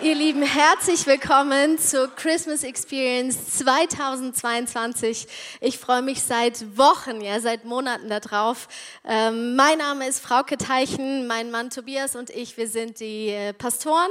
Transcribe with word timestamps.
Ihr 0.00 0.14
Lieben, 0.14 0.42
herzlich 0.42 1.08
willkommen 1.08 1.76
zur 1.76 2.14
Christmas 2.14 2.62
Experience 2.62 3.58
2022. 3.58 5.26
Ich 5.60 5.76
freue 5.78 6.02
mich 6.02 6.22
seit 6.22 6.78
Wochen, 6.78 7.20
ja, 7.20 7.40
seit 7.40 7.64
Monaten 7.64 8.08
darauf. 8.08 8.68
Ähm, 9.04 9.56
mein 9.56 9.78
Name 9.78 10.06
ist 10.06 10.20
Frauke 10.20 10.56
Teichen, 10.56 11.26
mein 11.26 11.50
Mann 11.50 11.70
Tobias 11.70 12.14
und 12.14 12.30
ich, 12.30 12.56
wir 12.56 12.68
sind 12.68 13.00
die 13.00 13.30
äh, 13.30 13.52
Pastoren 13.52 14.10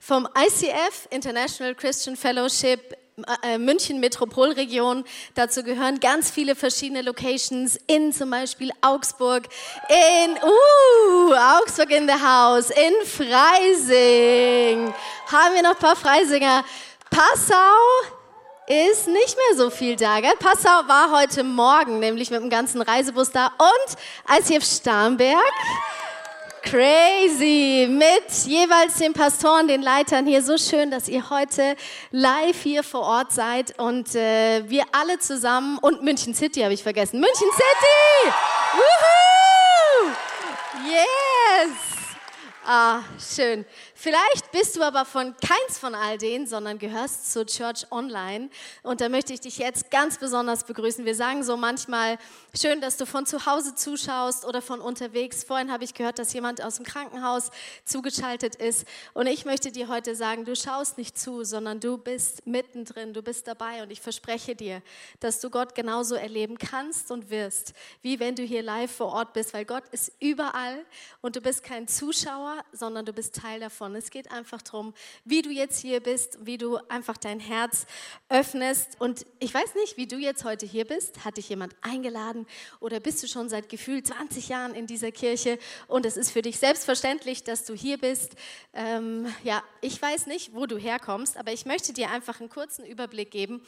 vom 0.00 0.26
ICF, 0.36 1.06
International 1.10 1.76
Christian 1.76 2.16
Fellowship 2.16 2.96
äh, 3.42 3.58
München 3.58 4.00
Metropolregion. 4.00 5.04
Dazu 5.34 5.62
gehören 5.62 6.00
ganz 6.00 6.30
viele 6.30 6.54
verschiedene 6.54 7.02
Locations 7.02 7.78
in 7.86 8.12
zum 8.12 8.30
Beispiel 8.30 8.70
Augsburg, 8.80 9.48
in 9.88 10.32
uh, 10.32 11.34
Augsburg 11.34 11.90
in 11.90 12.08
the 12.08 12.14
House, 12.14 12.70
in 12.70 12.94
Freising. 13.06 14.92
Haben 15.32 15.54
wir 15.54 15.62
noch 15.62 15.70
ein 15.72 15.78
paar 15.78 15.96
Freisinger? 15.96 16.64
Passau 17.10 18.14
ist 18.66 19.08
nicht 19.08 19.36
mehr 19.36 19.56
so 19.56 19.70
viel 19.70 19.96
da. 19.96 20.20
Gell? 20.20 20.34
Passau 20.38 20.86
war 20.86 21.10
heute 21.10 21.42
Morgen 21.42 21.98
nämlich 22.00 22.30
mit 22.30 22.40
dem 22.40 22.50
ganzen 22.50 22.82
Reisebus 22.82 23.30
da 23.30 23.50
und 23.58 24.38
ICF 24.38 24.64
Starnberg. 24.64 25.38
Crazy. 26.70 27.88
Mit 27.88 28.30
jeweils 28.44 28.98
den 28.98 29.14
Pastoren, 29.14 29.68
den 29.68 29.80
Leitern 29.80 30.26
hier. 30.26 30.42
So 30.42 30.58
schön, 30.58 30.90
dass 30.90 31.08
ihr 31.08 31.30
heute 31.30 31.76
live 32.10 32.62
hier 32.62 32.82
vor 32.82 33.00
Ort 33.00 33.32
seid 33.32 33.78
und 33.78 34.14
äh, 34.14 34.68
wir 34.68 34.84
alle 34.92 35.18
zusammen 35.18 35.78
und 35.78 36.02
München 36.02 36.34
City 36.34 36.60
habe 36.60 36.74
ich 36.74 36.82
vergessen. 36.82 37.20
München 37.20 37.48
City! 37.52 38.34
Woohoo! 38.74 40.12
Yes! 40.90 41.70
Ah, 42.66 43.00
schön. 43.34 43.64
Vielleicht 44.00 44.52
bist 44.52 44.76
du 44.76 44.82
aber 44.82 45.04
von 45.04 45.34
keins 45.38 45.76
von 45.76 45.92
all 45.92 46.18
denen, 46.18 46.46
sondern 46.46 46.78
gehörst 46.78 47.32
zur 47.32 47.46
Church 47.46 47.84
Online. 47.90 48.48
Und 48.84 49.00
da 49.00 49.08
möchte 49.08 49.32
ich 49.32 49.40
dich 49.40 49.58
jetzt 49.58 49.90
ganz 49.90 50.18
besonders 50.18 50.62
begrüßen. 50.62 51.04
Wir 51.04 51.16
sagen 51.16 51.42
so 51.42 51.56
manchmal, 51.56 52.16
schön, 52.56 52.80
dass 52.80 52.96
du 52.96 53.06
von 53.06 53.26
zu 53.26 53.44
Hause 53.44 53.74
zuschaust 53.74 54.44
oder 54.44 54.62
von 54.62 54.80
unterwegs. 54.80 55.42
Vorhin 55.42 55.72
habe 55.72 55.82
ich 55.82 55.94
gehört, 55.94 56.20
dass 56.20 56.32
jemand 56.32 56.62
aus 56.62 56.76
dem 56.76 56.84
Krankenhaus 56.84 57.50
zugeschaltet 57.84 58.54
ist. 58.54 58.86
Und 59.14 59.26
ich 59.26 59.44
möchte 59.44 59.72
dir 59.72 59.88
heute 59.88 60.14
sagen, 60.14 60.44
du 60.44 60.54
schaust 60.54 60.96
nicht 60.96 61.18
zu, 61.18 61.42
sondern 61.42 61.80
du 61.80 61.98
bist 61.98 62.46
mittendrin, 62.46 63.14
du 63.14 63.22
bist 63.22 63.48
dabei. 63.48 63.82
Und 63.82 63.90
ich 63.90 64.00
verspreche 64.00 64.54
dir, 64.54 64.80
dass 65.18 65.40
du 65.40 65.50
Gott 65.50 65.74
genauso 65.74 66.14
erleben 66.14 66.56
kannst 66.56 67.10
und 67.10 67.30
wirst, 67.30 67.72
wie 68.02 68.20
wenn 68.20 68.36
du 68.36 68.44
hier 68.44 68.62
live 68.62 68.92
vor 68.92 69.08
Ort 69.08 69.32
bist, 69.32 69.52
weil 69.54 69.64
Gott 69.64 69.88
ist 69.90 70.12
überall 70.20 70.86
und 71.20 71.34
du 71.34 71.40
bist 71.40 71.64
kein 71.64 71.88
Zuschauer, 71.88 72.64
sondern 72.70 73.04
du 73.04 73.12
bist 73.12 73.34
Teil 73.34 73.58
davon 73.58 73.87
davon. 73.88 73.96
Es 73.96 74.10
geht 74.10 74.30
einfach 74.30 74.62
darum, 74.62 74.94
wie 75.24 75.42
du 75.42 75.50
jetzt 75.50 75.80
hier 75.80 76.00
bist, 76.00 76.38
wie 76.42 76.58
du 76.58 76.76
einfach 76.88 77.16
dein 77.16 77.40
Herz 77.40 77.86
öffnest. 78.28 79.00
Und 79.00 79.26
ich 79.38 79.52
weiß 79.52 79.74
nicht, 79.76 79.96
wie 79.96 80.06
du 80.06 80.16
jetzt 80.16 80.44
heute 80.44 80.66
hier 80.66 80.84
bist. 80.84 81.24
Hat 81.24 81.36
dich 81.36 81.48
jemand 81.48 81.74
eingeladen 81.80 82.46
oder 82.80 83.00
bist 83.00 83.22
du 83.22 83.28
schon 83.28 83.48
seit 83.48 83.68
gefühlt 83.68 84.06
20 84.06 84.48
Jahren 84.48 84.74
in 84.74 84.86
dieser 84.86 85.12
Kirche 85.12 85.58
und 85.86 86.06
es 86.06 86.16
ist 86.16 86.30
für 86.30 86.42
dich 86.42 86.58
selbstverständlich, 86.58 87.44
dass 87.44 87.64
du 87.64 87.74
hier 87.74 87.98
bist? 87.98 88.34
Ähm, 88.72 89.26
ja, 89.42 89.62
ich 89.80 90.00
weiß 90.00 90.26
nicht, 90.26 90.54
wo 90.54 90.66
du 90.66 90.76
herkommst, 90.76 91.36
aber 91.36 91.52
ich 91.52 91.66
möchte 91.66 91.92
dir 91.92 92.10
einfach 92.10 92.40
einen 92.40 92.48
kurzen 92.48 92.84
Überblick 92.84 93.30
geben 93.30 93.62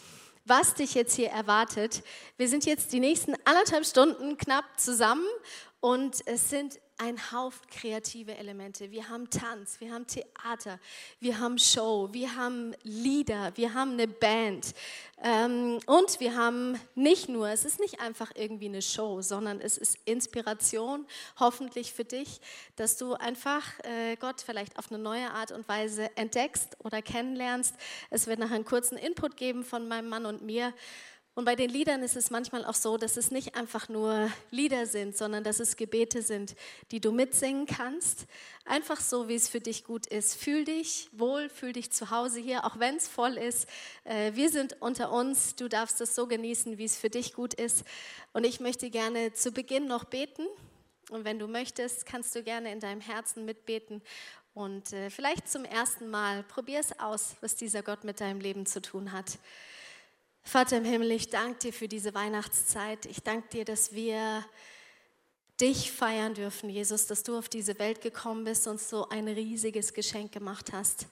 was 0.47 0.75
dich 0.75 0.95
jetzt 0.95 1.15
hier 1.15 1.29
erwartet. 1.29 2.03
Wir 2.39 2.49
sind 2.49 2.65
jetzt 2.65 2.95
die 2.95 2.99
nächsten 2.99 3.34
anderthalb 3.45 3.84
Stunden 3.84 4.39
knapp 4.39 4.65
zusammen 4.79 5.27
und 5.81 6.27
es 6.27 6.51
sind 6.51 6.81
ein 7.01 7.33
Haufen 7.33 7.67
kreative 7.70 8.37
Elemente. 8.37 8.91
Wir 8.91 9.09
haben 9.09 9.31
Tanz, 9.31 9.81
wir 9.81 9.93
haben 9.93 10.06
Theater, 10.06 10.79
wir 11.19 11.39
haben 11.39 11.59
Show, 11.59 12.11
wir 12.12 12.37
haben 12.37 12.75
Lieder, 12.83 13.53
wir 13.56 13.72
haben 13.72 13.93
eine 13.93 14.06
Band. 14.06 14.75
Ähm, 15.22 15.81
und 15.87 16.21
wir 16.21 16.37
haben 16.37 16.78
nicht 16.94 17.31
nur, 17.31 17.49
es 17.49 17.65
ist 17.65 17.81
nicht 17.81 18.00
einfach 18.00 18.33
irgendwie 18.34 18.66
eine 18.66 18.83
Show, 18.83 19.22
sondern 19.22 19.61
es 19.61 19.78
ist 19.78 19.99
Inspiration, 20.05 21.06
hoffentlich 21.38 21.93
für 21.94 22.05
dich, 22.05 22.41
dass 22.77 22.99
du 22.99 23.15
einfach 23.15 23.65
äh, 23.84 24.17
Gott 24.17 24.43
vielleicht 24.43 24.78
auf 24.78 24.93
eine 24.93 25.03
neue 25.03 25.31
Art 25.31 25.53
und 25.53 25.67
Weise 25.69 26.15
entdeckst 26.17 26.77
oder 26.84 27.00
kennenlernst. 27.00 27.75
Es 28.11 28.27
wird 28.27 28.38
nachher 28.38 28.56
einen 28.56 28.65
kurzen 28.67 28.99
Input 28.99 29.38
geben 29.38 29.65
von 29.65 29.88
meinem 29.88 30.11
Mann 30.11 30.27
und 30.27 30.43
mir. 30.43 30.75
Und 31.41 31.47
bei 31.47 31.56
den 31.56 31.71
Liedern 31.71 32.03
ist 32.03 32.17
es 32.17 32.28
manchmal 32.28 32.67
auch 32.67 32.75
so, 32.75 32.99
dass 32.99 33.17
es 33.17 33.31
nicht 33.31 33.55
einfach 33.55 33.89
nur 33.89 34.31
Lieder 34.51 34.84
sind, 34.84 35.17
sondern 35.17 35.43
dass 35.43 35.59
es 35.59 35.77
Gebete 35.77 36.21
sind, 36.21 36.55
die 36.91 37.01
du 37.01 37.12
mitsingen 37.12 37.65
kannst. 37.65 38.27
Einfach 38.67 39.01
so, 39.01 39.27
wie 39.27 39.37
es 39.37 39.49
für 39.49 39.61
dich 39.61 39.84
gut 39.84 40.06
ist. 40.06 40.34
Fühl 40.34 40.67
dich 40.67 41.09
wohl, 41.12 41.49
fühl 41.49 41.73
dich 41.73 41.93
zu 41.93 42.11
Hause 42.11 42.41
hier, 42.41 42.67
auch 42.67 42.79
wenn 42.79 42.97
es 42.97 43.09
voll 43.09 43.39
ist. 43.39 43.67
Äh, 44.05 44.34
wir 44.34 44.50
sind 44.50 44.83
unter 44.83 45.12
uns. 45.12 45.56
Du 45.56 45.67
darfst 45.67 46.03
es 46.03 46.15
so 46.15 46.27
genießen, 46.27 46.77
wie 46.77 46.84
es 46.84 46.99
für 46.99 47.09
dich 47.09 47.33
gut 47.33 47.55
ist. 47.55 47.84
Und 48.34 48.45
ich 48.45 48.61
möchte 48.61 48.91
gerne 48.91 49.33
zu 49.33 49.50
Beginn 49.50 49.87
noch 49.87 50.05
beten. 50.05 50.47
Und 51.09 51.25
wenn 51.25 51.39
du 51.39 51.47
möchtest, 51.47 52.05
kannst 52.05 52.34
du 52.34 52.43
gerne 52.43 52.71
in 52.71 52.81
deinem 52.81 53.00
Herzen 53.00 53.47
mitbeten. 53.47 54.03
Und 54.53 54.93
äh, 54.93 55.09
vielleicht 55.09 55.49
zum 55.49 55.65
ersten 55.65 56.11
Mal 56.11 56.43
probier 56.43 56.81
es 56.81 57.00
aus, 57.00 57.37
was 57.41 57.56
dieser 57.56 57.83
Gott 57.83 58.05
mit 58.05 58.21
deinem 58.21 58.41
Leben 58.41 58.67
zu 58.67 58.83
tun 58.83 59.12
hat. 59.12 59.39
Vater 60.43 60.78
im 60.78 60.84
Himmel, 60.84 61.12
ich 61.12 61.31
danke 61.31 61.59
dir 61.59 61.73
für 61.73 61.89
diese 61.89 62.15
Weihnachtszeit. 62.15 63.06
Ich 63.06 63.23
danke 63.23 63.49
dir, 63.49 63.65
dass 63.65 63.93
wir 63.93 64.45
dich 65.61 65.93
feiern 65.93 66.34
dürfen, 66.34 66.71
Jesus, 66.71 67.06
dass 67.06 67.23
du 67.23 67.37
auf 67.37 67.49
diese 67.49 67.78
Welt 67.78 68.01
gekommen 68.01 68.45
bist 68.45 68.67
und 68.67 68.81
so 68.81 69.09
ein 69.11 69.29
riesiges 69.29 69.93
Geschenk 69.93 70.33
gemacht 70.33 70.73
hast. 70.73 71.06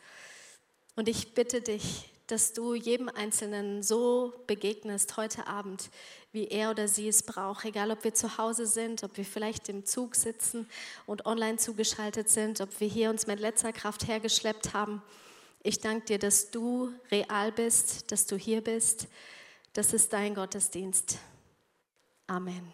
Und 0.97 1.09
ich 1.09 1.34
bitte 1.34 1.61
dich, 1.61 2.11
dass 2.27 2.53
du 2.53 2.75
jedem 2.75 3.09
Einzelnen 3.09 3.83
so 3.83 4.33
begegnest 4.47 5.17
heute 5.17 5.47
Abend, 5.47 5.91
wie 6.33 6.49
er 6.49 6.71
oder 6.71 6.88
sie 6.88 7.09
es 7.09 7.22
braucht. 7.22 7.65
Egal, 7.65 7.91
ob 7.91 8.05
wir 8.05 8.15
zu 8.15 8.37
Hause 8.37 8.67
sind, 8.67 9.03
ob 9.03 9.17
wir 9.17 9.25
vielleicht 9.25 9.69
im 9.69 9.87
Zug 9.87 10.17
sitzen 10.17 10.69
und 11.06 11.25
online 11.27 11.59
zugeschaltet 11.59 12.28
sind, 12.28 12.61
ob 12.61 12.81
wir 12.81 12.88
hier 12.88 13.11
uns 13.11 13.27
mit 13.27 13.41
letzter 13.41 13.72
Kraft 13.72 14.09
hergeschleppt 14.09 14.75
haben. 14.75 15.03
Ich 15.60 15.80
danke 15.80 16.06
dir, 16.06 16.19
dass 16.19 16.50
du 16.50 16.92
real 17.10 17.52
bist, 17.52 18.10
dass 18.12 18.26
du 18.26 18.36
hier 18.36 18.62
bist. 18.62 19.08
Das 19.72 19.92
ist 19.92 20.12
dein 20.12 20.34
Gottesdienst. 20.34 21.19
Amen. 22.26 22.72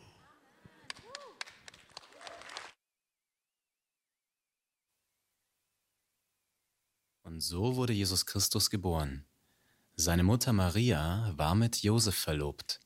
Und 7.22 7.40
so 7.40 7.74
wurde 7.76 7.92
Jesus 7.92 8.26
Christus 8.26 8.70
geboren. 8.70 9.24
Seine 9.96 10.22
Mutter 10.22 10.52
Maria 10.52 11.32
war 11.36 11.54
mit 11.54 11.82
Josef 11.82 12.14
verlobt. 12.14 12.80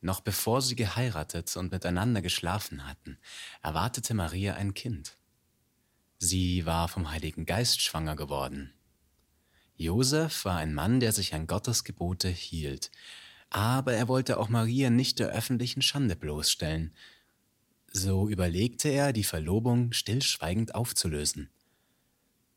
Noch 0.00 0.20
bevor 0.20 0.60
sie 0.62 0.76
geheiratet 0.76 1.56
und 1.56 1.72
miteinander 1.72 2.22
geschlafen 2.22 2.86
hatten, 2.86 3.18
erwartete 3.62 4.14
Maria 4.14 4.54
ein 4.54 4.74
Kind. 4.74 5.16
Sie 6.18 6.64
war 6.64 6.86
vom 6.88 7.10
Heiligen 7.10 7.44
Geist 7.44 7.80
schwanger 7.80 8.14
geworden. 8.14 8.75
Josef 9.76 10.44
war 10.44 10.56
ein 10.56 10.72
Mann, 10.72 11.00
der 11.00 11.12
sich 11.12 11.34
an 11.34 11.46
Gottes 11.46 11.84
Gebote 11.84 12.28
hielt, 12.28 12.90
aber 13.50 13.92
er 13.92 14.08
wollte 14.08 14.38
auch 14.38 14.48
Maria 14.48 14.90
nicht 14.90 15.18
der 15.18 15.28
öffentlichen 15.28 15.82
Schande 15.82 16.16
bloßstellen. 16.16 16.94
So 17.92 18.28
überlegte 18.28 18.88
er, 18.88 19.12
die 19.12 19.24
Verlobung 19.24 19.92
stillschweigend 19.92 20.74
aufzulösen. 20.74 21.50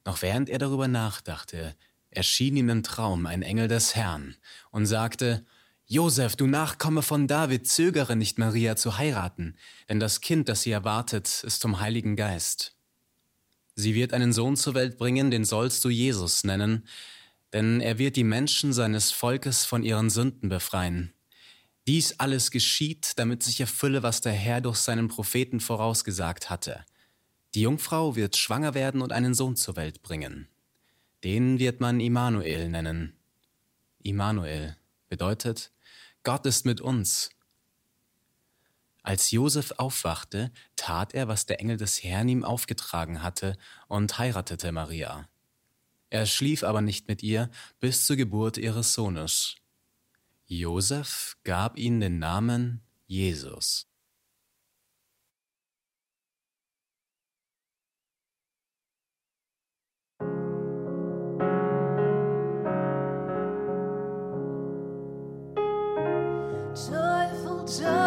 Noch 0.05 0.21
während 0.21 0.49
er 0.49 0.59
darüber 0.59 0.87
nachdachte, 0.87 1.75
erschien 2.09 2.55
ihm 2.55 2.69
im 2.69 2.83
Traum 2.83 3.25
ein 3.25 3.43
Engel 3.43 3.67
des 3.67 3.95
Herrn 3.95 4.35
und 4.71 4.85
sagte, 4.85 5.45
Josef, 5.85 6.35
du 6.35 6.47
Nachkomme 6.47 7.01
von 7.01 7.27
David, 7.27 7.67
zögere 7.67 8.15
nicht, 8.15 8.37
Maria 8.37 8.75
zu 8.75 8.97
heiraten, 8.97 9.57
denn 9.89 9.99
das 9.99 10.21
Kind, 10.21 10.47
das 10.47 10.61
sie 10.61 10.71
erwartet, 10.71 11.43
ist 11.43 11.61
vom 11.61 11.79
Heiligen 11.79 12.15
Geist. 12.15 12.78
Sie 13.79 13.95
wird 13.95 14.13
einen 14.13 14.33
Sohn 14.33 14.57
zur 14.57 14.73
Welt 14.73 14.97
bringen, 14.97 15.31
den 15.31 15.45
sollst 15.45 15.85
du 15.85 15.89
Jesus 15.89 16.43
nennen, 16.43 16.85
denn 17.53 17.79
er 17.79 17.97
wird 17.97 18.17
die 18.17 18.25
Menschen 18.25 18.73
seines 18.73 19.11
Volkes 19.11 19.63
von 19.63 19.83
ihren 19.83 20.09
Sünden 20.09 20.49
befreien. 20.49 21.13
Dies 21.87 22.19
alles 22.19 22.51
geschieht, 22.51 23.13
damit 23.15 23.41
sich 23.41 23.61
erfülle, 23.61 24.03
was 24.03 24.19
der 24.19 24.33
Herr 24.33 24.59
durch 24.59 24.79
seinen 24.79 25.07
Propheten 25.07 25.61
vorausgesagt 25.61 26.49
hatte. 26.49 26.83
Die 27.55 27.61
Jungfrau 27.61 28.17
wird 28.17 28.35
schwanger 28.35 28.73
werden 28.73 29.01
und 29.01 29.13
einen 29.13 29.33
Sohn 29.33 29.55
zur 29.55 29.77
Welt 29.77 30.01
bringen. 30.01 30.49
Den 31.23 31.57
wird 31.57 31.79
man 31.79 32.01
Immanuel 32.01 32.67
nennen. 32.67 33.13
Immanuel 34.03 34.75
bedeutet, 35.07 35.71
Gott 36.23 36.45
ist 36.45 36.65
mit 36.65 36.81
uns. 36.81 37.29
Als 39.03 39.31
Josef 39.31 39.71
aufwachte, 39.77 40.51
tat 40.75 41.13
er, 41.13 41.27
was 41.27 41.45
der 41.45 41.59
Engel 41.59 41.77
des 41.77 42.03
Herrn 42.03 42.27
ihm 42.27 42.43
aufgetragen 42.43 43.23
hatte, 43.23 43.57
und 43.87 44.17
heiratete 44.17 44.71
Maria. 44.71 45.27
Er 46.09 46.25
schlief 46.25 46.63
aber 46.63 46.81
nicht 46.81 47.07
mit 47.07 47.23
ihr 47.23 47.49
bis 47.79 48.05
zur 48.05 48.15
Geburt 48.15 48.57
ihres 48.57 48.93
Sohnes. 48.93 49.55
Josef 50.45 51.37
gab 51.43 51.77
ihm 51.77 51.99
den 51.99 52.17
Namen 52.17 52.81
Jesus. 53.05 53.85
Teufel, 66.73 67.65
Teufel. 67.65 67.98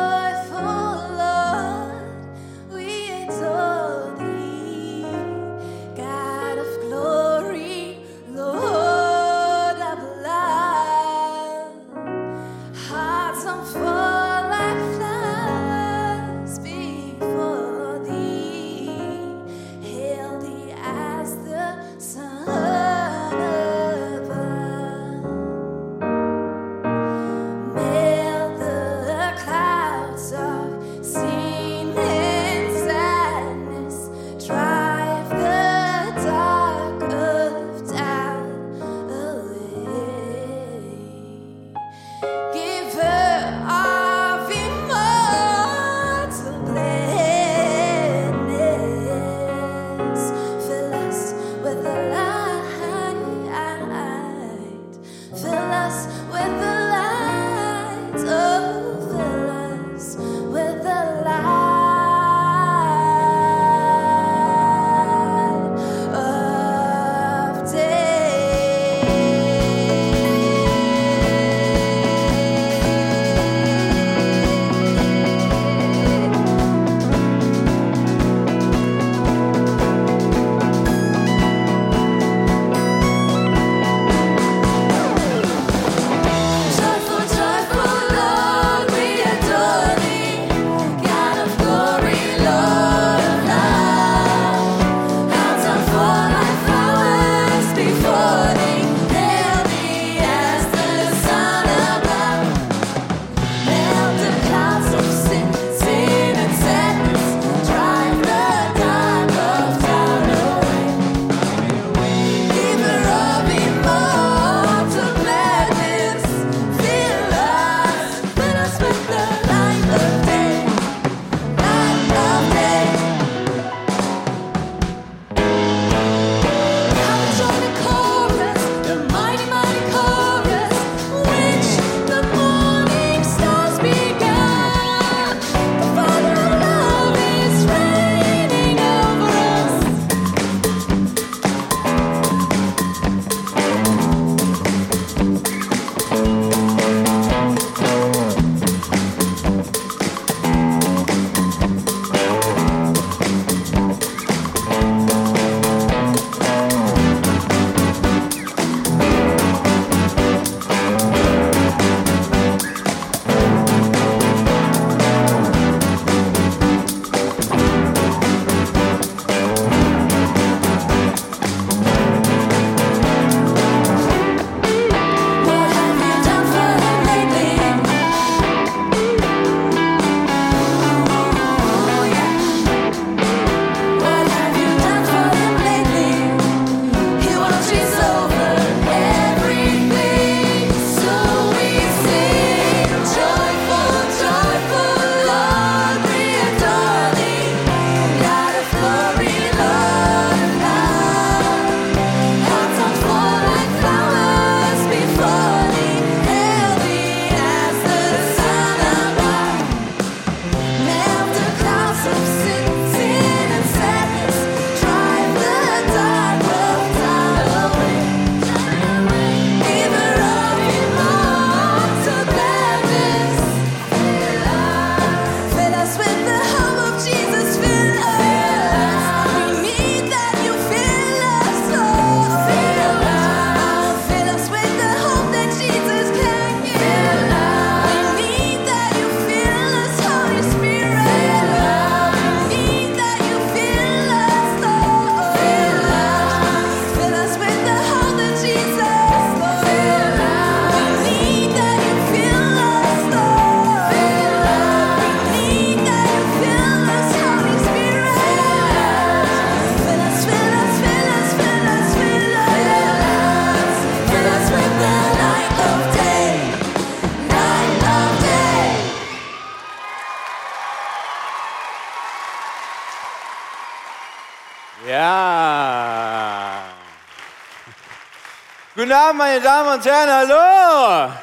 Guten 278.92 279.04
Abend, 279.04 279.18
meine 279.20 279.40
Damen 279.40 279.78
und 279.78 279.84
Herren, 279.86 280.10
hallo! 280.10 281.14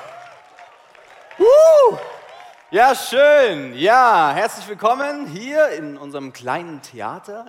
Uh, 1.38 1.98
ja, 2.72 2.96
schön. 2.96 3.78
Ja, 3.78 4.32
herzlich 4.34 4.68
willkommen 4.68 5.28
hier 5.28 5.70
in 5.70 5.96
unserem 5.96 6.34
kleinen 6.34 6.82
Theater. 6.82 7.46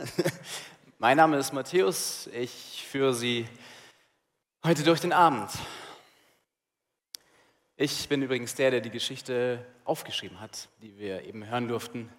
mein 0.98 1.16
Name 1.16 1.38
ist 1.38 1.54
Matthäus. 1.54 2.28
Ich 2.34 2.86
führe 2.86 3.14
Sie 3.14 3.48
heute 4.62 4.82
durch 4.82 5.00
den 5.00 5.14
Abend. 5.14 5.52
Ich 7.76 8.06
bin 8.06 8.20
übrigens 8.20 8.54
der, 8.54 8.72
der 8.72 8.82
die 8.82 8.90
Geschichte 8.90 9.64
aufgeschrieben 9.86 10.38
hat, 10.38 10.68
die 10.82 10.98
wir 10.98 11.24
eben 11.24 11.46
hören 11.46 11.66
durften. 11.66 12.12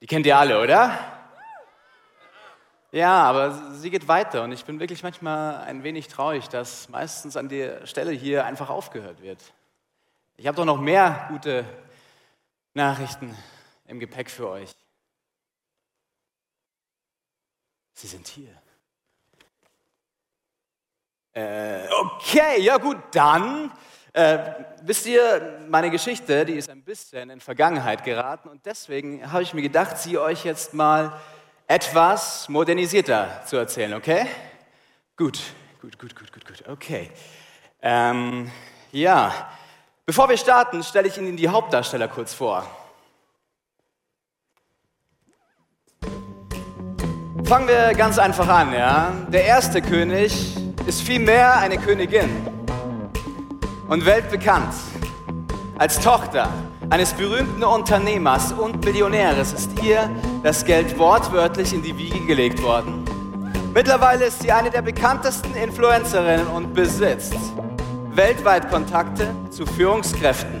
Die 0.00 0.06
kennt 0.06 0.26
ihr 0.26 0.38
alle, 0.38 0.62
oder? 0.62 1.17
Ja, 2.90 3.24
aber 3.24 3.74
sie 3.74 3.90
geht 3.90 4.08
weiter 4.08 4.44
und 4.44 4.52
ich 4.52 4.64
bin 4.64 4.80
wirklich 4.80 5.02
manchmal 5.02 5.58
ein 5.58 5.82
wenig 5.82 6.08
traurig, 6.08 6.48
dass 6.48 6.88
meistens 6.88 7.36
an 7.36 7.50
der 7.50 7.86
Stelle 7.86 8.12
hier 8.12 8.46
einfach 8.46 8.70
aufgehört 8.70 9.20
wird. 9.20 9.52
Ich 10.38 10.46
habe 10.46 10.56
doch 10.56 10.64
noch 10.64 10.80
mehr 10.80 11.26
gute 11.28 11.66
Nachrichten 12.72 13.36
im 13.86 14.00
Gepäck 14.00 14.30
für 14.30 14.48
euch. 14.48 14.74
Sie 17.92 18.06
sind 18.06 18.26
hier. 18.26 18.56
Äh, 21.34 21.88
okay, 21.90 22.62
ja 22.62 22.78
gut, 22.78 22.96
dann 23.10 23.70
äh, 24.14 24.38
wisst 24.80 25.04
ihr, 25.06 25.60
meine 25.68 25.90
Geschichte, 25.90 26.46
die 26.46 26.54
ist 26.54 26.70
ein 26.70 26.82
bisschen 26.82 27.28
in 27.28 27.40
Vergangenheit 27.40 28.02
geraten 28.02 28.48
und 28.48 28.64
deswegen 28.64 29.30
habe 29.30 29.42
ich 29.42 29.52
mir 29.52 29.62
gedacht, 29.62 29.98
sie 29.98 30.16
euch 30.16 30.44
jetzt 30.46 30.72
mal 30.72 31.20
etwas 31.68 32.48
modernisierter 32.48 33.42
zu 33.44 33.58
erzählen, 33.58 33.92
okay? 33.92 34.26
Gut, 35.16 35.38
gut, 35.82 35.98
gut, 35.98 36.16
gut, 36.16 36.32
gut, 36.32 36.46
gut, 36.46 36.68
okay. 36.68 37.10
Ähm, 37.82 38.50
ja, 38.90 39.50
bevor 40.06 40.30
wir 40.30 40.38
starten, 40.38 40.82
stelle 40.82 41.08
ich 41.08 41.18
Ihnen 41.18 41.36
die 41.36 41.48
Hauptdarsteller 41.48 42.08
kurz 42.08 42.32
vor. 42.32 42.66
Fangen 47.44 47.68
wir 47.68 47.94
ganz 47.94 48.18
einfach 48.18 48.48
an, 48.48 48.72
ja? 48.72 49.12
Der 49.28 49.44
erste 49.44 49.82
König 49.82 50.56
ist 50.86 51.02
vielmehr 51.02 51.58
eine 51.58 51.76
Königin 51.76 52.30
und 53.88 54.06
weltbekannt 54.06 54.74
als 55.76 56.00
Tochter 56.00 56.50
eines 56.88 57.12
berühmten 57.12 57.62
Unternehmers 57.62 58.52
und 58.52 58.84
Millionäres 58.84 59.52
ist 59.52 59.82
ihr 59.82 60.10
das 60.42 60.64
Geld 60.64 60.98
wortwörtlich 60.98 61.72
in 61.72 61.82
die 61.82 61.96
Wiege 61.96 62.20
gelegt 62.20 62.62
worden. 62.62 63.04
Mittlerweile 63.74 64.26
ist 64.26 64.42
sie 64.42 64.50
eine 64.50 64.70
der 64.70 64.82
bekanntesten 64.82 65.54
Influencerinnen 65.54 66.46
und 66.48 66.74
besitzt 66.74 67.34
weltweit 68.14 68.68
Kontakte 68.70 69.34
zu 69.50 69.64
Führungskräften. 69.64 70.60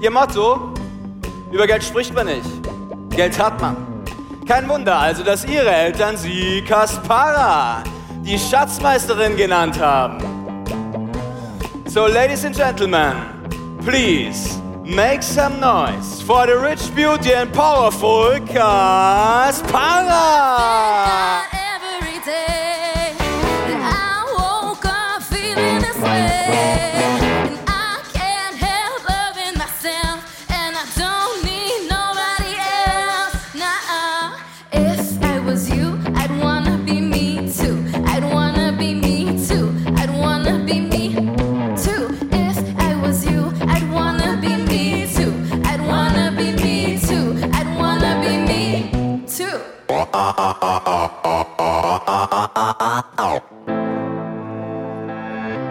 Ihr 0.00 0.10
Motto, 0.10 0.72
über 1.52 1.66
Geld 1.66 1.84
spricht 1.84 2.12
man 2.14 2.26
nicht, 2.26 2.48
Geld 3.10 3.38
hat 3.38 3.60
man. 3.60 3.76
Kein 4.48 4.68
Wunder 4.68 4.98
also, 4.98 5.22
dass 5.22 5.44
ihre 5.44 5.70
Eltern 5.70 6.16
sie 6.16 6.62
Kaspara, 6.62 7.84
die 8.24 8.38
Schatzmeisterin 8.38 9.36
genannt 9.36 9.78
haben. 9.80 10.18
So, 11.86 12.06
ladies 12.06 12.44
and 12.44 12.56
gentlemen, 12.56 13.12
please 13.84 14.61
Make 14.84 15.22
some 15.22 15.60
noise 15.60 16.20
for 16.22 16.44
the 16.46 16.58
rich, 16.58 16.92
beauty, 16.94 17.32
and 17.32 17.52
powerful 17.54 18.40
Kaspara! 18.40 19.62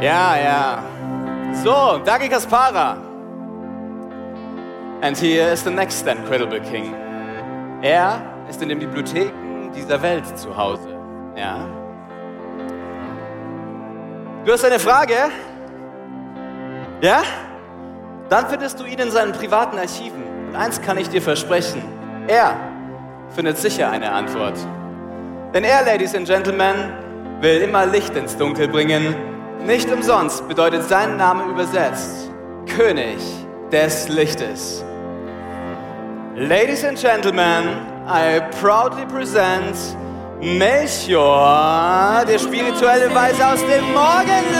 Ja, 0.02 0.36
ja. 0.38 0.84
So, 1.64 2.00
Dagi 2.04 2.28
Kaspara. 2.30 2.98
And 5.02 5.18
here 5.18 5.52
is 5.52 5.64
the 5.64 5.72
next 5.72 6.08
incredible 6.08 6.60
king. 6.60 6.96
Er 7.82 8.22
ist 8.50 8.62
in 8.62 8.70
den 8.70 8.80
Bibliotheken 8.80 9.72
dieser 9.76 10.02
Welt 10.02 10.26
zu 10.38 10.56
Hause. 10.56 10.90
Ja. 11.36 11.66
Du 14.46 14.52
hast 14.52 14.66
eine 14.66 14.80
Frage? 14.80 15.16
Ja? 17.02 17.22
Dann 18.30 18.48
findest 18.48 18.80
du 18.80 18.86
ihn 18.86 19.00
in 19.00 19.12
seinen 19.12 19.34
privaten 19.34 19.78
Archiven. 19.78 20.24
Und 20.48 20.56
eins 20.56 20.82
kann 20.82 20.98
ich 20.98 21.10
dir 21.10 21.22
versprechen. 21.22 21.84
Er 22.28 22.56
findet 23.30 23.58
sicher 23.58 23.90
eine 23.90 24.12
Antwort. 24.12 24.58
Denn 25.54 25.66
er, 25.66 25.84
Ladies 25.84 26.16
and 26.16 26.26
Gentlemen, 26.26 26.94
will 27.42 27.62
immer 27.62 27.86
Licht 27.86 28.16
ins 28.16 28.38
Dunkel 28.38 28.70
bringen. 28.70 29.16
Nicht 29.66 29.92
umsonst 29.92 30.48
bedeutet 30.48 30.88
sein 30.88 31.18
Name 31.18 31.44
übersetzt 31.44 32.32
König 32.68 33.18
des 33.70 34.08
Lichtes. 34.08 34.84
Ladies 36.36 36.86
and 36.86 36.98
Gentlemen, 36.98 37.66
I 38.08 38.40
proudly 38.62 39.06
present 39.06 39.76
Melchior, 40.40 42.24
der 42.26 42.40
spirituelle 42.40 43.14
Weise 43.14 43.46
aus 43.46 43.60
dem 43.60 43.92
Morgenland. 43.94 44.52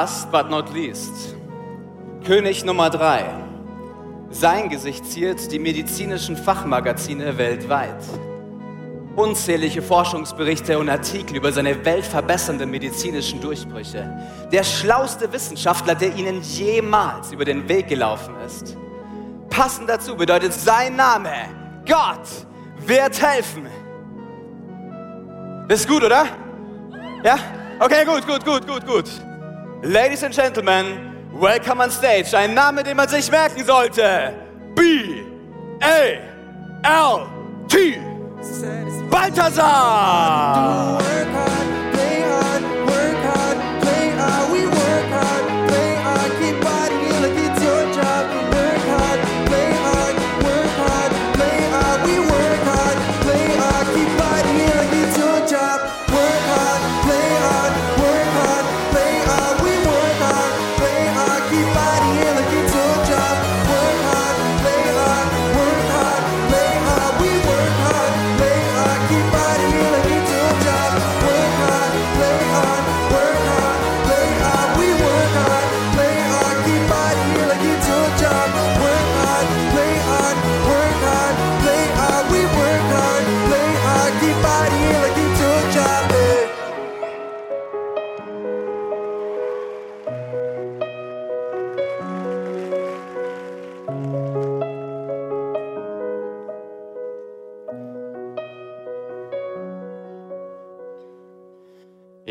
Last 0.00 0.32
but 0.32 0.48
not 0.48 0.72
least, 0.72 1.36
König 2.24 2.64
Nummer 2.64 2.88
drei. 2.88 3.22
Sein 4.30 4.70
Gesicht 4.70 5.04
ziert 5.04 5.52
die 5.52 5.58
medizinischen 5.58 6.38
Fachmagazine 6.38 7.36
weltweit. 7.36 8.02
Unzählige 9.14 9.82
Forschungsberichte 9.82 10.78
und 10.78 10.88
Artikel 10.88 11.36
über 11.36 11.52
seine 11.52 11.84
weltverbessernden 11.84 12.70
medizinischen 12.70 13.42
Durchbrüche. 13.42 14.10
Der 14.50 14.64
schlauste 14.64 15.30
Wissenschaftler, 15.30 15.94
der 15.94 16.16
ihnen 16.16 16.40
jemals 16.40 17.30
über 17.32 17.44
den 17.44 17.68
Weg 17.68 17.88
gelaufen 17.88 18.34
ist. 18.46 18.78
Passend 19.50 19.86
dazu 19.86 20.16
bedeutet 20.16 20.54
sein 20.54 20.96
Name, 20.96 21.30
Gott 21.86 22.26
wird 22.86 23.20
helfen. 23.20 23.66
Das 25.68 25.80
ist 25.80 25.86
gut, 25.86 26.02
oder? 26.02 26.24
Ja? 27.22 27.36
Okay, 27.78 28.06
gut, 28.06 28.26
gut, 28.26 28.42
gut, 28.46 28.66
gut, 28.66 28.86
gut. 28.86 29.29
Ladies 29.82 30.22
and 30.22 30.34
Gentlemen, 30.34 31.30
welcome 31.32 31.80
on 31.80 31.90
stage. 31.90 32.34
Ein 32.34 32.52
Name, 32.52 32.82
den 32.84 32.98
man 32.98 33.08
sich 33.08 33.30
merken 33.30 33.64
sollte. 33.64 34.34
B 34.74 35.24
A 35.80 36.18
L 36.82 37.26
T. 37.66 37.98
Balthasar. 39.10 40.98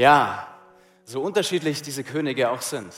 Ja, 0.10 0.48
so 1.06 1.22
unterschiedlich 1.22 1.84
diese 1.84 2.04
Könige 2.04 2.50
auch 2.50 2.64
sind. 2.64 2.92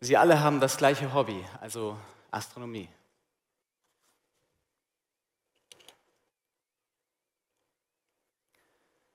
Sie 0.00 0.16
alle 0.16 0.40
haben 0.40 0.58
das 0.58 0.76
gleiche 0.76 1.14
Hobby, 1.14 1.44
also 1.60 1.96
Astronomie. 2.32 2.88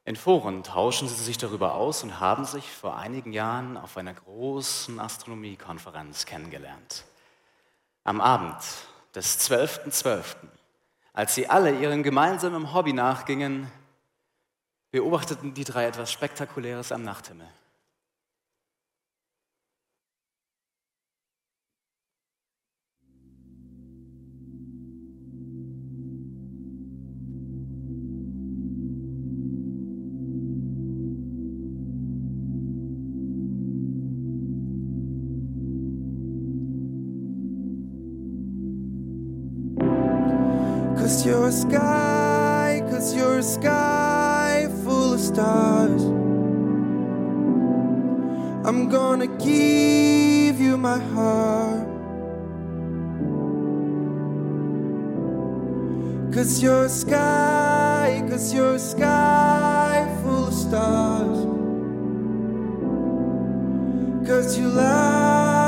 In 0.06 0.16
Foren 0.16 0.64
tauschen 0.64 1.10
sie 1.10 1.22
sich 1.22 1.38
darüber 1.38 1.74
aus 1.74 2.02
und 2.04 2.22
haben 2.22 2.46
sich 2.46 2.72
vor 2.72 2.96
einigen 2.96 3.34
Jahren 3.34 3.76
auf 3.76 3.98
einer 3.98 4.14
großen 4.14 5.02
Astronomiekonferenz 5.02 6.26
kennengelernt. 6.26 7.04
Am 8.06 8.22
Abend 8.22 8.64
des 9.14 9.38
12.12., 9.52 9.90
.12., 9.90 10.24
als 11.12 11.36
sie 11.36 11.50
alle 11.50 11.78
ihrem 11.78 12.04
gemeinsamen 12.04 12.74
Hobby 12.74 12.94
nachgingen, 12.94 13.70
beobachteten 14.92 15.54
die 15.54 15.64
drei 15.64 15.86
etwas 15.86 16.12
Spektakuläres 16.12 16.92
am 16.92 17.04
Nachthimmel. 17.04 17.48
Cause 40.96 41.26
you're 41.26 41.48
a 41.48 41.52
sky, 41.52 42.84
cause 42.90 43.16
you're 43.16 43.40
a 43.40 43.44
sky 43.44 44.09
stars. 45.20 46.04
I'm 48.68 48.90
gonna 48.90 49.28
give 49.28 50.60
you 50.60 50.78
my 50.78 51.00
heart. 51.14 51.88
Cause 56.34 56.62
you're 56.64 56.86
a 56.86 56.90
sky, 56.90 58.24
cause 58.30 58.54
you're 58.54 58.76
a 58.76 58.80
sky 58.80 60.20
full 60.24 60.48
of 60.48 60.54
stars. 60.54 61.40
Cause 64.28 64.58
you 64.58 64.68
light 64.70 65.59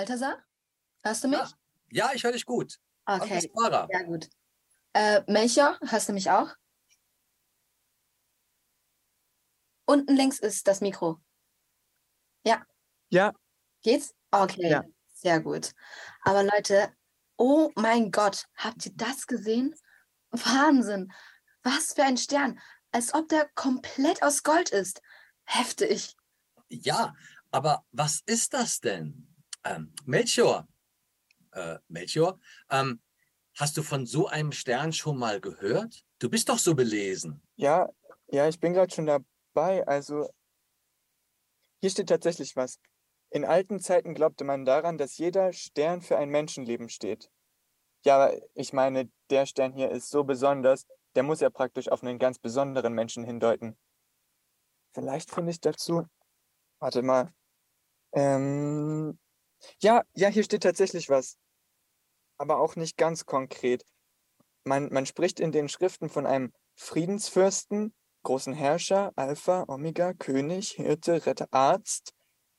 Balthasar, 0.00 0.42
hörst 1.02 1.24
du 1.24 1.28
mich? 1.28 1.38
Ja, 1.38 1.52
ja 1.90 2.10
ich 2.14 2.24
höre 2.24 2.32
dich 2.32 2.46
gut. 2.46 2.80
Okay, 3.04 3.38
sehr 3.38 4.04
gut. 4.04 4.30
Äh, 4.94 5.22
Melchior, 5.26 5.78
hörst 5.82 6.08
du 6.08 6.14
mich 6.14 6.30
auch? 6.30 6.48
Unten 9.84 10.16
links 10.16 10.38
ist 10.38 10.66
das 10.66 10.80
Mikro. 10.80 11.20
Ja, 12.46 12.64
Ja, 13.10 13.34
geht's? 13.82 14.14
Okay, 14.30 14.70
Ja. 14.70 14.84
sehr 15.12 15.40
gut. 15.40 15.72
Aber 16.22 16.44
Leute, 16.44 16.96
oh 17.36 17.70
mein 17.74 18.10
Gott, 18.10 18.46
habt 18.54 18.86
ihr 18.86 18.92
das 18.94 19.26
gesehen? 19.26 19.74
Wahnsinn. 20.30 21.12
Was 21.62 21.92
für 21.92 22.04
ein 22.04 22.16
Stern. 22.16 22.58
Als 22.90 23.12
ob 23.12 23.28
der 23.28 23.50
komplett 23.54 24.22
aus 24.22 24.44
Gold 24.44 24.70
ist. 24.70 25.02
Heftig. 25.44 26.16
Ja, 26.70 27.12
aber 27.50 27.84
was 27.92 28.22
ist 28.24 28.54
das 28.54 28.80
denn? 28.80 29.29
Ähm, 29.64 29.92
Melchior, 30.06 30.66
äh, 31.52 31.78
Melchior, 31.88 32.38
ähm, 32.70 33.00
hast 33.54 33.76
du 33.76 33.82
von 33.82 34.06
so 34.06 34.26
einem 34.26 34.52
Stern 34.52 34.92
schon 34.92 35.18
mal 35.18 35.40
gehört? 35.40 36.04
Du 36.18 36.30
bist 36.30 36.48
doch 36.48 36.58
so 36.58 36.74
belesen. 36.74 37.42
ja, 37.56 37.88
ja, 38.32 38.48
ich 38.48 38.60
bin 38.60 38.72
gerade 38.72 38.94
schon 38.94 39.06
dabei. 39.06 39.86
Also, 39.88 40.32
hier 41.80 41.90
steht 41.90 42.08
tatsächlich 42.08 42.54
was. 42.54 42.78
In 43.30 43.44
alten 43.44 43.80
Zeiten 43.80 44.14
glaubte 44.14 44.44
man 44.44 44.64
daran, 44.64 44.98
dass 44.98 45.18
jeder 45.18 45.52
Stern 45.52 46.00
für 46.00 46.16
ein 46.16 46.28
Menschenleben 46.28 46.88
steht. 46.88 47.30
Ja, 48.04 48.32
ich 48.54 48.72
meine, 48.72 49.10
der 49.30 49.46
Stern 49.46 49.72
hier 49.72 49.90
ist 49.90 50.10
so 50.10 50.24
besonders, 50.24 50.86
der 51.14 51.22
muss 51.22 51.40
ja 51.40 51.50
praktisch 51.50 51.88
auf 51.88 52.02
einen 52.02 52.18
ganz 52.18 52.38
besonderen 52.38 52.92
Menschen 52.92 53.24
hindeuten. 53.24 53.76
Vielleicht 54.94 55.30
finde 55.30 55.50
ich 55.50 55.60
dazu. 55.60 56.06
Warte 56.78 57.02
mal. 57.02 57.32
Ähm, 58.12 59.18
ja, 59.80 60.02
ja, 60.14 60.28
hier 60.28 60.44
steht 60.44 60.62
tatsächlich 60.62 61.08
was. 61.08 61.36
Aber 62.38 62.58
auch 62.58 62.76
nicht 62.76 62.96
ganz 62.96 63.26
konkret. 63.26 63.84
Man, 64.64 64.92
man 64.92 65.06
spricht 65.06 65.40
in 65.40 65.52
den 65.52 65.68
Schriften 65.68 66.08
von 66.08 66.26
einem 66.26 66.52
Friedensfürsten, 66.74 67.94
großen 68.22 68.52
Herrscher, 68.52 69.12
Alpha, 69.16 69.64
Omega, 69.68 70.14
König, 70.14 70.72
Hirte, 70.72 71.26
Retter, 71.26 71.48
Arzt, 71.50 72.12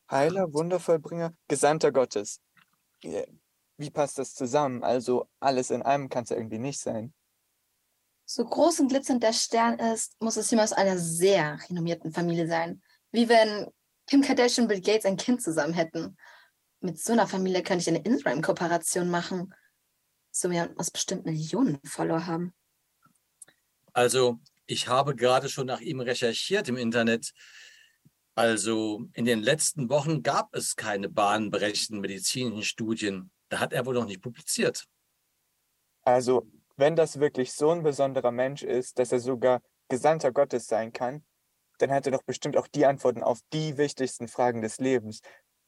Heiler, 0.10 0.54
Wundervollbringer, 0.54 1.34
Gesandter 1.48 1.92
Gottes. 1.92 2.42
Wie 3.02 3.90
passt 3.90 4.18
das 4.18 4.34
zusammen? 4.34 4.84
Also 4.84 5.28
alles 5.40 5.72
in 5.72 5.82
einem 5.82 6.10
kann 6.10 6.24
es 6.24 6.30
ja 6.30 6.38
irgendwie 6.38 6.60
nicht 6.60 6.80
sein. 6.80 7.14
So 8.26 8.46
groß 8.46 8.82
und 8.82 8.88
glitzernd 8.90 9.24
der 9.24 9.34
Stern 9.34 9.80
ist, 9.80 10.16
muss 10.22 10.38
es 10.38 10.50
jemand 10.52 10.72
aus 10.72 10.78
einer 10.78 10.98
sehr 10.98 11.60
renommierten 11.70 12.12
Familie 12.12 12.48
sein. 12.48 12.82
Wie 13.12 13.28
wenn 13.28 13.68
Kim 14.08 14.22
Kardashian 14.22 14.66
und 14.66 14.70
Bill 14.70 14.82
Gates 14.82 15.06
ein 15.06 15.18
Kind 15.18 15.42
zusammen 15.42 15.74
hätten. 15.74 16.18
Mit 16.82 17.00
so 17.00 17.13
einer 17.13 17.28
Familie 17.28 17.63
könnte 17.63 17.82
ich 17.82 17.89
eine 17.89 18.04
Instagram-Kooperation 18.04 19.10
machen. 19.10 19.54
So 20.32 20.50
jemand 20.50 20.78
muss 20.78 20.89
bestimmt 20.89 21.26
Millionen 21.26 21.80
Follower 21.86 22.26
haben. 22.26 22.54
Also, 23.94 24.39
ich 24.65 24.88
habe 24.88 25.15
gerade 25.15 25.48
schon 25.48 25.67
nach 25.67 25.82
ihm 25.82 26.00
recherchiert 26.00 26.67
im 26.70 26.78
Internet. 26.78 27.34
Also, 28.34 29.06
in 29.13 29.26
den 29.26 29.41
letzten 29.44 29.89
Wochen 29.89 30.24
gab 30.24 30.56
es 30.56 30.76
keine 30.76 31.10
bahnbrechenden 31.10 32.02
medizinischen 32.02 32.63
Studien. 32.63 33.32
Da 33.50 33.60
hat 33.60 33.74
er 33.74 33.86
wohl 33.86 33.94
noch 33.94 34.06
nicht 34.06 34.22
publiziert. 34.22 34.88
Also, 36.04 36.50
wenn 36.78 36.96
das 36.96 37.20
wirklich 37.20 37.54
so 37.54 37.70
ein 37.70 37.84
besonderer 37.84 38.32
Mensch 38.32 38.63
ist, 38.63 38.98
dass 38.98 39.12
er 39.12 39.20
sogar 39.20 39.62
Gesandter 39.89 40.32
Gottes 40.32 40.65
sein 40.65 40.94
kann, 40.94 41.24
dann 41.78 41.91
hat 41.91 42.06
er 42.06 42.13
doch 42.13 42.24
bestimmt 42.24 42.58
auch 42.58 42.67
die 42.67 42.86
Antworten 42.86 43.24
auf 43.24 43.39
die 43.54 43.78
wichtigsten 43.78 44.28
Fragen 44.28 44.62
des 44.62 44.78
Lebens. 44.78 45.22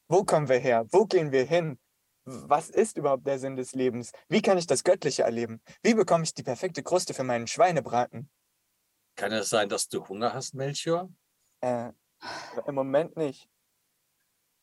Wo 0.08 0.24
kommen 0.24 0.48
wir 0.48 0.58
her? 0.58 0.86
Wo 0.90 1.06
gehen 1.06 1.32
wir 1.32 1.44
hin? 1.44 1.78
Was 2.24 2.70
ist 2.70 2.96
überhaupt 2.96 3.26
der 3.26 3.38
Sinn 3.38 3.56
des 3.56 3.74
Lebens? 3.74 4.12
Wie 4.28 4.40
kann 4.40 4.56
ich 4.56 4.66
das 4.66 4.82
Göttliche 4.82 5.22
erleben? 5.22 5.60
Wie 5.82 5.94
bekomme 5.94 6.24
ich 6.24 6.32
die 6.32 6.42
perfekte 6.42 6.82
Kruste 6.82 7.12
für 7.12 7.24
meinen 7.24 7.46
Schweinebraten? 7.46 8.30
Kann 9.16 9.32
es 9.32 9.50
sein, 9.50 9.68
dass 9.68 9.88
du 9.88 10.06
Hunger 10.08 10.32
hast, 10.32 10.54
Melchior? 10.54 11.10
Äh, 11.60 11.92
im 12.66 12.74
Moment 12.74 13.16
nicht. 13.16 13.48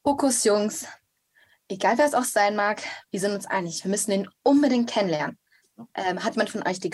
Fokus, 0.04 0.44
Jungs. 0.44 0.88
Egal 1.70 1.98
wer 1.98 2.06
es 2.06 2.16
auch 2.16 2.24
sein 2.24 2.56
mag, 2.56 2.82
wir 3.12 3.20
sind 3.20 3.32
uns 3.32 3.46
einig. 3.46 3.84
Wir 3.84 3.92
müssen 3.92 4.12
ihn 4.12 4.30
unbedingt 4.44 4.90
kennenlernen. 4.90 5.40
Ähm, 5.94 6.24
hat 6.24 6.36
man 6.36 6.48
von 6.48 6.68
euch 6.68 6.80
die, 6.80 6.92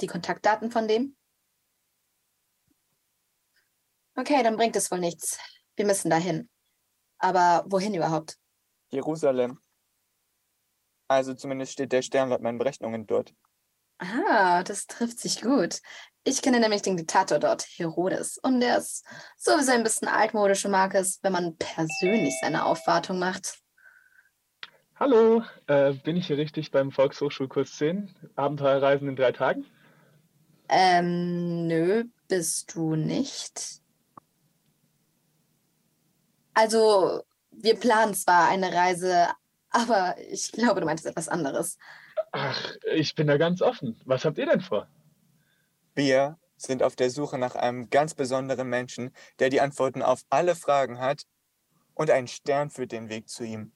die 0.00 0.06
Kontaktdaten 0.06 0.70
von 0.70 0.86
dem? 0.86 1.16
Okay, 4.16 4.42
dann 4.42 4.56
bringt 4.56 4.76
es 4.76 4.90
wohl 4.90 5.00
nichts. 5.00 5.38
Wir 5.76 5.86
müssen 5.86 6.10
dahin. 6.10 6.48
Aber 7.18 7.64
wohin 7.68 7.94
überhaupt? 7.94 8.36
Jerusalem. 8.90 9.58
Also 11.08 11.34
zumindest 11.34 11.72
steht 11.72 11.92
der 11.92 12.02
Stern 12.02 12.30
laut 12.30 12.40
meinen 12.40 12.58
Berechnungen 12.58 13.06
dort. 13.06 13.34
Ah, 13.98 14.62
das 14.62 14.86
trifft 14.86 15.18
sich 15.18 15.40
gut. 15.40 15.80
Ich 16.24 16.42
kenne 16.42 16.58
nämlich 16.58 16.82
den 16.82 16.96
Diktator 16.96 17.38
dort, 17.38 17.66
Herodes. 17.76 18.38
Und 18.38 18.60
der 18.60 18.78
ist 18.78 19.04
sowieso 19.36 19.72
ein 19.72 19.82
bisschen 19.82 20.08
altmodisch 20.08 20.64
und 20.64 20.70
mag 20.70 20.94
es, 20.94 21.20
wenn 21.22 21.32
man 21.32 21.56
persönlich 21.56 22.34
seine 22.40 22.64
Aufwartung 22.64 23.18
macht. 23.18 23.58
Hallo, 24.96 25.42
äh, 25.66 25.92
bin 25.92 26.16
ich 26.16 26.28
hier 26.28 26.38
richtig 26.38 26.70
beim 26.70 26.92
Volkshochschulkurs 26.92 27.76
10? 27.76 28.14
Abenteuerreisen 28.36 29.08
in 29.08 29.16
drei 29.16 29.32
Tagen? 29.32 29.66
Ähm, 30.68 31.66
nö, 31.66 32.04
bist 32.28 32.74
du 32.74 32.94
nicht. 32.94 33.82
Also, 36.54 37.22
wir 37.50 37.76
planen 37.76 38.14
zwar 38.14 38.48
eine 38.48 38.72
Reise, 38.72 39.28
aber 39.70 40.16
ich 40.30 40.52
glaube, 40.52 40.80
du 40.80 40.86
meintest 40.86 41.06
etwas 41.06 41.28
anderes. 41.28 41.78
Ach, 42.32 42.72
ich 42.92 43.14
bin 43.14 43.26
da 43.26 43.36
ganz 43.36 43.60
offen. 43.60 44.00
Was 44.04 44.24
habt 44.24 44.38
ihr 44.38 44.46
denn 44.46 44.60
vor? 44.60 44.88
Wir 45.94 46.38
sind 46.56 46.82
auf 46.82 46.96
der 46.96 47.10
Suche 47.10 47.38
nach 47.38 47.54
einem 47.54 47.90
ganz 47.90 48.14
besonderen 48.14 48.68
Menschen, 48.68 49.12
der 49.38 49.50
die 49.50 49.60
Antworten 49.60 50.02
auf 50.02 50.22
alle 50.30 50.54
Fragen 50.54 50.98
hat 50.98 51.26
und 51.94 52.10
ein 52.10 52.26
Stern 52.26 52.70
führt 52.70 52.92
den 52.92 53.08
Weg 53.08 53.28
zu 53.28 53.44
ihm. 53.44 53.72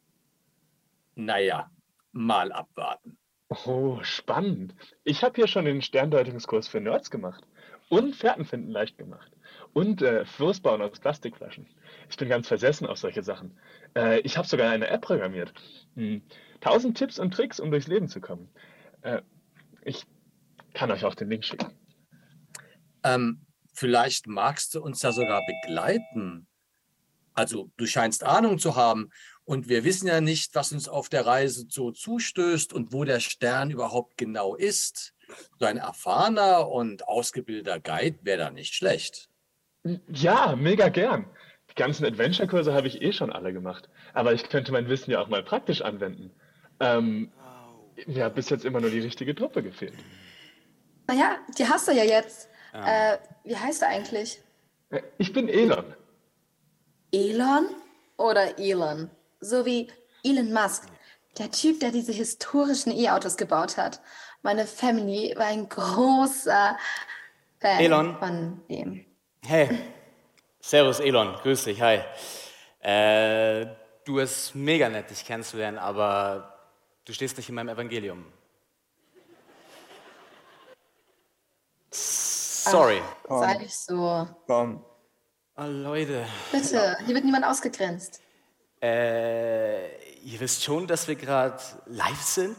Naja, 1.14 1.70
mal 2.12 2.52
abwarten. 2.52 3.18
Oh, 3.48 3.98
spannend. 4.02 4.74
Ich 5.04 5.22
habe 5.22 5.36
hier 5.36 5.46
schon 5.46 5.64
den 5.64 5.82
Sterndeutungskurs 5.82 6.68
für 6.68 6.80
Nerds 6.80 7.10
gemacht. 7.10 7.44
Und 7.88 8.14
Fährtenfinden 8.14 8.70
leicht 8.70 8.98
gemacht. 8.98 9.32
Und 9.78 10.02
äh, 10.02 10.24
Floß 10.24 10.58
bauen 10.58 10.82
aus 10.82 10.98
Plastikflaschen. 10.98 11.68
Ich 12.10 12.16
bin 12.16 12.28
ganz 12.28 12.48
versessen 12.48 12.84
auf 12.84 12.98
solche 12.98 13.22
Sachen. 13.22 13.56
Äh, 13.94 14.18
ich 14.22 14.36
habe 14.36 14.48
sogar 14.48 14.72
eine 14.72 14.88
App 14.88 15.02
programmiert. 15.02 15.52
Hm. 15.94 16.20
Tausend 16.60 16.98
Tipps 16.98 17.20
und 17.20 17.32
Tricks, 17.32 17.60
um 17.60 17.70
durchs 17.70 17.86
Leben 17.86 18.08
zu 18.08 18.20
kommen. 18.20 18.48
Äh, 19.02 19.22
ich 19.82 20.04
kann 20.74 20.90
euch 20.90 21.04
auch 21.04 21.14
den 21.14 21.30
Link 21.30 21.44
schicken. 21.44 21.78
Ähm, 23.04 23.46
vielleicht 23.72 24.26
magst 24.26 24.74
du 24.74 24.82
uns 24.82 25.00
ja 25.02 25.12
sogar 25.12 25.42
begleiten. 25.46 26.48
Also, 27.34 27.70
du 27.76 27.86
scheinst 27.86 28.24
Ahnung 28.24 28.58
zu 28.58 28.74
haben. 28.74 29.10
Und 29.44 29.68
wir 29.68 29.84
wissen 29.84 30.08
ja 30.08 30.20
nicht, 30.20 30.56
was 30.56 30.72
uns 30.72 30.88
auf 30.88 31.08
der 31.08 31.24
Reise 31.24 31.66
so 31.68 31.92
zustößt 31.92 32.72
und 32.72 32.92
wo 32.92 33.04
der 33.04 33.20
Stern 33.20 33.70
überhaupt 33.70 34.16
genau 34.16 34.56
ist. 34.56 35.14
So 35.60 35.66
ein 35.66 35.76
erfahrener 35.76 36.68
und 36.68 37.06
ausgebildeter 37.06 37.78
Guide 37.78 38.18
wäre 38.22 38.38
da 38.38 38.50
nicht 38.50 38.74
schlecht. 38.74 39.28
Ja, 39.84 40.56
mega 40.56 40.88
gern. 40.88 41.26
Die 41.70 41.74
ganzen 41.74 42.04
Adventure-Kurse 42.04 42.72
habe 42.72 42.88
ich 42.88 43.02
eh 43.02 43.12
schon 43.12 43.32
alle 43.32 43.52
gemacht. 43.52 43.88
Aber 44.14 44.32
ich 44.32 44.48
könnte 44.48 44.72
mein 44.72 44.88
Wissen 44.88 45.10
ja 45.10 45.20
auch 45.20 45.28
mal 45.28 45.42
praktisch 45.42 45.82
anwenden. 45.82 46.30
Ähm, 46.80 47.30
mir 48.06 48.24
hat 48.24 48.34
bis 48.34 48.48
jetzt 48.50 48.64
immer 48.64 48.80
nur 48.80 48.90
die 48.90 49.00
richtige 49.00 49.34
Truppe 49.34 49.62
gefehlt. 49.62 49.94
Naja, 51.06 51.36
die 51.56 51.66
hast 51.66 51.88
du 51.88 51.92
ja 51.92 52.04
jetzt. 52.04 52.48
Äh, 52.72 53.18
wie 53.44 53.56
heißt 53.56 53.82
er 53.82 53.88
eigentlich? 53.88 54.40
Äh, 54.90 55.00
Ich 55.18 55.32
bin 55.32 55.48
Elon. 55.48 55.84
Elon 57.12 57.66
oder 58.18 58.58
Elon? 58.58 59.10
So 59.40 59.64
wie 59.64 59.88
Elon 60.22 60.52
Musk, 60.52 60.84
der 61.38 61.50
Typ, 61.50 61.80
der 61.80 61.90
diese 61.92 62.12
historischen 62.12 62.92
E-Autos 62.92 63.36
gebaut 63.36 63.76
hat. 63.76 64.00
Meine 64.42 64.66
Family 64.66 65.34
war 65.36 65.46
ein 65.46 65.68
großer 65.68 66.76
Fan 67.60 67.80
Elon? 67.80 68.18
von 68.18 68.60
dem. 68.68 69.04
Hey, 69.44 69.78
Servus 70.60 71.00
Elon, 71.00 71.34
grüß 71.42 71.64
dich, 71.64 71.80
hi. 71.80 72.00
Äh, 72.80 73.66
du 74.04 74.16
bist 74.16 74.54
mega 74.54 74.88
nett, 74.88 75.10
dich 75.10 75.24
kennenzulernen, 75.24 75.78
aber 75.78 76.58
du 77.04 77.12
stehst 77.12 77.36
nicht 77.36 77.48
in 77.48 77.54
meinem 77.54 77.68
Evangelium. 77.70 78.24
Sorry. 81.90 83.02
Sei 83.28 83.54
nicht 83.58 83.76
so. 83.78 84.28
Komm, 84.46 84.84
Oh, 85.60 85.64
Leute, 85.66 86.24
Bitte, 86.52 86.96
hier 87.04 87.14
wird 87.16 87.24
niemand 87.24 87.44
ausgegrenzt. 87.44 88.20
äh, 88.80 89.88
ihr 90.20 90.38
wisst 90.38 90.62
schon, 90.62 90.86
dass 90.86 91.08
wir 91.08 91.16
gerade 91.16 91.60
live 91.86 92.22
sind? 92.22 92.56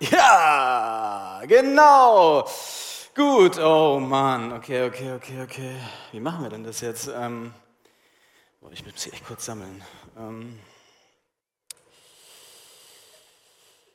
Ja, 0.00 1.42
genau. 1.46 2.48
Gut, 3.14 3.58
oh 3.58 4.00
Mann, 4.00 4.54
okay, 4.54 4.84
okay, 4.86 5.12
okay, 5.12 5.42
okay. 5.42 5.76
Wie 6.12 6.20
machen 6.20 6.44
wir 6.44 6.48
denn 6.48 6.64
das 6.64 6.80
jetzt? 6.80 7.08
Ähm, 7.08 7.52
ich 8.70 8.82
muss 8.86 8.94
mich 9.04 9.12
echt 9.12 9.26
kurz 9.26 9.44
sammeln. 9.44 9.84
Ähm, 10.16 10.58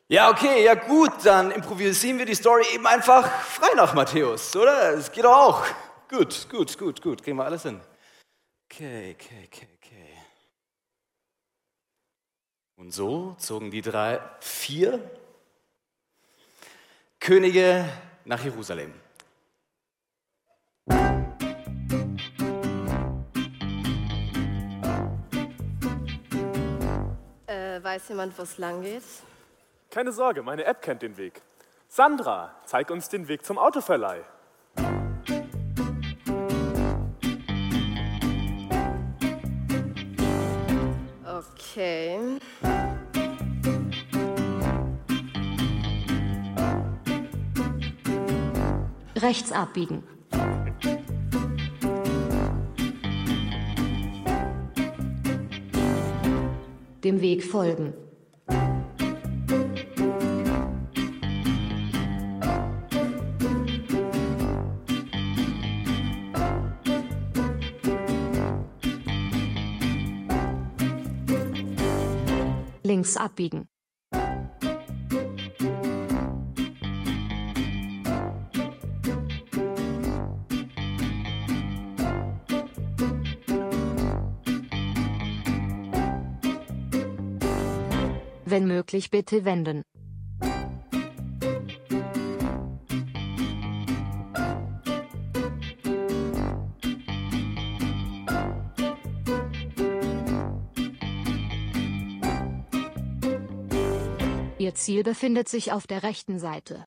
ja, 0.08 0.30
okay, 0.30 0.64
ja 0.64 0.76
gut, 0.76 1.14
dann 1.24 1.50
improvisieren 1.50 2.20
wir 2.20 2.28
die 2.28 2.36
Story 2.36 2.64
eben 2.76 2.86
einfach 2.86 3.28
frei 3.42 3.74
nach 3.76 3.96
Matthäus, 3.96 4.56
oder? 4.56 4.92
Es 4.94 5.12
geht 5.12 5.26
doch 5.26 5.36
auch. 5.36 5.66
Gut, 6.08 6.48
gut, 6.52 6.78
gut, 6.78 7.02
gut, 7.02 7.24
kriegen 7.24 7.38
wir 7.38 7.46
alles 7.46 7.64
hin. 7.64 7.82
Okay, 8.70 9.16
okay, 9.20 9.48
okay, 9.48 9.68
okay. 9.78 10.14
Und 12.76 12.92
so 12.92 13.36
zogen 13.40 13.72
die 13.72 13.82
drei, 13.82 14.22
vier 14.42 15.10
Könige 17.20 17.90
nach 18.26 18.44
Jerusalem. 18.44 18.94
Weiß 27.98 28.10
jemand, 28.10 28.38
wo 28.38 28.44
es 28.44 28.60
lang 28.60 28.84
geht? 28.84 29.02
Keine 29.90 30.12
Sorge, 30.12 30.44
meine 30.44 30.66
App 30.66 30.84
kennt 30.84 31.02
den 31.02 31.18
Weg. 31.18 31.42
Sandra, 31.88 32.54
zeig 32.66 32.92
uns 32.92 33.10
den 33.10 33.28
Weg 33.28 33.44
zum 33.44 33.58
Autoverleih. 33.58 34.24
Okay. 41.26 42.40
Rechts 49.16 49.52
abbiegen. 49.52 50.17
dem 57.04 57.22
Weg 57.22 57.44
folgen. 57.44 57.94
Links 72.84 73.18
abbiegen. 73.18 73.68
Möglich 88.68 89.10
bitte 89.10 89.46
wenden. 89.46 89.84
Ihr 104.60 104.76
Ziel 104.76 105.04
befindet 105.04 105.48
sich 105.48 105.72
auf 105.72 105.88
der 105.88 106.04
rechten 106.04 106.40
Seite. 106.40 106.84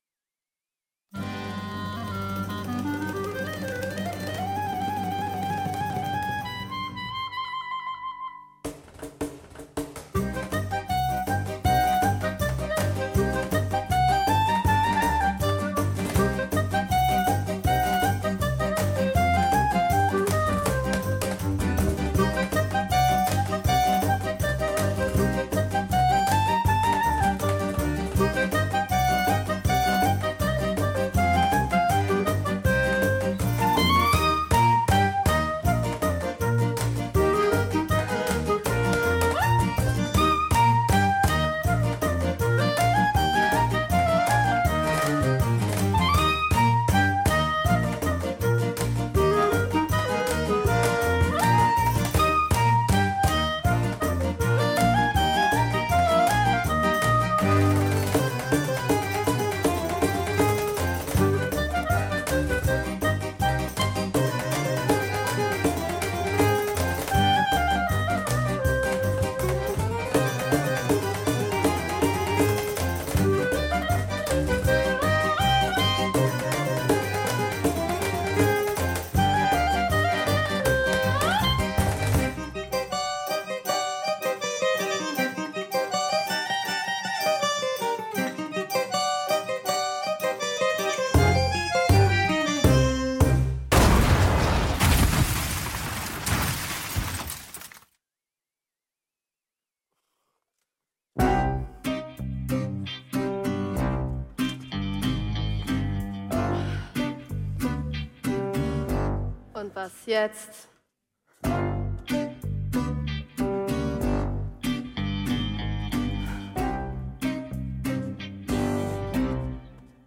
Was 109.90 110.07
jetzt? 110.07 110.68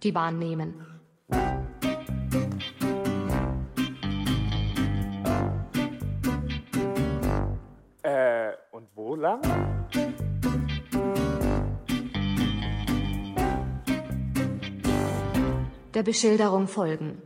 Die 0.03 0.11
Bahn 0.11 0.37
nehmen. 0.37 0.85
Äh, 8.03 8.51
und 8.71 8.89
wo 8.95 9.15
lang? 9.15 9.41
Der 15.93 16.03
Beschilderung 16.03 16.67
folgen. 16.67 17.21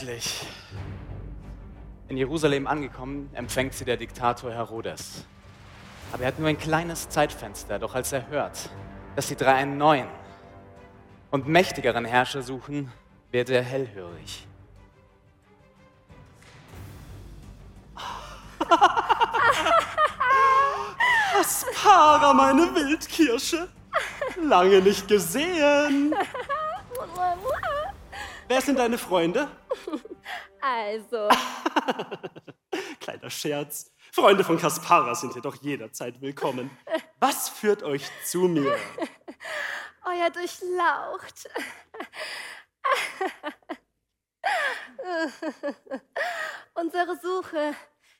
Endlich. 0.00 0.46
In 2.08 2.16
Jerusalem 2.16 2.66
angekommen, 2.66 3.28
empfängt 3.34 3.74
sie 3.74 3.84
der 3.84 3.98
Diktator 3.98 4.50
Herodes. 4.50 5.24
Aber 6.12 6.22
er 6.22 6.28
hat 6.28 6.38
nur 6.38 6.48
ein 6.48 6.58
kleines 6.58 7.08
Zeitfenster, 7.08 7.78
doch 7.78 7.94
als 7.94 8.10
er 8.12 8.26
hört, 8.28 8.70
dass 9.14 9.28
die 9.28 9.36
drei 9.36 9.54
einen 9.54 9.76
neuen 9.76 10.08
und 11.30 11.46
mächtigeren 11.46 12.04
Herrscher 12.04 12.42
suchen, 12.42 12.90
wird 13.30 13.50
er 13.50 13.62
hellhörig. 13.62 14.46
Aspara, 21.38 22.32
meine 22.32 22.74
Wildkirsche. 22.74 23.68
Lange 24.42 24.80
nicht 24.80 25.06
gesehen. 25.06 26.14
Wer 28.50 28.60
sind 28.60 28.80
deine 28.80 28.98
Freunde? 28.98 29.48
Also, 30.62 31.28
Kleiner 33.00 33.30
Scherz. 33.30 33.94
Freunde 34.12 34.44
von 34.44 34.58
Kaspara 34.58 35.14
sind 35.14 35.34
jedoch 35.34 35.54
jederzeit 35.62 36.20
willkommen. 36.20 36.70
Was 37.18 37.48
führt 37.48 37.82
euch 37.82 38.04
zu 38.26 38.40
mir? 38.40 38.76
euer 40.04 40.28
Durchlaucht. 40.28 41.48
Unsere 46.74 47.18
Suche 47.22 47.74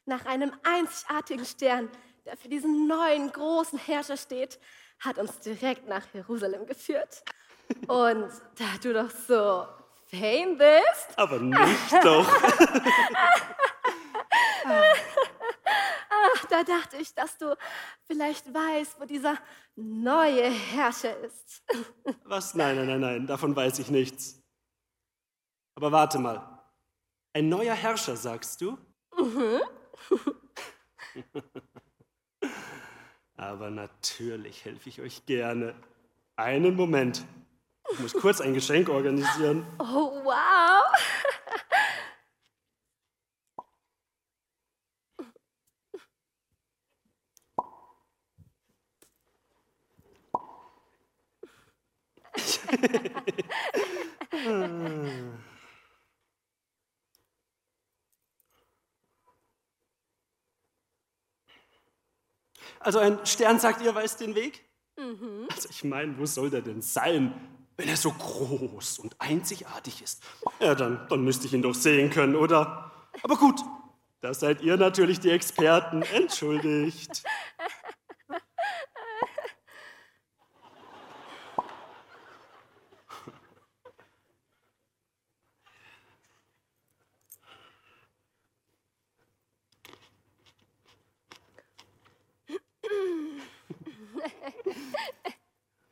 nach 0.07 0.25
einem 0.25 0.53
einzigartigen 0.62 1.45
Stern, 1.45 1.90
der 2.25 2.38
für 2.38 2.49
diesen 2.49 2.87
neuen 2.87 3.31
großen 3.31 3.79
Herrscher 3.79 4.16
steht, 4.16 4.59
hat 5.01 5.19
uns 5.19 5.40
direkt 5.40 5.87
nach 5.88 6.07
Jerusalem 6.14 6.64
geführt. 6.64 7.23
Und 7.87 8.31
da 8.57 8.79
du 8.81 8.95
doch 8.95 9.11
so 9.11 9.66
Fame 10.11 10.59
bist? 10.59 11.16
Aber 11.16 11.38
nicht 11.38 11.92
doch. 12.03 12.29
Ach, 16.11 16.44
da 16.51 16.64
dachte 16.64 16.96
ich, 16.96 17.14
dass 17.14 17.38
du 17.38 17.57
vielleicht 18.07 18.53
weißt, 18.53 19.01
wo 19.01 19.05
dieser 19.05 19.38
neue 19.77 20.51
Herrscher 20.51 21.16
ist. 21.20 21.62
Was? 22.25 22.55
Nein, 22.55 22.77
nein, 22.77 22.87
nein, 22.87 23.01
nein, 23.01 23.27
davon 23.27 23.55
weiß 23.55 23.79
ich 23.79 23.90
nichts. 23.90 24.42
Aber 25.77 25.92
warte 25.92 26.18
mal. 26.18 26.61
Ein 27.33 27.49
neuer 27.49 27.75
Herrscher, 27.75 28.16
sagst 28.16 28.61
du? 28.61 28.77
Mhm. 29.16 29.61
Aber 33.37 33.70
natürlich 33.70 34.64
helfe 34.64 34.88
ich 34.88 35.01
euch 35.01 35.25
gerne. 35.27 35.75
Einen 36.37 36.75
Moment. 36.75 37.25
Ich 37.92 37.98
muss 37.98 38.12
kurz 38.12 38.40
ein 38.40 38.55
Geschenk 38.55 38.88
organisieren. 38.88 39.66
Oh, 39.79 40.22
wow. 40.24 40.85
Also 62.81 62.98
ein 62.98 63.24
Stern, 63.26 63.61
sagt 63.61 63.83
ihr, 63.83 63.94
weiß 63.94 64.16
den 64.16 64.35
Weg? 64.35 64.64
Mhm. 64.96 65.46
Also 65.50 65.68
ich 65.70 65.85
meine, 65.85 66.18
wo 66.18 66.24
soll 66.26 66.48
der 66.50 66.62
denn 66.62 66.81
sein, 66.81 67.60
wenn 67.81 67.88
er 67.88 67.97
so 67.97 68.12
groß 68.12 68.99
und 68.99 69.16
einzigartig 69.19 70.03
ist? 70.03 70.23
Ja, 70.61 70.75
dann, 70.75 71.07
dann 71.09 71.25
müsste 71.25 71.47
ich 71.47 71.55
ihn 71.55 71.62
doch 71.62 71.75
sehen 71.75 72.11
können, 72.11 72.37
oder? 72.37 72.93
Aber 73.23 73.37
gut, 73.37 73.59
da 74.21 74.35
seid 74.35 74.61
ihr 74.61 74.77
natürlich 74.77 75.19
die 75.19 75.31
Experten. 75.31 76.03
Entschuldigt. 76.14 77.23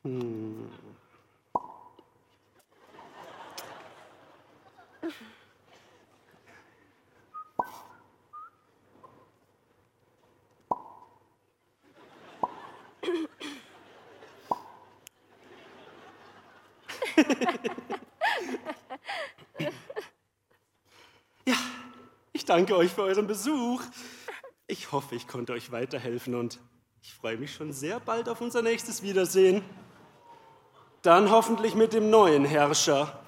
Hm. 0.03 0.78
Danke 22.49 22.75
euch 22.75 22.91
für 22.91 23.03
euren 23.03 23.27
Besuch. 23.27 23.83
Ich 24.65 24.91
hoffe, 24.91 25.15
ich 25.15 25.27
konnte 25.27 25.53
euch 25.53 25.71
weiterhelfen 25.71 26.33
und 26.33 26.59
ich 27.01 27.13
freue 27.13 27.37
mich 27.37 27.53
schon 27.53 27.71
sehr 27.71 27.99
bald 27.99 28.27
auf 28.27 28.41
unser 28.41 28.63
nächstes 28.63 29.03
Wiedersehen. 29.03 29.63
Dann 31.03 31.29
hoffentlich 31.29 31.75
mit 31.75 31.93
dem 31.93 32.09
neuen 32.09 32.45
Herrscher. 32.45 33.23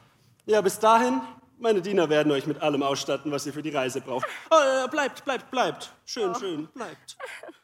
Ja, 0.45 0.61
bis 0.61 0.79
dahin, 0.79 1.21
meine 1.59 1.81
Diener 1.81 2.09
werden 2.09 2.31
euch 2.31 2.47
mit 2.47 2.61
allem 2.61 2.81
ausstatten, 2.81 3.31
was 3.31 3.45
ihr 3.45 3.53
für 3.53 3.61
die 3.61 3.69
Reise 3.69 4.01
braucht. 4.01 4.27
Oh, 4.49 4.55
äh, 4.55 4.87
bleibt, 4.89 5.23
bleibt, 5.23 5.51
bleibt. 5.51 5.93
Schön, 6.05 6.33
schön, 6.35 6.67
bleibt. 6.73 7.17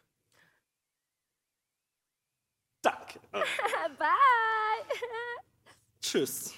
Danke. 2.83 3.19
Oh, 3.33 3.39
Bye. 3.97 4.07
tschüss. 6.01 6.53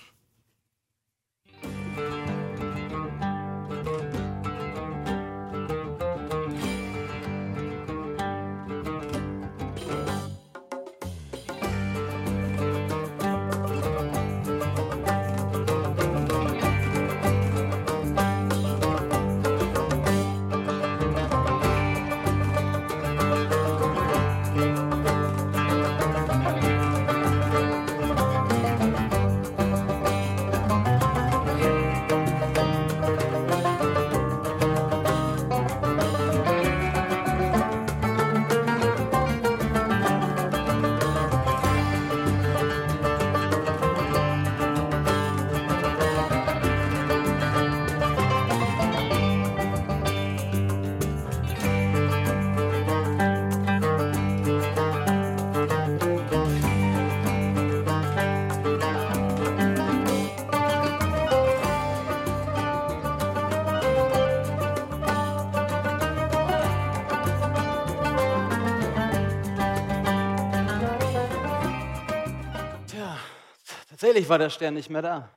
Tatsächlich 74.09 74.29
war 74.29 74.39
der 74.39 74.49
Stern 74.49 74.73
nicht 74.73 74.89
mehr 74.89 75.03
da. 75.03 75.29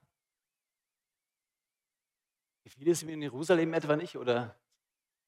Gefiel 2.64 2.88
es 2.88 3.02
ihm 3.02 3.10
in 3.10 3.20
Jerusalem 3.20 3.74
etwa 3.74 3.96
nicht 3.96 4.16
oder 4.16 4.56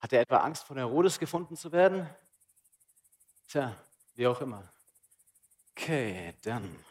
hat 0.00 0.14
er 0.14 0.22
etwa 0.22 0.38
Angst 0.38 0.64
von 0.64 0.78
Herodes 0.78 1.18
gefunden 1.18 1.54
zu 1.54 1.70
werden? 1.70 2.08
Tja, 3.48 3.76
wie 4.14 4.26
auch 4.26 4.40
immer. 4.40 4.66
Okay, 5.72 6.32
dann. 6.40 6.82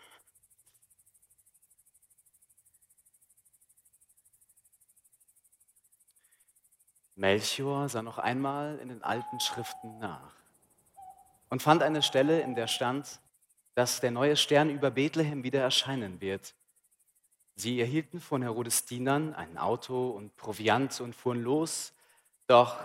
Melchior 7.16 7.90
sah 7.90 8.04
noch 8.04 8.20
einmal 8.20 8.78
in 8.78 8.90
den 8.90 9.02
alten 9.02 9.40
Schriften 9.40 9.98
nach 9.98 10.36
und 11.50 11.64
fand 11.64 11.82
eine 11.82 12.04
Stelle, 12.04 12.42
in 12.42 12.54
der 12.54 12.68
stand, 12.68 13.23
dass 13.76 14.00
der 14.00 14.12
neue 14.12 14.36
Stern 14.36 14.70
über 14.70 14.92
Bethlehem 14.92 15.44
wieder 15.44 15.62
erscheinen 15.62 16.22
wird. 16.22 16.56
Sie 17.56 17.80
erhielten 17.80 18.20
von 18.20 18.42
Herodes 18.42 18.86
Dienern 18.86 19.34
ein 19.34 19.58
Auto 19.58 20.10
und 20.10 20.36
Proviant 20.36 21.00
und 21.02 21.16
fuhren 21.16 21.42
los, 21.42 21.94
doch 22.48 22.80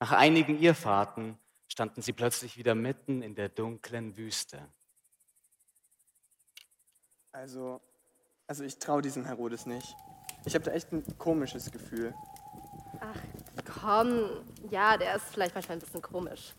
nach 0.00 0.12
einigen 0.12 0.60
Irrfahrten 0.60 1.38
standen 1.68 2.02
sie 2.02 2.12
plötzlich 2.12 2.56
wieder 2.56 2.74
mitten 2.74 3.22
in 3.22 3.34
der 3.34 3.48
dunklen 3.48 4.16
Wüste. 4.16 4.68
Also, 7.32 7.80
also 8.46 8.64
ich 8.64 8.78
traue 8.78 9.02
diesem 9.02 9.24
Herodes 9.24 9.66
nicht. 9.66 9.94
Ich 10.44 10.54
habe 10.54 10.64
da 10.64 10.72
echt 10.72 10.92
ein 10.92 11.04
komisches 11.18 11.70
Gefühl. 11.70 12.14
Komm, 13.80 14.44
ja, 14.70 14.96
der 14.96 15.16
ist 15.16 15.26
vielleicht 15.26 15.54
manchmal 15.54 15.76
ein 15.76 15.80
bisschen 15.80 16.02
komisch. 16.02 16.54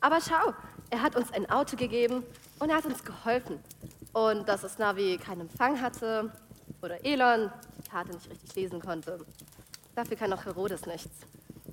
Aber 0.00 0.20
schau, 0.20 0.54
er 0.90 1.02
hat 1.02 1.16
uns 1.16 1.32
ein 1.32 1.48
Auto 1.50 1.76
gegeben 1.76 2.24
und 2.62 2.70
er 2.70 2.76
hat 2.76 2.86
uns 2.86 3.02
geholfen. 3.02 3.58
Und 4.12 4.48
dass 4.48 4.60
das 4.60 4.78
Navi 4.78 5.18
keinen 5.18 5.42
Empfang 5.42 5.80
hatte 5.80 6.32
oder 6.80 7.04
Elon 7.04 7.50
die 7.76 7.90
Karte 7.90 8.12
nicht 8.12 8.30
richtig 8.30 8.54
lesen 8.54 8.80
konnte. 8.80 9.18
Dafür 9.96 10.16
kann 10.16 10.32
auch 10.32 10.44
Herodes 10.44 10.86
nichts. 10.86 11.10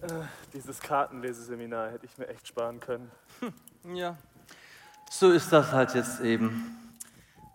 Äh, 0.02 0.24
dieses 0.52 0.80
Kartenleseseminar 0.80 1.92
hätte 1.92 2.08
ich 2.08 2.18
mir 2.18 2.28
echt 2.28 2.48
sparen 2.48 2.80
können. 2.80 3.12
Ja, 3.94 4.18
so 5.10 5.32
ist 5.32 5.54
das 5.54 5.72
halt 5.72 5.94
jetzt 5.94 6.22
eben. 6.22 6.76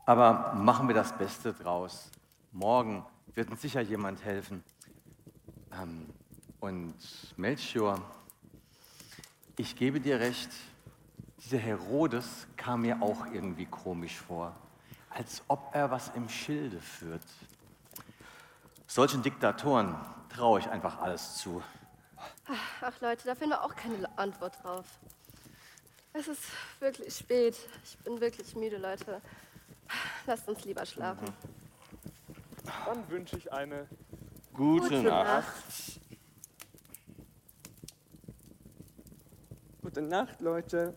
Aber 0.06 0.54
machen 0.54 0.86
wir 0.86 0.94
das 0.94 1.16
Beste 1.16 1.52
draus. 1.52 2.10
Morgen 2.52 3.04
wird 3.34 3.50
uns 3.50 3.60
sicher 3.62 3.80
jemand 3.80 4.24
helfen. 4.24 4.62
Ähm, 5.72 6.06
und 6.60 6.94
Melchior, 7.36 8.00
ich 9.56 9.76
gebe 9.76 10.00
dir 10.00 10.20
recht, 10.20 10.50
dieser 11.44 11.58
Herodes 11.58 12.46
kam 12.56 12.82
mir 12.82 13.02
auch 13.02 13.26
irgendwie 13.26 13.66
komisch 13.66 14.16
vor, 14.16 14.54
als 15.10 15.42
ob 15.48 15.74
er 15.74 15.90
was 15.90 16.10
im 16.14 16.28
Schilde 16.28 16.80
führt. 16.80 17.22
Solchen 18.86 19.22
Diktatoren 19.22 19.94
traue 20.30 20.60
ich 20.60 20.68
einfach 20.68 21.00
alles 21.00 21.36
zu. 21.36 21.62
Ach 22.80 23.00
Leute, 23.00 23.26
da 23.26 23.34
finden 23.34 23.52
wir 23.52 23.62
auch 23.62 23.74
keine 23.74 24.08
Antwort 24.18 24.62
drauf. 24.62 24.86
Es 26.14 26.28
ist 26.28 26.44
wirklich 26.80 27.14
spät. 27.14 27.56
Ich 27.84 27.98
bin 27.98 28.20
wirklich 28.20 28.54
müde, 28.54 28.78
Leute. 28.78 29.20
Lasst 30.26 30.48
uns 30.48 30.64
lieber 30.64 30.86
schlafen. 30.86 31.26
Dann 32.86 33.08
wünsche 33.10 33.36
ich 33.36 33.52
eine 33.52 33.86
gute, 34.54 34.88
gute 34.88 35.02
Nacht. 35.02 35.26
Nacht. 35.26 36.00
Gute 39.82 40.02
Nacht, 40.02 40.40
Leute. 40.40 40.94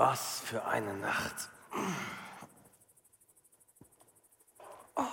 Was 0.00 0.40
für 0.40 0.64
eine 0.64 0.94
Nacht. 0.94 1.50
Ja. 4.96 5.08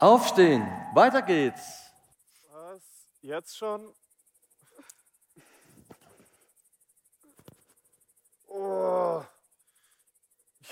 Aufstehen, 0.00 0.66
weiter 0.94 1.22
geht's. 1.22 1.92
Was? 2.50 2.82
Jetzt 3.20 3.56
schon? 3.56 3.94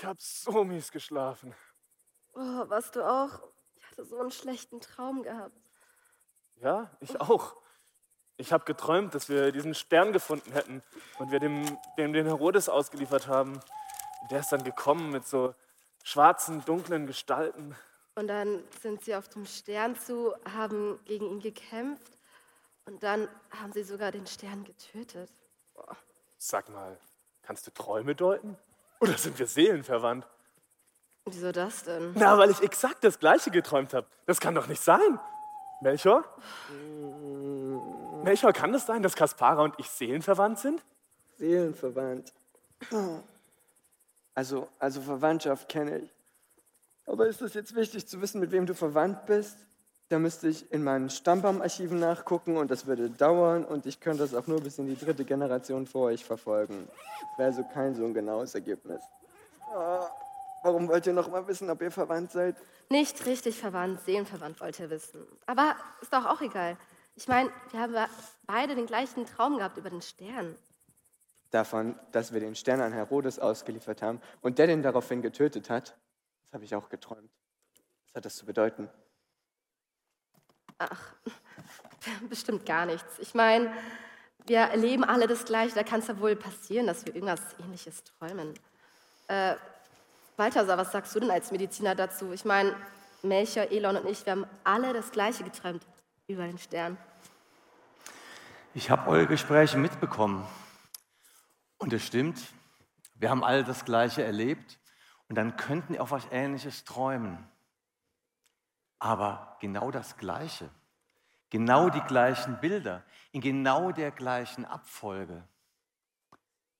Ich 0.01 0.07
hab 0.07 0.19
so 0.19 0.63
mies 0.63 0.91
geschlafen. 0.91 1.53
Oh, 2.33 2.63
was 2.67 2.89
du 2.89 3.07
auch? 3.07 3.43
Ich 3.75 3.85
hatte 3.85 4.03
so 4.03 4.17
einen 4.19 4.31
schlechten 4.31 4.81
Traum 4.81 5.21
gehabt. 5.21 5.55
Ja, 6.55 6.89
ich 7.01 7.21
auch. 7.21 7.55
Ich 8.35 8.51
habe 8.51 8.65
geträumt, 8.65 9.13
dass 9.13 9.29
wir 9.29 9.51
diesen 9.51 9.75
Stern 9.75 10.11
gefunden 10.11 10.53
hätten 10.53 10.81
und 11.19 11.31
wir 11.31 11.39
dem, 11.39 11.77
dem 11.99 12.13
den 12.13 12.25
Herodes 12.25 12.67
ausgeliefert 12.67 13.27
haben. 13.27 13.59
Der 14.31 14.39
ist 14.39 14.51
dann 14.51 14.63
gekommen 14.63 15.11
mit 15.11 15.27
so 15.27 15.53
schwarzen, 16.03 16.65
dunklen 16.65 17.05
Gestalten. 17.05 17.75
Und 18.15 18.25
dann 18.25 18.63
sind 18.81 19.03
sie 19.03 19.13
auf 19.13 19.29
dem 19.29 19.45
Stern 19.45 19.95
zu, 19.95 20.33
haben 20.51 20.99
gegen 21.05 21.27
ihn 21.27 21.41
gekämpft 21.41 22.17
und 22.85 23.03
dann 23.03 23.27
haben 23.51 23.71
sie 23.71 23.83
sogar 23.83 24.11
den 24.11 24.25
Stern 24.25 24.63
getötet. 24.63 25.31
Boah. 25.75 25.95
Sag 26.39 26.69
mal, 26.69 26.99
kannst 27.43 27.67
du 27.67 27.71
Träume 27.71 28.15
deuten? 28.15 28.57
Oder 29.01 29.17
sind 29.17 29.37
wir 29.39 29.47
seelenverwandt? 29.47 30.27
Wieso 31.25 31.51
das 31.51 31.83
denn? 31.83 32.13
Na, 32.15 32.37
weil 32.37 32.51
ich 32.51 32.61
exakt 32.61 33.03
das 33.03 33.19
Gleiche 33.19 33.49
geträumt 33.49 33.93
habe. 33.93 34.07
Das 34.27 34.39
kann 34.39 34.55
doch 34.55 34.67
nicht 34.67 34.81
sein. 34.81 35.19
Melchior? 35.81 36.23
Melchior, 38.23 38.53
kann 38.53 38.73
es 38.75 38.85
sein, 38.85 39.01
dass 39.01 39.15
Kaspara 39.15 39.63
und 39.63 39.73
ich 39.79 39.89
seelenverwandt 39.89 40.59
sind? 40.59 40.83
Seelenverwandt. 41.37 42.31
Also, 44.35 44.69
also 44.77 45.01
Verwandtschaft 45.01 45.67
kenne 45.67 45.99
ich. 45.99 46.13
Aber 47.07 47.27
ist 47.27 47.41
es 47.41 47.55
jetzt 47.55 47.75
wichtig 47.75 48.07
zu 48.07 48.21
wissen, 48.21 48.39
mit 48.39 48.51
wem 48.51 48.67
du 48.67 48.75
verwandt 48.75 49.25
bist? 49.25 49.57
Da 50.11 50.19
müsste 50.19 50.49
ich 50.49 50.69
in 50.73 50.83
meinen 50.83 51.09
Stammbaumarchiven 51.09 51.97
nachgucken 51.97 52.57
und 52.57 52.69
das 52.69 52.85
würde 52.85 53.09
dauern 53.09 53.63
und 53.63 53.85
ich 53.85 54.01
könnte 54.01 54.23
das 54.23 54.35
auch 54.35 54.45
nur 54.45 54.59
bis 54.59 54.77
in 54.77 54.87
die 54.87 54.97
dritte 54.97 55.23
Generation 55.23 55.87
vor 55.87 56.07
euch 56.07 56.25
verfolgen. 56.25 56.89
Wäre 57.37 57.47
also 57.47 57.63
kein 57.63 57.95
so 57.95 58.03
ein 58.03 58.13
genaues 58.13 58.53
Ergebnis. 58.53 59.01
Ah, 59.73 60.09
warum 60.63 60.89
wollt 60.89 61.07
ihr 61.07 61.13
noch 61.13 61.31
mal 61.31 61.47
wissen, 61.47 61.69
ob 61.69 61.81
ihr 61.81 61.91
verwandt 61.91 62.33
seid? 62.33 62.57
Nicht 62.89 63.25
richtig 63.25 63.57
verwandt, 63.57 64.01
seelenverwandt 64.01 64.59
wollte 64.59 64.83
er 64.83 64.89
wissen. 64.89 65.25
Aber 65.45 65.77
ist 66.01 66.11
doch 66.11 66.25
auch 66.25 66.41
egal. 66.41 66.75
Ich 67.15 67.29
meine, 67.29 67.49
wir 67.71 67.79
haben 67.79 67.95
beide 68.45 68.75
den 68.75 68.87
gleichen 68.87 69.25
Traum 69.25 69.59
gehabt 69.59 69.77
über 69.77 69.89
den 69.89 70.01
Stern. 70.01 70.57
Davon, 71.51 71.97
dass 72.11 72.33
wir 72.33 72.41
den 72.41 72.55
Stern 72.55 72.81
an 72.81 72.91
Herodes 72.91 73.39
ausgeliefert 73.39 74.01
haben 74.01 74.19
und 74.41 74.59
der 74.59 74.67
den 74.67 74.83
daraufhin 74.83 75.21
getötet 75.21 75.69
hat, 75.69 75.95
das 76.43 76.51
habe 76.51 76.65
ich 76.65 76.75
auch 76.75 76.89
geträumt. 76.89 77.31
Was 78.07 78.15
hat 78.15 78.25
das 78.25 78.35
zu 78.35 78.45
bedeuten? 78.45 78.89
Ach, 80.89 80.99
bestimmt 82.29 82.65
gar 82.65 82.85
nichts. 82.85 83.19
Ich 83.19 83.33
meine, 83.33 83.71
wir 84.47 84.59
erleben 84.59 85.03
alle 85.03 85.27
das 85.27 85.45
Gleiche. 85.45 85.75
Da 85.75 85.83
kann 85.83 85.99
es 85.99 86.07
ja 86.07 86.19
wohl 86.19 86.35
passieren, 86.35 86.87
dass 86.87 87.05
wir 87.05 87.13
irgendwas 87.13 87.41
Ähnliches 87.59 88.03
träumen. 88.03 88.53
Äh, 89.27 89.55
Balthasar, 90.37 90.77
was 90.77 90.91
sagst 90.91 91.15
du 91.15 91.19
denn 91.19 91.31
als 91.31 91.51
Mediziner 91.51 91.93
dazu? 91.93 92.31
Ich 92.31 92.45
meine, 92.45 92.75
Melchior, 93.21 93.69
Elon 93.71 93.97
und 93.97 94.09
ich, 94.09 94.25
wir 94.25 94.31
haben 94.31 94.45
alle 94.63 94.93
das 94.93 95.11
Gleiche 95.11 95.43
geträumt 95.43 95.85
über 96.27 96.47
den 96.47 96.57
Stern. 96.57 96.97
Ich 98.73 98.89
habe 98.89 99.09
eure 99.09 99.27
Gespräche 99.27 99.77
mitbekommen. 99.77 100.47
Und 101.77 101.93
es 101.93 102.05
stimmt, 102.05 102.39
wir 103.15 103.29
haben 103.29 103.43
alle 103.43 103.63
das 103.63 103.85
Gleiche 103.85 104.23
erlebt. 104.23 104.79
Und 105.29 105.35
dann 105.35 105.55
könnten 105.57 105.93
ihr 105.93 106.01
auch 106.01 106.11
was 106.11 106.25
Ähnliches 106.31 106.83
träumen. 106.83 107.47
Aber 109.01 109.57
genau 109.59 109.89
das 109.89 110.15
Gleiche, 110.15 110.69
genau 111.49 111.89
die 111.89 112.01
gleichen 112.01 112.59
Bilder, 112.59 113.03
in 113.31 113.41
genau 113.41 113.91
der 113.91 114.11
gleichen 114.11 114.63
Abfolge, 114.63 115.43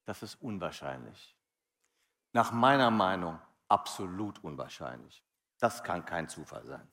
das 0.06 0.22
ist 0.22 0.36
unwahrscheinlich. 0.36 1.36
Nach 2.32 2.52
meiner 2.52 2.92
Meinung 2.92 3.40
absolut 3.68 4.44
unwahrscheinlich. 4.44 5.24
Das 5.58 5.84
kann 5.84 6.06
kein 6.06 6.30
Zufall 6.30 6.64
sein. 6.64 6.88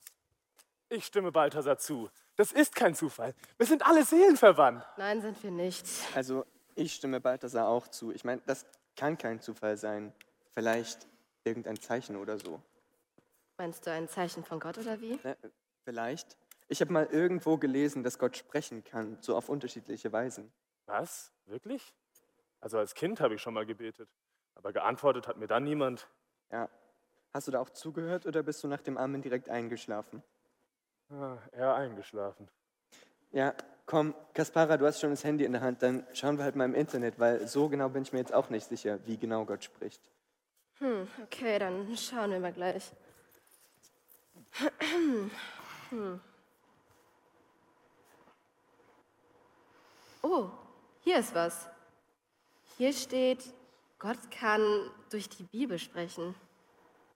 Ich 0.89 1.05
stimme 1.05 1.31
Balthasar 1.31 1.77
zu. 1.77 2.09
Das 2.35 2.51
ist 2.51 2.73
kein 2.73 2.95
Zufall. 2.95 3.35
Wir 3.57 3.67
sind 3.67 3.85
alle 3.85 4.03
seelenverwandt. 4.03 4.83
Nein, 4.97 5.21
sind 5.21 5.43
wir 5.43 5.51
nicht. 5.51 5.85
Also, 6.15 6.43
ich 6.73 6.95
stimme 6.95 7.21
Balthasar 7.21 7.67
auch 7.67 7.87
zu. 7.87 8.11
Ich 8.11 8.23
meine, 8.23 8.41
das 8.47 8.65
kann 8.95 9.15
kein 9.15 9.41
Zufall 9.41 9.77
sein. 9.77 10.11
Vielleicht 10.49 11.07
irgendein 11.43 11.79
Zeichen 11.79 12.15
oder 12.15 12.39
so. 12.39 12.63
Meinst 13.59 13.85
du 13.85 13.91
ein 13.91 14.07
Zeichen 14.07 14.45
von 14.45 14.61
Gott 14.61 14.77
oder 14.77 15.01
wie? 15.01 15.19
Äh, 15.21 15.35
vielleicht. 15.83 16.37
Ich 16.69 16.79
habe 16.79 16.93
mal 16.93 17.07
irgendwo 17.07 17.57
gelesen, 17.57 18.03
dass 18.03 18.17
Gott 18.17 18.37
sprechen 18.37 18.85
kann, 18.85 19.17
so 19.19 19.35
auf 19.35 19.49
unterschiedliche 19.49 20.13
Weisen. 20.13 20.49
Was? 20.85 21.33
Wirklich? 21.45 21.93
Also 22.61 22.77
als 22.77 22.95
Kind 22.95 23.19
habe 23.19 23.35
ich 23.35 23.41
schon 23.41 23.53
mal 23.53 23.65
gebetet. 23.65 24.09
Aber 24.55 24.71
geantwortet 24.71 25.27
hat 25.27 25.35
mir 25.35 25.47
dann 25.47 25.65
niemand. 25.65 26.07
Ja. 26.53 26.69
Hast 27.33 27.49
du 27.49 27.51
da 27.51 27.59
auch 27.59 27.69
zugehört 27.69 28.25
oder 28.25 28.43
bist 28.43 28.63
du 28.63 28.69
nach 28.69 28.81
dem 28.81 28.97
Amen 28.97 29.21
direkt 29.21 29.49
eingeschlafen? 29.49 30.23
Ah, 31.09 31.37
eher 31.51 31.75
eingeschlafen. 31.75 32.47
Ja, 33.31 33.53
komm, 33.85 34.15
Kaspara, 34.33 34.77
du 34.77 34.85
hast 34.85 35.01
schon 35.01 35.09
das 35.09 35.25
Handy 35.25 35.43
in 35.43 35.51
der 35.51 35.61
Hand, 35.61 35.83
dann 35.83 36.07
schauen 36.13 36.37
wir 36.37 36.45
halt 36.45 36.55
mal 36.55 36.63
im 36.63 36.75
Internet, 36.75 37.19
weil 37.19 37.45
so 37.45 37.67
genau 37.67 37.89
bin 37.89 38.03
ich 38.03 38.13
mir 38.13 38.19
jetzt 38.19 38.33
auch 38.33 38.49
nicht 38.49 38.69
sicher, 38.69 38.99
wie 39.05 39.17
genau 39.17 39.43
Gott 39.43 39.65
spricht. 39.65 40.01
Hm, 40.77 41.09
okay, 41.23 41.59
dann 41.59 41.97
schauen 41.97 42.31
wir 42.31 42.39
mal 42.39 42.53
gleich. 42.53 42.93
Hm. 45.89 46.19
Oh, 50.21 50.49
hier 51.01 51.19
ist 51.19 51.33
was. 51.33 51.67
Hier 52.77 52.93
steht, 52.93 53.53
Gott 53.97 54.31
kann 54.31 54.91
durch 55.09 55.29
die 55.29 55.43
Bibel 55.43 55.79
sprechen. 55.79 56.35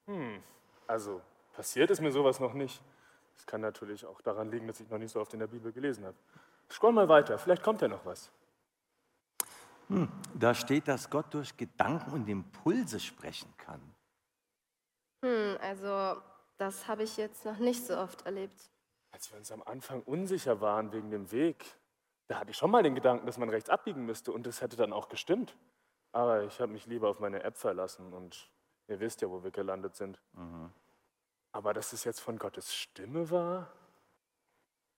Hm, 0.08 0.42
also 0.88 1.22
passiert 1.54 1.92
ist 1.92 2.02
mir 2.02 2.12
sowas 2.12 2.40
noch 2.40 2.54
nicht. 2.54 2.82
Das 3.36 3.46
kann 3.46 3.62
natürlich 3.62 4.06
auch 4.06 4.22
daran 4.22 4.52
liegen, 4.52 4.68
dass 4.68 4.80
ich 4.80 4.90
noch 4.90 4.98
nicht 4.98 5.12
so 5.12 5.20
oft 5.20 5.34
in 5.34 5.40
der 5.40 5.48
Bibel 5.48 5.72
gelesen 5.72 6.06
habe. 6.06 6.18
Scroll 6.70 6.94
mal 6.94 7.08
weiter, 7.08 7.38
vielleicht 7.38 7.64
kommt 7.64 7.82
ja 7.82 7.88
noch 7.88 8.06
was. 8.06 8.32
Hm, 9.90 10.10
da 10.34 10.54
steht, 10.54 10.88
dass 10.88 11.10
Gott 11.10 11.34
durch 11.34 11.56
Gedanken 11.58 12.12
und 12.12 12.28
Impulse 12.28 13.00
sprechen 13.00 13.54
kann. 13.58 13.82
Hm, 15.24 15.58
also 15.62 16.22
das 16.64 16.88
habe 16.88 17.04
ich 17.04 17.18
jetzt 17.18 17.44
noch 17.44 17.58
nicht 17.58 17.86
so 17.86 17.98
oft 17.98 18.26
erlebt. 18.26 18.72
Als 19.12 19.30
wir 19.30 19.38
uns 19.38 19.52
am 19.52 19.62
Anfang 19.64 20.02
unsicher 20.04 20.62
waren 20.62 20.94
wegen 20.94 21.12
dem 21.12 21.30
Weg, 21.32 21.66
da 22.28 22.40
hatte 22.40 22.52
ich 22.52 22.58
schon 22.58 22.72
mal 22.72 22.84
den 22.84 22.96
Gedanken, 22.96 23.26
dass 23.26 23.38
man 23.38 23.50
rechts 23.50 23.70
abbiegen 23.70 24.06
müsste 24.06 24.32
und 24.32 24.48
das 24.48 24.62
hätte 24.62 24.78
dann 24.78 24.94
auch 24.94 25.10
gestimmt. 25.10 25.58
Aber 26.14 26.44
ich 26.44 26.62
habe 26.62 26.72
mich 26.72 26.86
lieber 26.86 27.10
auf 27.10 27.20
meine 27.20 27.44
App 27.44 27.58
verlassen 27.58 28.14
und 28.14 28.50
ihr 28.88 29.02
wisst 29.02 29.22
ja, 29.22 29.30
wo 29.30 29.44
wir 29.44 29.52
gelandet 29.52 29.96
sind. 29.98 30.22
Mhm. 30.32 30.72
Aber 31.52 31.74
dass 31.74 31.92
es 31.92 32.06
jetzt 32.06 32.22
von 32.22 32.38
Gottes 32.38 32.74
Stimme 32.74 33.30
war, 33.30 33.68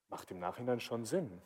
macht 0.09 0.29
im 0.29 0.39
Nachhinein 0.39 0.79
schon 0.79 1.03
Sinn. 1.03 1.41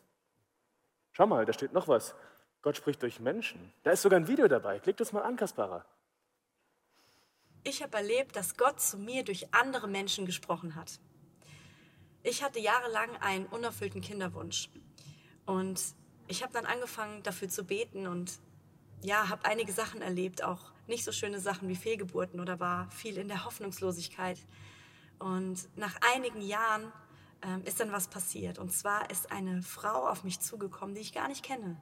Schau 1.13 1.27
mal, 1.27 1.45
da 1.45 1.53
steht 1.53 1.71
noch 1.71 1.87
was. 1.87 2.13
Gott 2.61 2.75
spricht 2.75 3.01
durch 3.03 3.21
Menschen. 3.21 3.73
Da 3.83 3.91
ist 3.91 4.01
sogar 4.01 4.19
ein 4.19 4.27
Video 4.27 4.49
dabei. 4.49 4.79
Klick 4.79 4.97
das 4.97 5.13
mal 5.13 5.21
an, 5.21 5.37
Kaspara. 5.37 5.85
Ich 7.63 7.83
habe 7.83 7.97
erlebt, 7.97 8.35
dass 8.35 8.55
Gott 8.55 8.79
zu 8.79 8.97
mir 8.97 9.23
durch 9.23 9.53
andere 9.53 9.87
Menschen 9.87 10.25
gesprochen 10.25 10.75
hat. 10.75 10.99
Ich 12.23 12.43
hatte 12.43 12.59
jahrelang 12.59 13.15
einen 13.17 13.45
unerfüllten 13.47 14.01
Kinderwunsch. 14.01 14.69
Und 15.45 15.81
ich 16.27 16.43
habe 16.43 16.53
dann 16.53 16.65
angefangen, 16.65 17.23
dafür 17.23 17.49
zu 17.49 17.63
beten 17.63 18.07
und 18.07 18.39
ja, 19.01 19.29
habe 19.29 19.45
einige 19.45 19.71
Sachen 19.71 20.01
erlebt, 20.01 20.43
auch 20.43 20.71
nicht 20.87 21.03
so 21.03 21.11
schöne 21.11 21.39
Sachen 21.39 21.69
wie 21.69 21.75
Fehlgeburten 21.75 22.39
oder 22.39 22.59
war 22.59 22.89
viel 22.91 23.17
in 23.17 23.27
der 23.27 23.45
Hoffnungslosigkeit. 23.45 24.39
Und 25.17 25.67
nach 25.77 25.95
einigen 26.13 26.41
Jahren 26.41 26.91
ähm, 27.41 27.63
ist 27.65 27.79
dann 27.79 27.91
was 27.91 28.07
passiert. 28.07 28.59
Und 28.59 28.71
zwar 28.71 29.09
ist 29.09 29.31
eine 29.31 29.61
Frau 29.63 30.07
auf 30.07 30.23
mich 30.23 30.39
zugekommen, 30.39 30.95
die 30.95 31.01
ich 31.01 31.13
gar 31.13 31.27
nicht 31.27 31.43
kenne. 31.43 31.81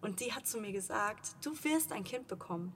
Und 0.00 0.20
die 0.20 0.32
hat 0.32 0.46
zu 0.46 0.58
mir 0.58 0.72
gesagt, 0.72 1.36
du 1.44 1.52
wirst 1.64 1.92
ein 1.92 2.04
Kind 2.04 2.28
bekommen. 2.28 2.72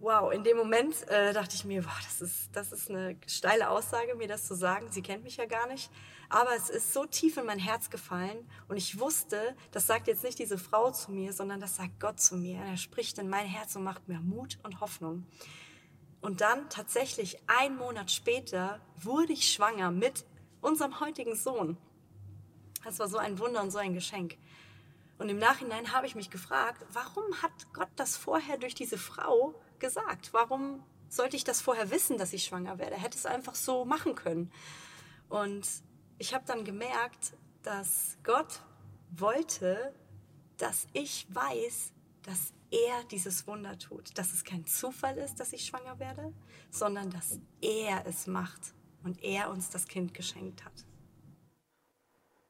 Wow, 0.00 0.32
in 0.32 0.44
dem 0.44 0.56
Moment 0.56 1.08
äh, 1.08 1.32
dachte 1.32 1.56
ich 1.56 1.64
mir, 1.64 1.82
boah, 1.82 1.98
das 2.04 2.20
ist, 2.20 2.50
das 2.52 2.70
ist 2.70 2.88
eine 2.88 3.16
steile 3.26 3.68
Aussage, 3.68 4.14
mir 4.14 4.28
das 4.28 4.46
zu 4.46 4.54
sagen. 4.54 4.86
Sie 4.92 5.02
kennt 5.02 5.24
mich 5.24 5.38
ja 5.38 5.46
gar 5.46 5.66
nicht. 5.66 5.90
Aber 6.28 6.54
es 6.54 6.70
ist 6.70 6.92
so 6.92 7.04
tief 7.04 7.36
in 7.36 7.46
mein 7.46 7.58
Herz 7.58 7.90
gefallen 7.90 8.48
und 8.68 8.76
ich 8.76 9.00
wusste, 9.00 9.56
das 9.72 9.88
sagt 9.88 10.06
jetzt 10.06 10.22
nicht 10.22 10.38
diese 10.38 10.56
Frau 10.56 10.92
zu 10.92 11.10
mir, 11.10 11.32
sondern 11.32 11.58
das 11.58 11.76
sagt 11.76 11.98
Gott 11.98 12.20
zu 12.20 12.36
mir. 12.36 12.58
Er 12.58 12.76
spricht 12.76 13.18
in 13.18 13.28
mein 13.28 13.46
Herz 13.46 13.74
und 13.74 13.82
macht 13.82 14.06
mir 14.06 14.20
Mut 14.20 14.58
und 14.62 14.80
Hoffnung. 14.80 15.26
Und 16.20 16.42
dann 16.42 16.68
tatsächlich 16.68 17.38
ein 17.48 17.76
Monat 17.76 18.12
später 18.12 18.80
wurde 19.02 19.32
ich 19.32 19.52
schwanger 19.52 19.90
mit 19.90 20.26
unserem 20.60 21.00
heutigen 21.00 21.34
Sohn. 21.34 21.76
Das 22.84 23.00
war 23.00 23.08
so 23.08 23.18
ein 23.18 23.40
Wunder 23.40 23.62
und 23.62 23.72
so 23.72 23.78
ein 23.78 23.94
Geschenk. 23.94 24.36
Und 25.18 25.28
im 25.28 25.38
Nachhinein 25.38 25.92
habe 25.92 26.06
ich 26.06 26.14
mich 26.14 26.30
gefragt, 26.30 26.84
warum 26.92 27.24
hat 27.42 27.72
Gott 27.72 27.88
das 27.96 28.16
vorher 28.16 28.58
durch 28.58 28.74
diese 28.76 28.98
Frau 28.98 29.54
gesagt? 29.80 30.32
Warum 30.32 30.82
sollte 31.08 31.36
ich 31.36 31.44
das 31.44 31.60
vorher 31.60 31.90
wissen, 31.90 32.18
dass 32.18 32.32
ich 32.32 32.44
schwanger 32.44 32.78
werde? 32.78 32.96
Er 32.96 33.02
hätte 33.02 33.16
es 33.18 33.26
einfach 33.26 33.54
so 33.54 33.84
machen 33.84 34.14
können. 34.14 34.52
Und 35.28 35.66
ich 36.18 36.34
habe 36.34 36.44
dann 36.46 36.64
gemerkt, 36.64 37.34
dass 37.62 38.18
Gott 38.24 38.62
wollte, 39.10 39.94
dass 40.56 40.86
ich 40.92 41.26
weiß, 41.34 41.92
dass 42.22 42.52
er 42.70 43.04
dieses 43.04 43.46
Wunder 43.46 43.78
tut. 43.78 44.16
Dass 44.18 44.32
es 44.32 44.44
kein 44.44 44.66
Zufall 44.66 45.16
ist, 45.18 45.40
dass 45.40 45.52
ich 45.52 45.64
schwanger 45.64 45.98
werde, 45.98 46.32
sondern 46.70 47.10
dass 47.10 47.38
er 47.60 48.06
es 48.06 48.26
macht 48.26 48.74
und 49.04 49.22
er 49.22 49.50
uns 49.50 49.70
das 49.70 49.86
Kind 49.86 50.14
geschenkt 50.14 50.64
hat. 50.64 50.84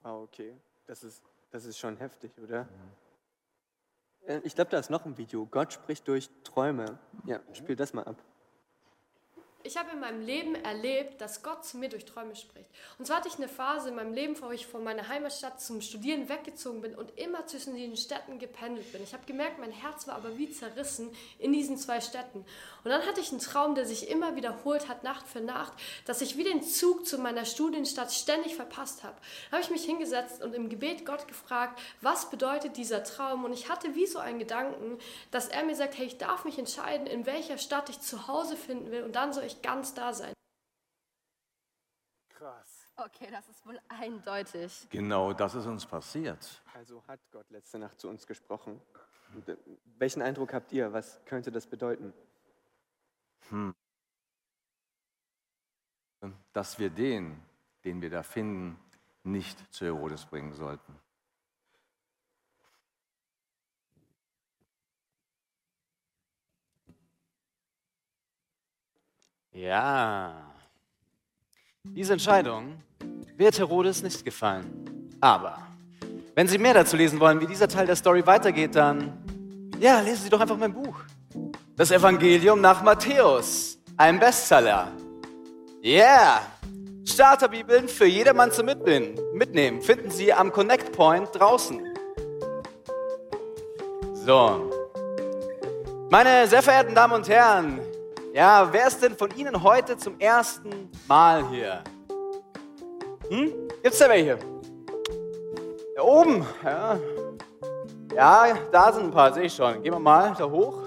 Ah, 0.02 0.16
okay. 0.16 0.56
Das 0.86 1.04
ist, 1.04 1.22
das 1.50 1.64
ist 1.64 1.78
schon 1.78 1.96
heftig, 1.96 2.32
oder? 2.38 2.62
Äh, 2.62 2.66
Ich 4.44 4.54
glaube, 4.54 4.70
da 4.70 4.78
ist 4.78 4.90
noch 4.90 5.06
ein 5.06 5.16
Video. 5.16 5.46
Gott 5.46 5.72
spricht 5.72 6.06
durch 6.06 6.28
Träume. 6.44 6.98
Ja, 7.24 7.40
spiel 7.52 7.76
das 7.76 7.94
mal 7.94 8.04
ab. 8.04 8.22
Ich 9.68 9.76
habe 9.76 9.90
in 9.92 10.00
meinem 10.00 10.24
Leben 10.24 10.54
erlebt, 10.54 11.20
dass 11.20 11.42
Gott 11.42 11.62
zu 11.62 11.76
mir 11.76 11.90
durch 11.90 12.06
Träume 12.06 12.34
spricht. 12.34 12.70
Und 12.98 13.04
zwar 13.04 13.18
hatte 13.18 13.28
ich 13.28 13.36
eine 13.36 13.48
Phase 13.48 13.90
in 13.90 13.96
meinem 13.96 14.14
Leben, 14.14 14.34
wo 14.40 14.50
ich 14.50 14.66
von 14.66 14.82
meiner 14.82 15.08
Heimatstadt 15.08 15.60
zum 15.60 15.82
Studieren 15.82 16.30
weggezogen 16.30 16.80
bin 16.80 16.94
und 16.94 17.18
immer 17.18 17.46
zwischen 17.46 17.76
den 17.76 17.94
Städten 17.98 18.38
gependelt 18.38 18.90
bin. 18.92 19.02
Ich 19.02 19.12
habe 19.12 19.26
gemerkt, 19.26 19.58
mein 19.58 19.70
Herz 19.70 20.08
war 20.08 20.14
aber 20.14 20.38
wie 20.38 20.50
zerrissen 20.50 21.10
in 21.38 21.52
diesen 21.52 21.76
zwei 21.76 22.00
Städten. 22.00 22.46
Und 22.82 22.90
dann 22.90 23.04
hatte 23.04 23.20
ich 23.20 23.30
einen 23.30 23.40
Traum, 23.40 23.74
der 23.74 23.84
sich 23.84 24.08
immer 24.08 24.36
wiederholt 24.36 24.88
hat, 24.88 25.04
Nacht 25.04 25.26
für 25.26 25.42
Nacht, 25.42 25.74
dass 26.06 26.22
ich 26.22 26.38
wie 26.38 26.44
den 26.44 26.62
Zug 26.62 27.04
zu 27.04 27.18
meiner 27.18 27.44
Studienstadt 27.44 28.10
ständig 28.10 28.56
verpasst 28.56 29.04
habe. 29.04 29.16
Da 29.50 29.58
habe 29.58 29.64
ich 29.64 29.70
mich 29.70 29.84
hingesetzt 29.84 30.42
und 30.42 30.54
im 30.54 30.70
Gebet 30.70 31.04
Gott 31.04 31.28
gefragt, 31.28 31.78
was 32.00 32.30
bedeutet 32.30 32.78
dieser 32.78 33.04
Traum? 33.04 33.44
Und 33.44 33.52
ich 33.52 33.68
hatte 33.68 33.94
wie 33.94 34.06
so 34.06 34.18
einen 34.18 34.38
Gedanken, 34.38 34.98
dass 35.30 35.48
er 35.48 35.64
mir 35.64 35.76
sagt, 35.76 35.98
hey, 35.98 36.06
ich 36.06 36.16
darf 36.16 36.46
mich 36.46 36.58
entscheiden, 36.58 37.06
in 37.06 37.26
welcher 37.26 37.58
Stadt 37.58 37.90
ich 37.90 38.00
zu 38.00 38.28
Hause 38.28 38.56
finden 38.56 38.90
will 38.90 39.02
und 39.02 39.14
dann 39.14 39.34
soll 39.34 39.44
ich 39.44 39.57
ganz 39.62 39.94
da 39.94 40.12
sein. 40.12 40.32
Krass. 42.28 42.86
Okay, 42.96 43.28
das 43.30 43.48
ist 43.48 43.66
wohl 43.66 43.80
eindeutig. 43.88 44.88
Genau 44.90 45.32
das 45.32 45.54
ist 45.54 45.66
uns 45.66 45.86
passiert. 45.86 46.62
Also 46.74 47.02
hat 47.06 47.20
Gott 47.30 47.48
letzte 47.50 47.78
Nacht 47.78 48.00
zu 48.00 48.08
uns 48.08 48.26
gesprochen. 48.26 48.80
Und, 49.34 49.48
äh, 49.48 49.56
welchen 49.98 50.22
Eindruck 50.22 50.52
habt 50.52 50.72
ihr? 50.72 50.92
Was 50.92 51.24
könnte 51.24 51.52
das 51.52 51.66
bedeuten? 51.66 52.12
Hm. 53.50 53.74
Dass 56.52 56.78
wir 56.78 56.90
den, 56.90 57.40
den 57.84 58.02
wir 58.02 58.10
da 58.10 58.22
finden, 58.22 58.78
nicht 59.22 59.72
zu 59.72 59.84
Herodes 59.84 60.26
bringen 60.26 60.54
sollten. 60.54 60.98
Ja. 69.58 70.34
Diese 71.82 72.12
Entscheidung 72.12 72.80
wird 73.36 73.58
Herodes 73.58 74.04
nicht 74.04 74.24
gefallen. 74.24 75.10
Aber 75.20 75.58
wenn 76.36 76.46
Sie 76.46 76.58
mehr 76.58 76.74
dazu 76.74 76.96
lesen 76.96 77.18
wollen, 77.18 77.40
wie 77.40 77.46
dieser 77.46 77.66
Teil 77.66 77.84
der 77.84 77.96
Story 77.96 78.24
weitergeht, 78.24 78.76
dann 78.76 79.18
ja, 79.80 80.00
lesen 80.00 80.22
Sie 80.22 80.30
doch 80.30 80.40
einfach 80.40 80.56
mein 80.56 80.72
Buch. 80.72 81.00
Das 81.74 81.90
Evangelium 81.90 82.60
nach 82.60 82.84
Matthäus. 82.84 83.80
Ein 83.96 84.20
Bestseller. 84.20 84.92
Yeah! 85.82 86.40
Starterbibeln 87.04 87.88
für 87.88 88.06
jedermann 88.06 88.52
Mitnehmen. 88.64 89.18
Mitnehmen 89.34 89.82
finden 89.82 90.12
Sie 90.12 90.32
am 90.32 90.52
Connect 90.52 90.92
Point 90.92 91.30
draußen. 91.32 91.82
So. 94.12 94.70
Meine 96.10 96.46
sehr 96.46 96.62
verehrten 96.62 96.94
Damen 96.94 97.14
und 97.14 97.28
Herren, 97.28 97.80
ja, 98.32 98.68
wer 98.70 98.86
ist 98.86 99.02
denn 99.02 99.16
von 99.16 99.30
Ihnen 99.36 99.62
heute 99.62 99.96
zum 99.96 100.18
ersten 100.18 100.90
Mal 101.06 101.48
hier? 101.48 101.82
Hm? 103.28 103.52
Gibt's 103.82 103.98
da 103.98 104.08
welche? 104.08 104.38
Da 105.96 106.02
oben, 106.02 106.46
ja. 106.64 106.98
Ja, 108.14 108.58
da 108.72 108.92
sind 108.92 109.04
ein 109.04 109.10
paar, 109.10 109.32
sehe 109.32 109.44
ich 109.44 109.54
schon. 109.54 109.82
Gehen 109.82 109.92
wir 109.92 109.98
mal 109.98 110.34
da 110.36 110.48
hoch. 110.48 110.82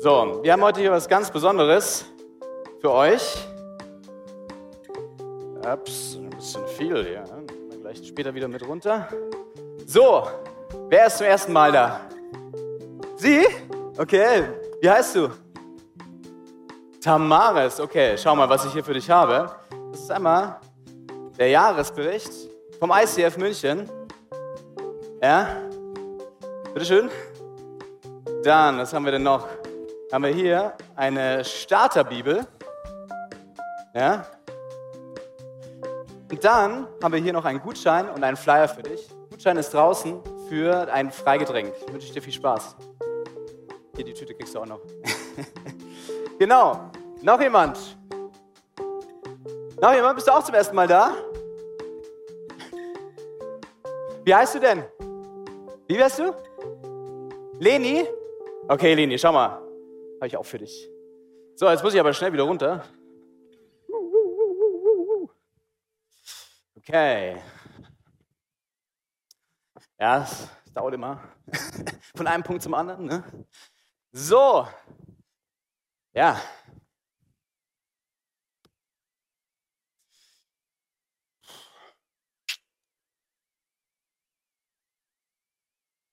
So, 0.00 0.40
wir 0.42 0.52
haben 0.52 0.62
heute 0.62 0.80
hier 0.80 0.92
was 0.92 1.08
ganz 1.08 1.30
Besonderes 1.30 2.04
für 2.80 2.90
euch. 2.92 3.48
Ups, 5.66 6.16
ein 6.16 6.30
bisschen 6.30 6.66
viel 6.68 7.04
hier. 7.04 7.22
ne? 7.22 7.46
Gleich 7.80 8.06
später 8.06 8.34
wieder 8.34 8.48
mit 8.48 8.66
runter. 8.68 9.08
So, 9.86 10.28
wer 10.88 11.06
ist 11.06 11.18
zum 11.18 11.26
ersten 11.26 11.52
Mal 11.52 11.72
da? 11.72 12.00
Sie? 13.16 13.46
Okay, 13.96 14.44
wie 14.84 14.90
heißt 14.90 15.14
du? 15.16 15.30
Tamaris, 17.02 17.80
okay, 17.80 18.18
schau 18.18 18.36
mal, 18.36 18.46
was 18.46 18.66
ich 18.66 18.72
hier 18.74 18.84
für 18.84 18.92
dich 18.92 19.08
habe. 19.08 19.50
Das 19.90 20.00
ist 20.00 20.10
einmal 20.10 20.60
der 21.38 21.48
Jahresbericht 21.48 22.30
vom 22.78 22.92
ICF 22.92 23.38
München. 23.38 23.88
Ja? 25.22 25.56
Bitteschön. 26.74 27.08
Dann, 28.42 28.76
was 28.76 28.92
haben 28.92 29.06
wir 29.06 29.12
denn 29.12 29.22
noch? 29.22 29.48
Haben 30.12 30.24
wir 30.24 30.34
hier 30.34 30.74
eine 30.96 31.42
Starterbibel. 31.42 32.46
Ja? 33.94 34.26
Und 36.30 36.44
dann 36.44 36.88
haben 37.02 37.14
wir 37.14 37.20
hier 37.20 37.32
noch 37.32 37.46
einen 37.46 37.62
Gutschein 37.62 38.10
und 38.10 38.22
einen 38.22 38.36
Flyer 38.36 38.68
für 38.68 38.82
dich. 38.82 39.08
Gutschein 39.30 39.56
ist 39.56 39.72
draußen 39.72 40.20
für 40.50 40.92
ein 40.92 41.10
Freigetränk. 41.10 41.72
Ich 41.86 41.90
wünsche 41.94 42.12
dir 42.12 42.20
viel 42.20 42.34
Spaß. 42.34 42.76
Hier, 43.96 44.04
die 44.04 44.12
Tüte 44.14 44.34
kriegst 44.34 44.54
du 44.54 44.60
auch 44.60 44.66
noch. 44.66 44.80
genau. 46.38 46.90
Noch 47.22 47.40
jemand? 47.40 47.78
Noch 49.80 49.94
jemand? 49.94 50.16
Bist 50.16 50.26
du 50.26 50.32
auch 50.32 50.42
zum 50.42 50.54
ersten 50.54 50.74
Mal 50.74 50.88
da? 50.88 51.12
Wie 54.24 54.34
heißt 54.34 54.54
du 54.54 54.58
denn? 54.58 54.84
Wie 55.86 55.96
wärst 55.96 56.18
du? 56.18 56.34
Leni? 57.60 58.04
Okay, 58.68 58.94
Leni, 58.94 59.18
schau 59.18 59.32
mal. 59.32 59.50
Habe 60.16 60.26
ich 60.26 60.36
auch 60.36 60.44
für 60.44 60.58
dich. 60.58 60.88
So, 61.54 61.68
jetzt 61.68 61.84
muss 61.84 61.94
ich 61.94 62.00
aber 62.00 62.12
schnell 62.12 62.32
wieder 62.32 62.44
runter. 62.44 62.84
Okay. 66.76 67.36
Ja, 70.00 70.22
es 70.22 70.48
dauert 70.74 70.94
immer. 70.94 71.22
Von 72.16 72.26
einem 72.26 72.42
Punkt 72.42 72.62
zum 72.62 72.74
anderen. 72.74 73.06
Ne? 73.06 73.24
So. 74.16 74.68
Ja. 76.12 76.40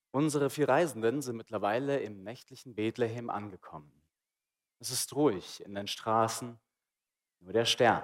Unsere 0.10 0.50
vier 0.50 0.68
Reisenden 0.68 1.22
sind 1.22 1.38
mittlerweile 1.38 2.00
im 2.00 2.24
nächtlichen 2.24 2.74
Bethlehem 2.74 3.30
angekommen. 3.30 3.92
Es 4.80 4.90
ist 4.90 5.14
ruhig 5.16 5.64
in 5.64 5.76
den 5.76 5.86
Straßen, 5.88 6.60
nur 7.42 7.54
der 7.54 7.66
Stern, 7.66 8.02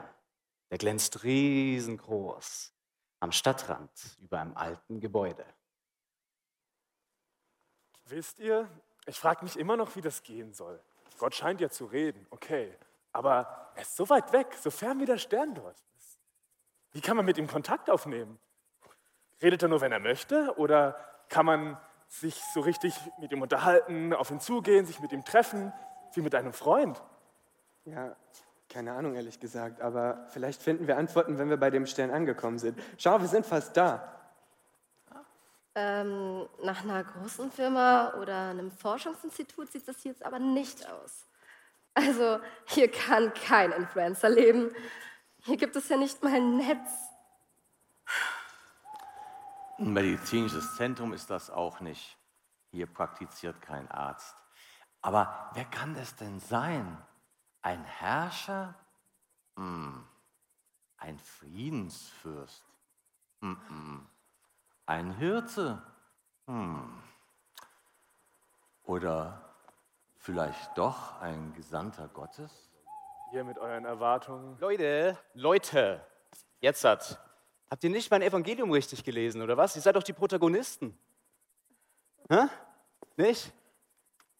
der 0.70 0.78
glänzt 0.78 1.24
riesengroß 1.24 2.72
am 3.20 3.32
Stadtrand 3.32 3.90
über 4.20 4.42
einem 4.42 4.56
alten 4.56 5.00
Gebäude. 5.00 5.46
Wisst 8.06 8.38
ihr, 8.40 8.70
ich 9.08 9.20
frage 9.20 9.44
mich 9.44 9.58
immer 9.58 9.78
noch, 9.78 9.96
wie 9.96 10.02
das 10.02 10.24
gehen 10.24 10.54
soll. 10.54 10.80
Gott 11.18 11.34
scheint 11.34 11.62
ja 11.62 11.70
zu 11.70 11.86
reden, 11.86 12.28
okay. 12.30 12.76
Aber 13.12 13.72
er 13.76 13.82
ist 13.82 13.96
so 13.96 14.08
weit 14.10 14.32
weg, 14.34 14.48
so 14.62 14.70
fern 14.70 15.00
wie 15.00 15.06
der 15.06 15.18
Stern 15.18 15.56
dort. 15.56 15.78
Wie 16.92 17.02
kann 17.02 17.18
man 17.18 17.26
mit 17.26 17.38
ihm 17.38 17.48
Kontakt 17.48 17.90
aufnehmen? 17.90 18.38
Redet 19.42 19.64
er 19.64 19.70
nur, 19.70 19.82
wenn 19.82 19.92
er 19.92 20.00
möchte? 20.00 20.56
Oder 20.58 20.98
kann 21.30 21.46
man 21.46 21.78
sich 22.08 22.36
so 22.54 22.62
richtig 22.62 22.96
mit 23.20 23.32
ihm 23.32 23.42
unterhalten, 23.42 24.14
auf 24.14 24.32
ihn 24.32 24.40
zugehen, 24.40 24.86
sich 24.86 25.00
mit 25.00 25.12
ihm 25.12 25.26
treffen, 25.26 25.74
wie 26.14 26.22
mit 26.22 26.36
einem 26.36 26.54
Freund? 26.54 27.02
Ja, 27.86 28.16
keine 28.70 28.94
Ahnung, 28.94 29.16
ehrlich 29.16 29.40
gesagt. 29.40 29.82
Aber 29.82 30.26
vielleicht 30.30 30.62
finden 30.62 30.88
wir 30.88 30.98
Antworten, 30.98 31.38
wenn 31.38 31.50
wir 31.50 31.58
bei 31.58 31.70
dem 31.70 31.86
Stern 31.86 32.12
angekommen 32.12 32.60
sind. 32.60 32.80
Schau, 32.98 33.20
wir 33.20 33.28
sind 33.28 33.46
fast 33.46 33.76
da. 33.78 34.17
Ähm, 35.80 36.50
nach 36.64 36.84
einer 36.84 37.04
großen 37.04 37.52
Firma 37.52 38.16
oder 38.16 38.50
einem 38.50 38.72
Forschungsinstitut 38.72 39.72
sieht 39.72 39.88
das 39.88 40.04
jetzt 40.04 40.26
aber 40.26 40.40
nicht 40.40 40.90
aus. 40.90 41.28
Also, 41.94 42.40
hier 42.66 42.90
kann 42.90 43.32
kein 43.36 43.72
Influencer 43.72 44.28
leben. 44.28 44.72
Hier 45.44 45.56
gibt 45.56 45.76
es 45.76 45.88
ja 45.90 45.98
nicht 45.98 46.24
mal 46.24 46.34
ein 46.34 46.58
Netz. 46.58 46.90
Ein 49.78 49.94
medizinisches 49.94 50.78
Zentrum 50.78 51.14
ist 51.14 51.30
das 51.30 51.52
auch 51.52 51.80
nicht. 51.80 52.18
Hier 52.72 52.88
praktiziert 52.88 53.62
kein 53.62 53.88
Arzt. 53.92 54.36
Aber 55.04 55.52
wer 55.54 55.66
kann 55.66 55.94
das 55.94 56.16
denn 56.16 56.40
sein? 56.40 56.98
Ein 57.62 57.84
Herrscher? 57.84 58.74
Hm. 59.58 60.04
Ein 60.98 61.20
Friedensfürst? 61.20 62.66
Hm, 63.42 63.62
hm. 63.68 64.08
Ein 64.88 65.12
Hirte? 65.18 65.82
Hm. 66.48 67.04
Oder 68.86 69.42
vielleicht 70.16 70.78
doch 70.78 71.20
ein 71.20 71.54
Gesandter 71.56 72.08
Gottes? 72.08 72.72
Ihr 73.34 73.44
mit 73.44 73.58
euren 73.58 73.84
Erwartungen. 73.84 74.58
Leute, 74.62 75.18
Leute, 75.34 76.02
jetzt 76.62 76.86
hat. 76.86 77.20
Habt 77.70 77.84
ihr 77.84 77.90
nicht 77.90 78.10
mein 78.10 78.22
Evangelium 78.22 78.72
richtig 78.72 79.04
gelesen, 79.04 79.42
oder 79.42 79.58
was? 79.58 79.76
Ihr 79.76 79.82
seid 79.82 79.98
doch 79.98 80.04
die 80.04 80.14
Protagonisten. 80.14 80.98
Hä? 82.30 82.48
Nicht? 83.18 83.52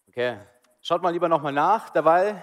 Okay. 0.08 0.38
Schaut 0.80 1.02
mal 1.02 1.10
lieber 1.10 1.28
nochmal 1.28 1.52
nach. 1.52 1.90
Dabei 1.90 2.42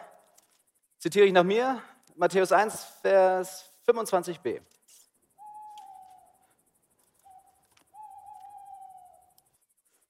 zitiere 1.00 1.26
ich 1.26 1.34
nach 1.34 1.44
mir 1.44 1.82
Matthäus 2.16 2.52
1, 2.52 2.86
Vers 3.02 3.68
25b. 3.88 4.62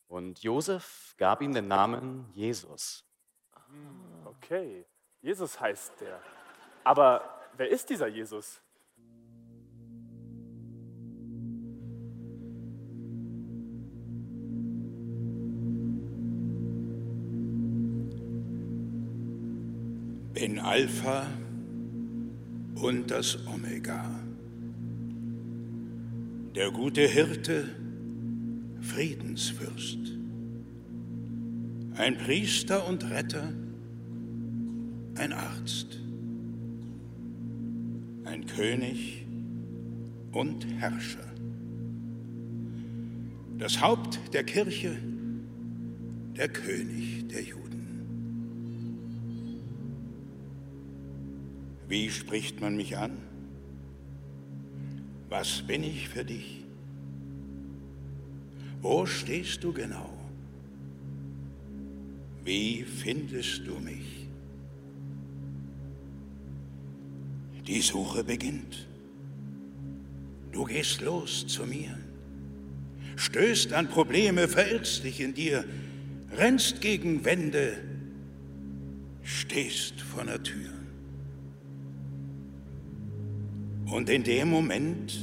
Und 0.08 0.43
Josef 0.43 1.16
gab 1.18 1.41
ihm 1.41 1.53
den 1.53 1.68
Namen 1.68 2.30
Jesus. 2.34 3.03
Okay, 4.26 4.86
Jesus 5.22 5.60
heißt 5.60 5.93
der. 6.01 6.22
Aber 6.84 7.41
wer 7.58 7.70
ist 7.70 7.89
dieser 7.89 8.08
Jesus? 8.08 8.62
bin 20.36 20.60
Alpha 20.60 21.26
und 22.76 23.10
das 23.10 23.47
Omega. 23.47 24.03
Der 26.53 26.72
gute 26.72 27.08
Hirte, 27.08 27.70
Friedensfürst. 28.86 29.97
Ein 31.95 32.17
Priester 32.17 32.88
und 32.88 33.09
Retter, 33.09 33.51
ein 35.15 35.33
Arzt. 35.33 35.99
Ein 38.25 38.45
König 38.45 39.25
und 40.31 40.65
Herrscher. 40.79 41.25
Das 43.57 43.81
Haupt 43.81 44.19
der 44.33 44.43
Kirche, 44.43 44.97
der 46.36 46.49
König 46.49 47.27
der 47.29 47.41
Juden. 47.41 47.65
Wie 51.88 52.09
spricht 52.09 52.61
man 52.61 52.75
mich 52.75 52.97
an? 52.97 53.17
Was 55.29 55.63
bin 55.63 55.83
ich 55.83 56.09
für 56.09 56.25
dich? 56.25 56.64
Wo 58.88 59.03
stehst 59.07 59.63
du 59.63 59.73
genau? 59.73 60.11
Wie 62.43 62.83
findest 62.83 63.65
du 63.65 63.79
mich? 63.79 64.27
Die 67.65 67.81
Suche 67.81 68.23
beginnt. 68.23 68.88
Du 70.51 70.65
gehst 70.65 71.01
los 71.01 71.47
zu 71.47 71.65
mir, 71.65 71.97
stößt 73.15 73.73
an 73.73 73.89
Probleme, 73.89 74.47
verirrst 74.47 75.03
dich 75.03 75.19
in 75.19 75.33
dir, 75.33 75.65
rennst 76.38 76.79
gegen 76.79 77.25
Wände, 77.25 77.77
stehst 79.23 79.99
vor 79.99 80.25
der 80.25 80.43
Tür. 80.43 80.69
Und 83.88 84.11
in 84.11 84.23
dem 84.23 84.51
Moment 84.51 85.19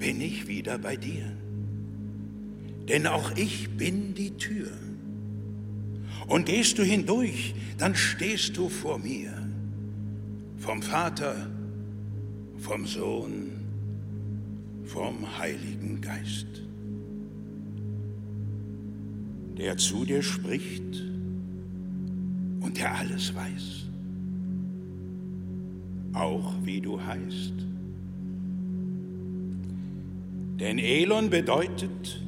bin 0.00 0.20
ich 0.20 0.48
wieder 0.48 0.76
bei 0.76 0.96
dir. 0.96 1.39
Denn 2.90 3.06
auch 3.06 3.36
ich 3.36 3.70
bin 3.70 4.14
die 4.14 4.32
Tür. 4.32 4.70
Und 6.26 6.46
gehst 6.46 6.78
du 6.78 6.82
hindurch, 6.82 7.54
dann 7.78 7.94
stehst 7.94 8.56
du 8.56 8.68
vor 8.68 8.98
mir. 8.98 9.32
Vom 10.58 10.82
Vater, 10.82 11.48
vom 12.58 12.86
Sohn, 12.86 13.52
vom 14.84 15.38
Heiligen 15.38 16.00
Geist. 16.00 16.46
Der 19.56 19.76
zu 19.76 20.04
dir 20.04 20.22
spricht 20.22 21.02
und 22.60 22.76
der 22.76 22.94
alles 22.94 23.34
weiß 23.34 23.80
auch 26.12 26.54
wie 26.64 26.80
du 26.80 27.00
heißt. 27.00 27.54
Denn 30.58 30.78
Elon 30.78 31.30
bedeutet, 31.30 32.22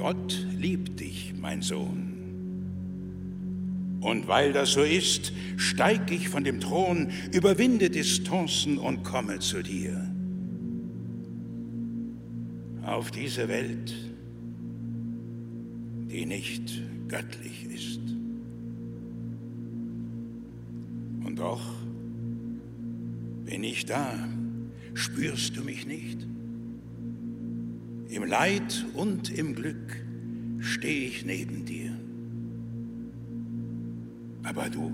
Gott 0.00 0.46
liebt 0.58 0.98
dich, 0.98 1.34
mein 1.38 1.60
Sohn. 1.60 2.14
Und 4.00 4.26
weil 4.28 4.54
das 4.54 4.72
so 4.72 4.82
ist, 4.82 5.30
steig 5.58 6.10
ich 6.10 6.30
von 6.30 6.42
dem 6.42 6.58
Thron, 6.58 7.10
überwinde 7.34 7.90
Distanzen 7.90 8.78
und 8.78 9.02
komme 9.02 9.40
zu 9.40 9.62
dir. 9.62 10.10
Auf 12.82 13.10
diese 13.10 13.46
Welt, 13.48 13.94
die 16.10 16.24
nicht 16.24 16.80
göttlich 17.06 17.66
ist. 17.66 18.00
Und 21.26 21.38
doch 21.38 21.74
bin 23.44 23.62
ich 23.62 23.84
da? 23.84 24.14
Spürst 24.94 25.58
du 25.58 25.62
mich 25.62 25.86
nicht? 25.86 26.26
Im 28.10 28.24
Leid 28.24 28.86
und 28.94 29.30
im 29.30 29.54
Glück 29.54 30.02
stehe 30.58 31.06
ich 31.06 31.24
neben 31.24 31.64
dir. 31.64 31.96
Aber 34.42 34.68
du 34.68 34.92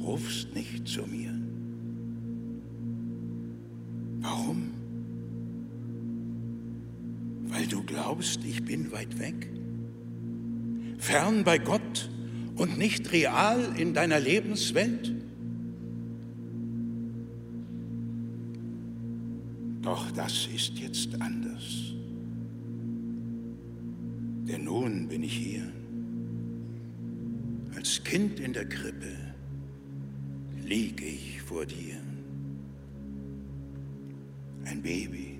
rufst 0.00 0.52
nicht 0.56 0.88
zu 0.88 1.06
mir. 1.06 1.32
Warum? 4.20 4.70
Weil 7.44 7.66
du 7.68 7.84
glaubst, 7.84 8.44
ich 8.44 8.64
bin 8.64 8.90
weit 8.90 9.20
weg, 9.20 9.48
fern 10.98 11.44
bei 11.44 11.58
Gott 11.58 12.10
und 12.56 12.76
nicht 12.76 13.12
real 13.12 13.72
in 13.78 13.94
deiner 13.94 14.18
Lebenswelt? 14.18 15.14
Doch 19.82 20.10
das 20.12 20.46
ist 20.54 20.78
jetzt 20.78 21.20
anders. 21.20 21.94
Denn 24.46 24.64
nun 24.64 25.08
bin 25.08 25.22
ich 25.22 25.32
hier. 25.32 25.72
Als 27.74 28.02
Kind 28.04 28.40
in 28.40 28.52
der 28.52 28.68
Krippe 28.68 29.16
liege 30.62 31.06
ich 31.06 31.40
vor 31.40 31.64
dir. 31.64 31.96
Ein 34.64 34.82
Baby, 34.82 35.38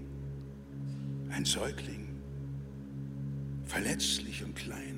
ein 1.28 1.44
Säugling, 1.44 2.08
verletzlich 3.64 4.42
und 4.42 4.56
klein. 4.56 4.96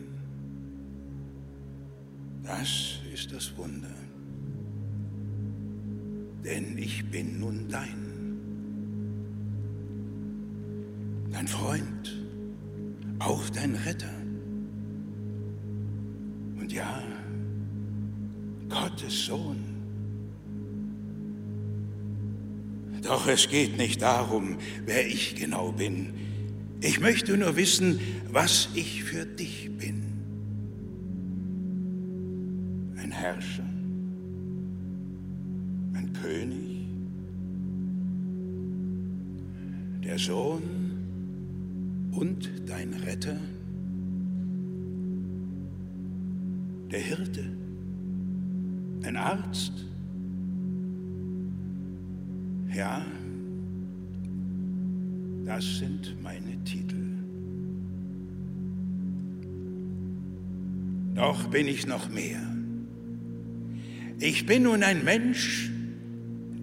Das 2.42 3.00
ist 3.12 3.32
das 3.32 3.56
Wunder. 3.56 3.94
Denn 6.44 6.78
ich 6.78 7.04
bin 7.10 7.40
nun 7.40 7.68
dein. 7.68 8.11
Dein 11.42 11.48
Freund, 11.48 12.22
auch 13.18 13.50
dein 13.50 13.74
Retter. 13.74 14.14
Und 16.60 16.72
ja, 16.72 17.02
Gottes 18.68 19.26
Sohn. 19.26 19.58
Doch 23.02 23.26
es 23.26 23.48
geht 23.48 23.76
nicht 23.76 24.02
darum, 24.02 24.58
wer 24.86 25.04
ich 25.04 25.34
genau 25.34 25.72
bin. 25.72 26.14
Ich 26.80 27.00
möchte 27.00 27.36
nur 27.36 27.56
wissen, 27.56 27.98
was 28.30 28.68
ich 28.74 29.02
für 29.02 29.26
dich 29.26 29.68
bin. 29.76 30.04
Ein 32.98 33.10
Herrscher, 33.10 33.68
ein 35.94 36.12
König, 36.22 36.86
der 40.04 40.18
Sohn 40.18 40.71
Hirte, 47.16 47.44
ein 49.04 49.16
Arzt. 49.16 49.72
Ja, 52.74 53.04
das 55.44 55.78
sind 55.78 56.16
meine 56.22 56.64
Titel. 56.64 57.18
Doch 61.14 61.48
bin 61.48 61.68
ich 61.68 61.86
noch 61.86 62.08
mehr. 62.08 62.40
Ich 64.18 64.46
bin 64.46 64.62
nun 64.62 64.82
ein 64.82 65.04
Mensch, 65.04 65.70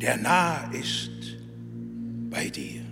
der 0.02 0.18
nah 0.18 0.72
ist 0.72 1.38
bei 2.32 2.50
dir. 2.50 2.89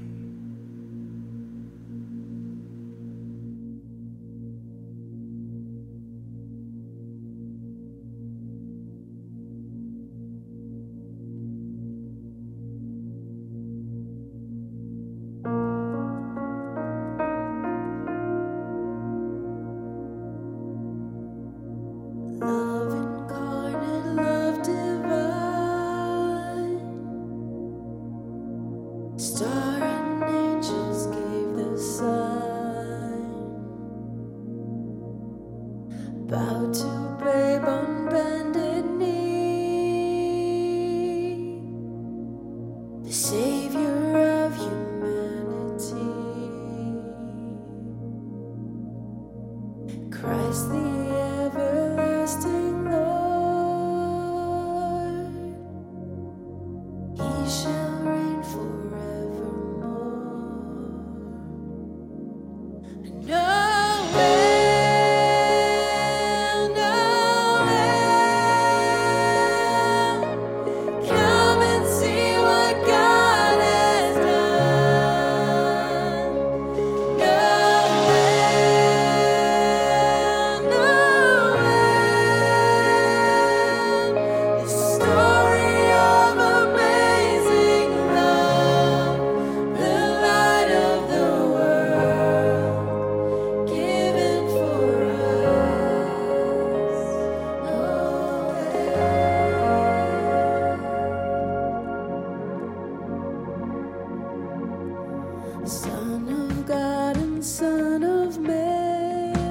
Son 105.68 106.30
of 106.30 106.66
God 106.66 107.18
and 107.18 107.44
Son 107.44 108.02
of 108.02 108.40
Man. 108.40 109.44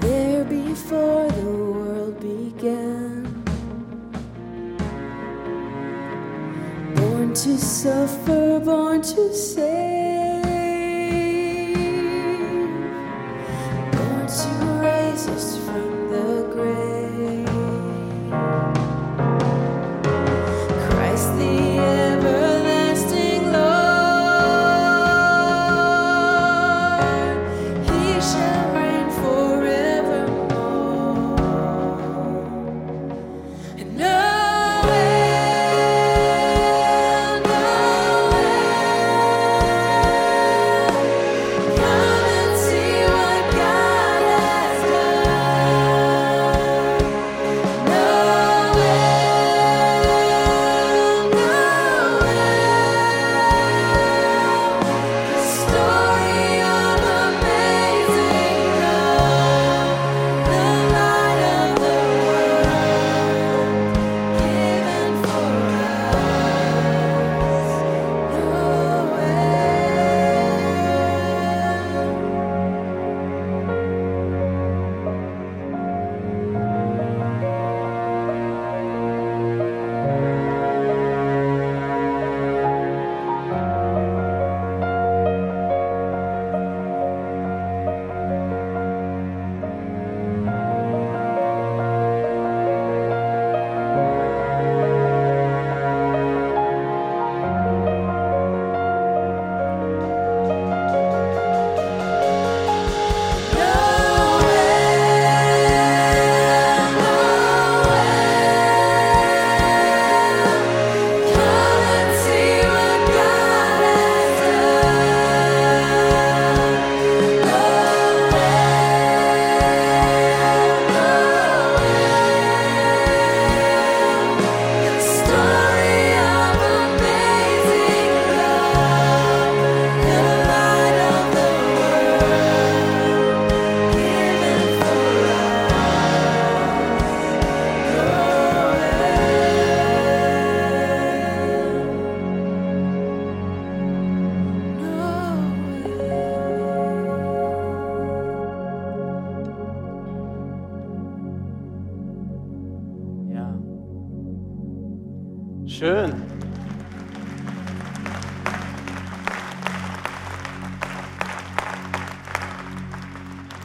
There 0.00 0.44
before 0.44 1.28
the 1.28 1.44
world 1.44 2.18
began. 2.18 3.44
Born 6.94 7.34
to 7.34 7.58
suffer, 7.58 8.58
born 8.60 9.02
to 9.02 9.34
save. 9.34 9.97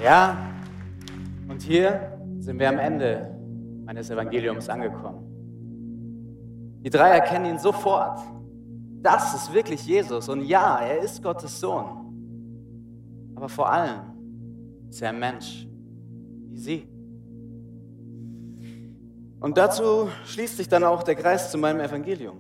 Ja, 0.04 0.38
und 1.48 1.62
hier 1.62 2.20
sind 2.40 2.60
wir 2.60 2.68
am 2.68 2.78
Ende 2.78 3.34
meines 3.86 4.10
Evangeliums 4.10 4.68
angekommen. 4.68 5.24
Die 6.84 6.90
drei 6.90 7.12
erkennen 7.12 7.46
ihn 7.46 7.58
sofort. 7.58 8.20
Das 9.02 9.34
ist 9.34 9.54
wirklich 9.54 9.86
Jesus 9.88 10.28
und 10.28 10.42
ja, 10.42 10.80
er 10.80 11.00
ist 11.00 11.24
Gottes 11.24 11.58
Sohn. 11.58 11.86
Aber 13.36 13.48
vor 13.48 13.72
allem, 13.72 14.02
Ist 14.90 15.02
er 15.02 15.10
ein 15.10 15.20
Mensch, 15.20 15.68
wie 16.50 16.58
Sie. 16.58 16.88
Und 19.40 19.58
dazu 19.58 20.10
schließt 20.26 20.58
sich 20.58 20.68
dann 20.68 20.84
auch 20.84 21.02
der 21.02 21.16
Kreis 21.16 21.50
zu 21.50 21.58
meinem 21.58 21.80
Evangelium. 21.80 22.38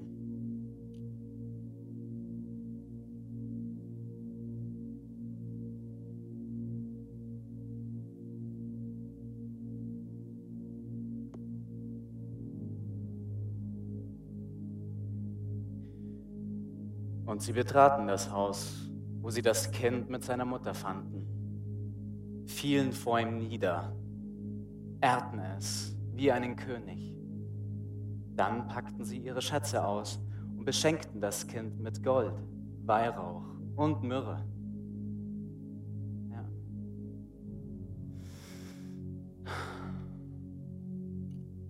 Und 17.34 17.41
sie 17.41 17.53
betraten 17.53 18.05
das 18.05 18.29
Haus, 18.29 18.88
wo 19.19 19.31
sie 19.31 19.41
das 19.41 19.71
Kind 19.71 20.07
mit 20.07 20.23
seiner 20.23 20.45
Mutter 20.45 20.75
fanden, 20.75 22.45
fielen 22.45 22.91
vor 22.91 23.19
ihm 23.19 23.39
nieder, 23.39 23.91
ehrten 25.01 25.39
es 25.39 25.97
wie 26.13 26.31
einen 26.31 26.55
König. 26.55 27.17
Dann 28.36 28.67
packten 28.67 29.03
sie 29.03 29.17
ihre 29.17 29.41
Schätze 29.41 29.84
aus 29.84 30.19
und 30.55 30.63
beschenkten 30.63 31.21
das 31.21 31.47
Kind 31.47 31.79
mit 31.79 32.03
Gold, 32.03 32.36
Weihrauch 32.86 33.41
und 33.77 34.03
Myrrhe. 34.03 34.45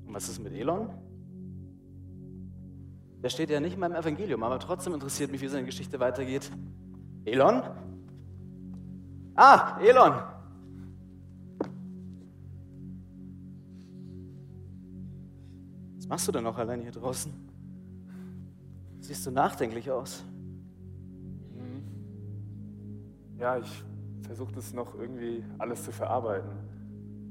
Und 0.05 0.13
was 0.13 0.27
ist 0.27 0.39
mit 0.39 0.51
Elon? 0.51 0.89
Der 3.23 3.29
steht 3.29 3.49
ja 3.49 3.61
nicht 3.61 3.75
in 3.75 3.79
meinem 3.79 3.95
Evangelium, 3.95 4.43
aber 4.43 4.59
trotzdem 4.59 4.93
interessiert 4.93 5.31
mich, 5.31 5.41
wie 5.41 5.47
seine 5.47 5.65
Geschichte 5.65 5.97
weitergeht. 5.97 6.51
Elon? 7.23 7.63
Ah, 9.33 9.79
Elon! 9.79 10.13
Was 15.95 16.07
machst 16.09 16.27
du 16.27 16.33
denn 16.33 16.43
noch 16.43 16.57
allein 16.57 16.81
hier 16.81 16.91
draußen? 16.91 17.31
Siehst 18.99 19.25
du 19.25 19.31
nachdenklich 19.31 19.89
aus? 19.89 20.21
Mhm. 21.55 21.81
Ja, 23.39 23.57
ich 23.57 23.85
versuche 24.23 24.51
das 24.51 24.73
noch 24.73 24.95
irgendwie 24.95 25.45
alles 25.59 25.81
zu 25.85 25.93
verarbeiten. 25.93 26.51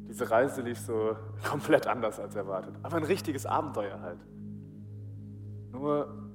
Diese 0.09 0.30
Reise 0.30 0.62
lief 0.62 0.78
so 0.78 1.16
komplett 1.45 1.86
anders 1.86 2.18
als 2.18 2.34
erwartet. 2.34 2.74
Aber 2.82 2.97
ein 2.97 3.05
richtiges 3.05 3.45
Abenteuer 3.45 4.01
halt. 4.01 4.18
Nur 5.72 6.30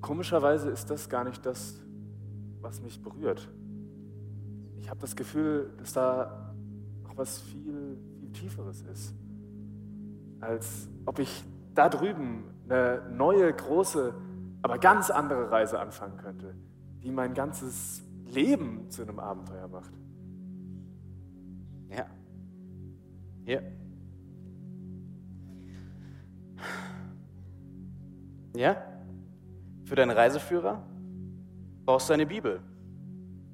komischerweise 0.00 0.70
ist 0.70 0.90
das 0.90 1.08
gar 1.08 1.24
nicht 1.24 1.44
das, 1.46 1.80
was 2.60 2.80
mich 2.82 3.00
berührt. 3.02 3.48
Ich 4.80 4.90
habe 4.90 5.00
das 5.00 5.14
Gefühl, 5.14 5.72
dass 5.78 5.92
da 5.92 6.54
noch 7.02 7.16
was 7.16 7.40
viel, 7.40 7.98
viel 8.18 8.32
Tieferes 8.32 8.82
ist. 8.82 9.14
Als 10.40 10.88
ob 11.06 11.18
ich 11.18 11.44
da 11.74 11.88
drüben 11.88 12.44
eine 12.64 13.02
neue, 13.10 13.52
große, 13.52 14.14
aber 14.62 14.78
ganz 14.78 15.10
andere 15.10 15.50
Reise 15.50 15.78
anfangen 15.78 16.16
könnte, 16.16 16.54
die 17.02 17.10
mein 17.10 17.34
ganzes 17.34 18.02
Leben 18.24 18.90
zu 18.90 19.02
einem 19.02 19.18
Abenteuer 19.18 19.68
macht. 19.68 19.92
Ja. 21.90 22.06
Hier. 23.44 23.62
Ja? 28.54 28.76
Für 29.84 29.94
deinen 29.94 30.10
Reiseführer 30.10 30.82
brauchst 31.84 32.08
du 32.08 32.14
eine 32.14 32.26
Bibel. 32.26 32.60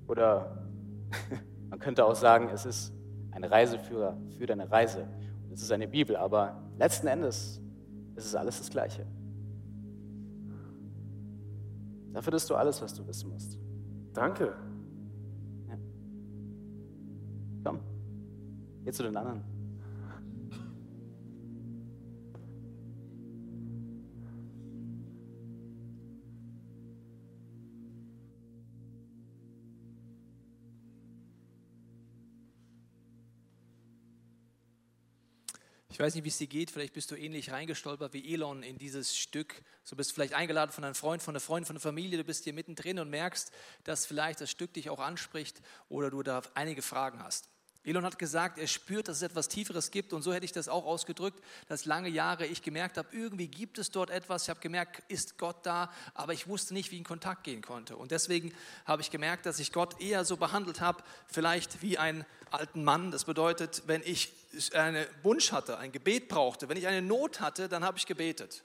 Oder 0.07 0.67
man 1.71 1.79
könnte 1.79 2.05
auch 2.05 2.15
sagen, 2.15 2.49
es 2.53 2.67
ist 2.67 2.93
ein 3.33 3.45
Reiseführer 3.45 4.17
für 4.37 4.47
deine 4.47 4.71
Reise. 4.71 5.07
Und 5.45 5.53
es 5.53 5.63
ist 5.63 5.73
eine 5.73 5.89
Bibel, 5.89 6.17
aber 6.17 6.61
letzten 6.79 7.07
Endes 7.07 7.61
ist 8.17 8.27
es 8.27 8.35
alles 8.35 8.59
das 8.59 8.71
Gleiche. 8.71 9.07
Da 12.13 12.23
findest 12.23 12.51
du 12.51 12.57
alles, 12.57 12.83
was 12.83 12.95
du 12.95 13.07
wissen 13.07 13.31
musst. 13.31 13.59
Danke. 14.13 14.55
Ja. 15.69 15.77
Komm, 17.65 17.81
geh 18.85 18.91
zu 18.91 19.03
den 19.03 19.17
anderen. 19.17 19.58
Ich 35.99 36.05
weiß 36.05 36.15
nicht, 36.15 36.23
wie 36.23 36.29
es 36.29 36.39
dir 36.39 36.47
geht. 36.47 36.71
Vielleicht 36.71 36.95
bist 36.95 37.11
du 37.11 37.17
ähnlich 37.17 37.51
reingestolpert 37.51 38.13
wie 38.13 38.33
Elon 38.33 38.63
in 38.63 38.79
dieses 38.79 39.19
Stück. 39.19 39.65
Du 39.91 39.97
bist 39.97 40.13
vielleicht 40.13 40.33
eingeladen 40.33 40.71
von 40.71 40.85
einem 40.85 40.95
Freund, 40.95 41.25
von 41.25 41.33
einer 41.33 41.41
Freundin, 41.41 41.67
von 41.67 41.75
einer 41.75 41.81
Familie. 41.81 42.19
Du 42.19 42.23
bist 42.23 42.45
hier 42.45 42.53
mittendrin 42.53 43.01
und 43.01 43.11
merkst, 43.11 43.51
dass 43.83 44.07
vielleicht 44.07 44.41
das 44.41 44.49
Stück 44.49 44.73
dich 44.73 44.91
auch 44.91 45.01
anspricht 45.01 45.61
oder 45.89 46.09
du 46.09 46.23
da 46.23 46.41
einige 46.55 46.83
Fragen 46.83 47.21
hast. 47.21 47.49
Elon 47.85 48.05
hat 48.05 48.19
gesagt, 48.19 48.59
er 48.59 48.67
spürt, 48.67 49.09
dass 49.09 49.19
es 49.19 49.23
etwas 49.23 49.49
Tieferes 49.49 49.91
gibt 49.91 50.13
und 50.13 50.23
so 50.23 50.33
hätte 50.33 50.45
ich 50.45 50.53
das 50.53 50.69
auch 50.69 50.85
ausgedrückt, 50.85 51.43
dass 51.69 51.85
lange 51.85 52.09
Jahre 52.09 52.45
ich 52.47 52.63
gemerkt 52.63 52.99
habe, 52.99 53.09
irgendwie 53.13 53.49
gibt 53.49 53.79
es 53.79 53.91
dort 53.91 54.11
etwas. 54.11 54.43
Ich 54.43 54.51
habe 54.51 54.61
gemerkt, 54.61 55.03
ist 55.09 55.39
Gott 55.39 55.65
da, 55.65 55.91
aber 56.13 56.33
ich 56.33 56.49
wusste 56.49 56.75
nicht, 56.75 56.91
wie 56.91 56.97
ich 56.97 57.01
in 57.01 57.07
Kontakt 57.07 57.45
gehen 57.45 57.63
konnte. 57.63 57.97
Und 57.97 58.11
deswegen 58.11 58.53
habe 58.85 59.01
ich 59.01 59.11
gemerkt, 59.11 59.47
dass 59.47 59.59
ich 59.59 59.73
Gott 59.73 60.01
eher 60.01 60.25
so 60.25 60.37
behandelt 60.37 60.81
habe, 60.81 61.03
vielleicht 61.29 61.81
wie 61.81 61.99
einen 61.99 62.27
alten 62.51 62.85
Mann. 62.85 63.11
Das 63.11 63.25
bedeutet, 63.25 63.85
wenn 63.87 64.03
ich 64.03 64.33
einen 64.75 65.07
Wunsch 65.23 65.53
hatte, 65.53 65.79
ein 65.79 65.93
Gebet 65.93 66.29
brauchte, 66.29 66.69
wenn 66.69 66.77
ich 66.77 66.87
eine 66.87 67.03
Not 67.03 67.41
hatte, 67.41 67.69
dann 67.69 67.85
habe 67.85 67.97
ich 67.97 68.07
gebetet. 68.07 68.65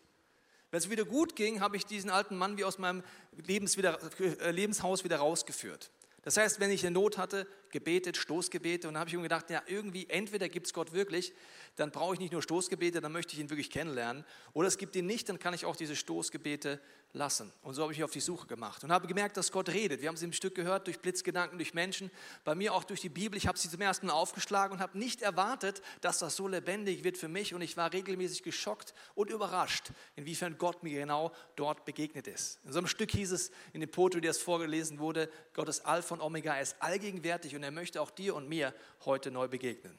Wenn 0.72 0.80
es 0.80 0.90
wieder 0.90 1.06
gut 1.06 1.36
ging, 1.36 1.62
habe 1.62 1.78
ich 1.78 1.86
diesen 1.86 2.10
alten 2.10 2.36
Mann 2.36 2.58
wie 2.58 2.64
aus 2.64 2.80
meinem 2.80 3.04
Lebens 3.46 3.78
wieder, 3.78 4.00
äh, 4.20 4.50
Lebenshaus 4.50 5.04
wieder 5.04 5.18
rausgeführt. 5.18 5.92
Das 6.24 6.38
heißt, 6.38 6.60
wenn 6.60 6.72
ich 6.72 6.84
eine 6.84 6.94
Not 6.94 7.18
hatte, 7.18 7.46
gebetet, 7.74 8.16
Stoßgebete. 8.16 8.88
Und 8.88 8.94
dann 8.94 9.02
habe 9.02 9.10
ich 9.10 9.16
mir 9.18 9.24
gedacht, 9.24 9.50
ja, 9.50 9.62
irgendwie, 9.68 10.10
entweder 10.10 10.48
gibt 10.48 10.68
es 10.68 10.74
Gott 10.74 10.94
wirklich, 10.94 11.34
dann 11.76 11.92
brauche 11.92 12.14
ich 12.14 12.20
nicht 12.22 12.32
nur 12.32 12.42
Stoßgebete, 12.42 13.02
dann 13.02 13.12
möchte 13.12 13.34
ich 13.34 13.40
ihn 13.40 13.50
wirklich 13.50 13.70
kennenlernen. 13.70 14.24
Oder 14.54 14.70
es 14.70 14.78
gibt 14.78 14.96
ihn 14.96 15.06
nicht, 15.06 15.28
dann 15.28 15.40
kann 15.40 15.54
ich 15.54 15.66
auch 15.66 15.76
diese 15.76 15.96
Stoßgebete 15.96 16.80
lassen. 17.14 17.52
Und 17.62 17.76
so 17.76 17.84
habe 17.84 17.92
ich 17.92 18.00
mich 18.00 18.04
auf 18.04 18.12
die 18.12 18.20
Suche 18.20 18.48
gemacht 18.48 18.84
und 18.84 18.92
habe 18.92 19.08
gemerkt, 19.08 19.38
dass 19.38 19.52
Gott 19.52 19.70
redet. 19.70 20.02
Wir 20.02 20.08
haben 20.08 20.16
es 20.16 20.22
im 20.24 20.34
Stück 20.34 20.56
gehört, 20.56 20.88
durch 20.88 21.00
Blitzgedanken, 21.00 21.58
durch 21.60 21.74
Menschen, 21.74 22.10
bei 22.44 22.56
mir 22.56 22.74
auch 22.74 22.84
durch 22.84 23.02
die 23.02 23.10
Bibel. 23.10 23.38
Ich 23.38 23.48
habe 23.48 23.58
sie 23.58 23.70
zum 23.70 23.82
ersten 23.82 24.08
Mal 24.08 24.14
aufgeschlagen 24.14 24.74
und 24.76 24.82
habe 24.82 24.98
nicht 24.98 25.22
erwartet, 25.22 25.82
dass 26.02 26.20
das 26.20 26.36
so 26.36 26.48
lebendig 26.48 27.04
wird 27.04 27.18
für 27.18 27.28
mich. 27.28 27.54
Und 27.54 27.62
ich 27.62 27.78
war 27.78 27.94
regelmäßig 27.94 28.42
geschockt 28.44 28.94
und 29.14 29.30
überrascht, 29.30 29.92
inwiefern 30.16 30.58
Gott 30.58 30.84
mir 30.84 31.00
genau 31.00 31.32
dort 31.56 31.86
begegnet 31.86 32.28
ist. 32.28 32.60
In 32.66 32.72
so 32.72 32.80
einem 32.80 32.88
Stück 32.88 33.12
hieß 33.12 33.32
es 33.32 33.52
in 33.74 33.82
dem 33.82 33.92
Poto, 33.92 34.20
der 34.20 34.32
es 34.32 34.40
vorgelesen 34.40 35.00
wurde, 35.00 35.30
Gott 35.54 35.70
ist 35.70 35.86
Alpha 35.86 36.16
und 36.16 36.22
Omega, 36.22 36.56
er 36.56 36.62
ist 36.62 36.76
allgegenwärtig 36.80 37.56
und 37.56 37.63
er 37.64 37.72
möchte 37.72 38.02
auch 38.02 38.12
dir 38.12 38.36
und 38.36 38.48
mir 38.48 38.74
heute 39.06 39.32
neu 39.32 39.48
begegnen. 39.48 39.98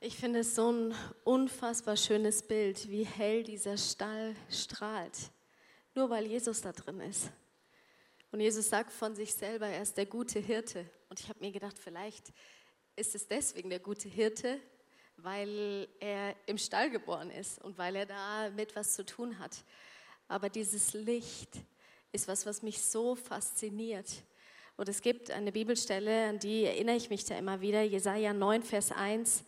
Ich 0.00 0.16
finde 0.16 0.40
es 0.40 0.54
so 0.54 0.70
ein 0.70 0.94
unfassbar 1.24 1.96
schönes 1.96 2.42
Bild, 2.42 2.90
wie 2.90 3.04
hell 3.04 3.42
dieser 3.42 3.76
Stall 3.76 4.36
strahlt. 4.50 5.16
Nur 5.94 6.10
weil 6.10 6.26
Jesus 6.26 6.60
da 6.60 6.72
drin 6.72 7.00
ist. 7.00 7.30
Und 8.30 8.40
Jesus 8.40 8.68
sagt 8.68 8.92
von 8.92 9.14
sich 9.14 9.32
selber, 9.32 9.66
er 9.66 9.82
ist 9.82 9.96
der 9.96 10.06
gute 10.06 10.38
Hirte. 10.38 10.84
Und 11.08 11.18
ich 11.20 11.28
habe 11.28 11.40
mir 11.40 11.50
gedacht, 11.50 11.78
vielleicht 11.78 12.32
ist 12.94 13.14
es 13.14 13.26
deswegen 13.26 13.70
der 13.70 13.78
gute 13.78 14.08
Hirte, 14.08 14.60
weil 15.16 15.88
er 16.00 16.36
im 16.46 16.58
Stall 16.58 16.90
geboren 16.90 17.30
ist 17.30 17.62
und 17.62 17.78
weil 17.78 17.96
er 17.96 18.06
da 18.06 18.50
mit 18.50 18.76
was 18.76 18.94
zu 18.94 19.06
tun 19.06 19.38
hat. 19.38 19.64
Aber 20.28 20.50
dieses 20.50 20.92
Licht 20.92 21.54
ist 22.12 22.28
was, 22.28 22.46
was 22.46 22.62
mich 22.62 22.82
so 22.82 23.14
fasziniert. 23.14 24.08
Und 24.76 24.90
es 24.90 25.00
gibt 25.00 25.30
eine 25.30 25.52
Bibelstelle, 25.52 26.28
an 26.28 26.38
die 26.38 26.64
erinnere 26.64 26.96
ich 26.96 27.08
mich 27.08 27.24
da 27.24 27.36
immer 27.38 27.62
wieder, 27.62 27.82
Jesaja 27.82 28.34
9, 28.34 28.62
Vers 28.62 28.92
1. 28.92 29.44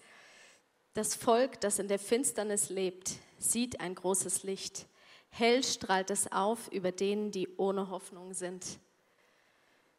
Das 0.94 1.14
Volk, 1.14 1.60
das 1.60 1.78
in 1.78 1.86
der 1.86 1.98
Finsternis 1.98 2.70
lebt, 2.70 3.16
sieht 3.38 3.78
ein 3.78 3.94
großes 3.94 4.42
Licht. 4.42 4.86
Hell 5.28 5.62
strahlt 5.62 6.10
es 6.10 6.32
auf 6.32 6.72
über 6.72 6.92
denen, 6.92 7.30
die 7.30 7.46
ohne 7.58 7.90
Hoffnung 7.90 8.32
sind. 8.32 8.64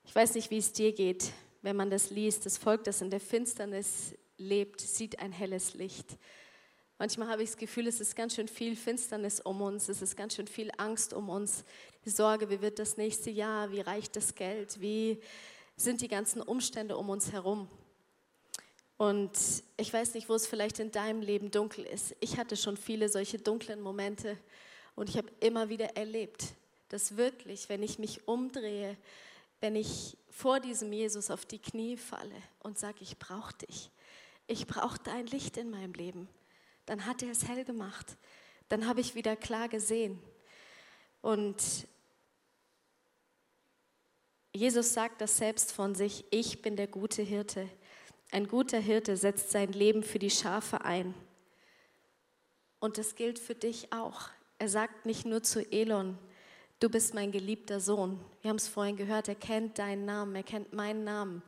Ich 0.04 0.16
weiß 0.16 0.34
nicht, 0.34 0.50
wie 0.50 0.58
es 0.58 0.74
dir 0.74 0.94
geht, 0.94 1.32
wenn 1.62 1.76
man 1.76 1.92
das 1.92 2.10
liest. 2.10 2.48
Das 2.48 2.58
Volk, 2.58 2.84
das 2.86 3.02
in 3.02 3.12
der 3.12 3.20
Finsternis 3.20 4.16
lebt, 4.38 4.82
sieht 4.82 5.20
ein 5.20 5.32
helles 5.32 5.76
Licht. 5.76 6.18
Manchmal 7.02 7.30
habe 7.30 7.44
ich 7.44 7.50
das 7.52 7.58
Gefühl, 7.58 7.88
es 7.88 8.02
ist 8.02 8.14
ganz 8.14 8.36
schön 8.36 8.50
viel 8.50 8.76
Finsternis 8.76 9.40
um 9.40 9.62
uns, 9.62 9.88
es 9.88 10.02
ist 10.02 10.18
ganz 10.18 10.36
schön 10.36 10.48
viel 10.48 10.70
Angst 10.76 11.14
um 11.14 11.30
uns. 11.30 11.64
Die 12.04 12.10
Sorge, 12.10 12.50
wie 12.50 12.60
wird 12.60 12.78
das 12.78 12.98
nächste 12.98 13.30
Jahr, 13.30 13.72
wie 13.72 13.80
reicht 13.80 14.18
das 14.18 14.36
Geld, 14.36 14.82
wie 14.82 15.18
sind 15.78 16.02
die 16.02 16.10
ganzen 16.10 16.42
Umstände 16.42 16.98
um 16.98 17.10
uns 17.10 17.32
herum. 17.32 17.70
Und 18.98 19.32
ich 19.78 19.94
weiß 19.94 20.14
nicht, 20.14 20.28
wo 20.28 20.34
es 20.34 20.46
vielleicht 20.46 20.80
in 20.80 20.92
deinem 20.92 21.22
Leben 21.22 21.52
dunkel 21.52 21.86
ist. 21.86 22.18
Ich 22.20 22.38
hatte 22.38 22.58
schon 22.58 22.76
viele 22.76 23.08
solche 23.08 23.40
dunklen 23.40 23.80
Momente 23.80 24.38
und 24.98 25.08
ich 25.08 25.16
habe 25.16 25.32
immer 25.40 25.70
wieder 25.70 25.96
erlebt, 25.96 26.48
dass 26.90 27.16
wirklich, 27.16 27.70
wenn 27.70 27.82
ich 27.82 27.98
mich 27.98 28.28
umdrehe, 28.28 28.98
wenn 29.62 29.78
ich 29.78 30.18
vor 30.30 30.60
diesem 30.60 30.92
Jesus 30.92 31.32
auf 31.32 31.46
die 31.46 31.60
Knie 31.60 31.96
falle 31.96 32.36
und 32.60 32.78
sage, 32.78 32.98
ich 33.00 33.18
brauche 33.18 33.54
dich. 33.54 33.90
Ich 34.48 34.68
brauche 34.68 35.00
dein 35.02 35.28
Licht 35.28 35.56
in 35.56 35.70
meinem 35.70 35.94
Leben. 35.94 36.28
Dann 36.90 37.06
hat 37.06 37.22
er 37.22 37.30
es 37.30 37.48
hell 37.48 37.64
gemacht. 37.66 38.18
Dann 38.68 38.88
habe 38.88 39.00
ich 39.00 39.14
wieder 39.14 39.36
klar 39.36 39.70
gesehen. 39.70 40.18
Und 41.22 41.88
Jesus 44.54 44.96
sagt 44.96 45.22
das 45.22 45.38
selbst 45.38 45.72
von 45.72 45.94
sich, 45.94 46.26
ich 46.32 46.64
bin 46.64 46.76
der 46.76 46.88
gute 46.88 47.22
Hirte. 47.22 47.70
Ein 48.32 48.48
guter 48.48 48.80
Hirte 48.80 49.18
setzt 49.18 49.52
sein 49.52 49.72
Leben 49.72 50.02
für 50.02 50.18
die 50.18 50.32
Schafe 50.32 50.84
ein. 50.84 51.14
Und 52.80 52.98
das 52.98 53.14
gilt 53.14 53.38
für 53.38 53.54
dich 53.54 53.94
auch. 53.94 54.22
Er 54.58 54.68
sagt 54.68 55.06
nicht 55.06 55.28
nur 55.28 55.44
zu 55.44 55.72
Elon, 55.72 56.18
du 56.80 56.90
bist 56.90 57.14
mein 57.14 57.32
geliebter 57.32 57.80
Sohn. 57.80 58.20
Wir 58.42 58.50
haben 58.50 58.58
es 58.58 58.68
vorhin 58.68 58.96
gehört, 58.96 59.28
er 59.28 59.36
kennt 59.36 59.78
deinen 59.78 60.06
Namen, 60.06 60.36
er 60.36 60.42
kennt 60.42 60.74
meinen 60.74 61.04
Namen. 61.04 61.44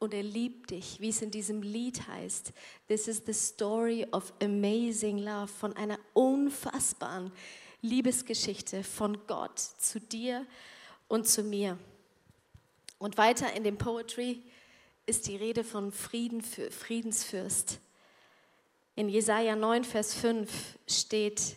Und 0.00 0.14
er 0.14 0.22
liebt 0.22 0.70
dich, 0.70 0.98
wie 1.00 1.10
es 1.10 1.22
in 1.22 1.30
diesem 1.30 1.62
Lied 1.62 2.08
heißt. 2.08 2.52
This 2.88 3.06
is 3.06 3.22
the 3.26 3.34
story 3.34 4.06
of 4.10 4.32
amazing 4.42 5.18
love, 5.18 5.46
von 5.46 5.76
einer 5.76 5.98
unfassbaren 6.14 7.30
Liebesgeschichte 7.82 8.82
von 8.82 9.26
Gott 9.26 9.58
zu 9.58 10.00
dir 10.00 10.46
und 11.06 11.28
zu 11.28 11.44
mir. 11.44 11.78
Und 12.98 13.18
weiter 13.18 13.52
in 13.52 13.62
dem 13.62 13.76
Poetry 13.76 14.42
ist 15.04 15.26
die 15.28 15.36
Rede 15.36 15.64
von 15.64 15.92
Frieden 15.92 16.40
für 16.40 16.70
Friedensfürst. 16.70 17.78
In 18.96 19.08
Jesaja 19.08 19.54
9, 19.54 19.84
Vers 19.84 20.14
5 20.14 20.78
steht, 20.86 21.56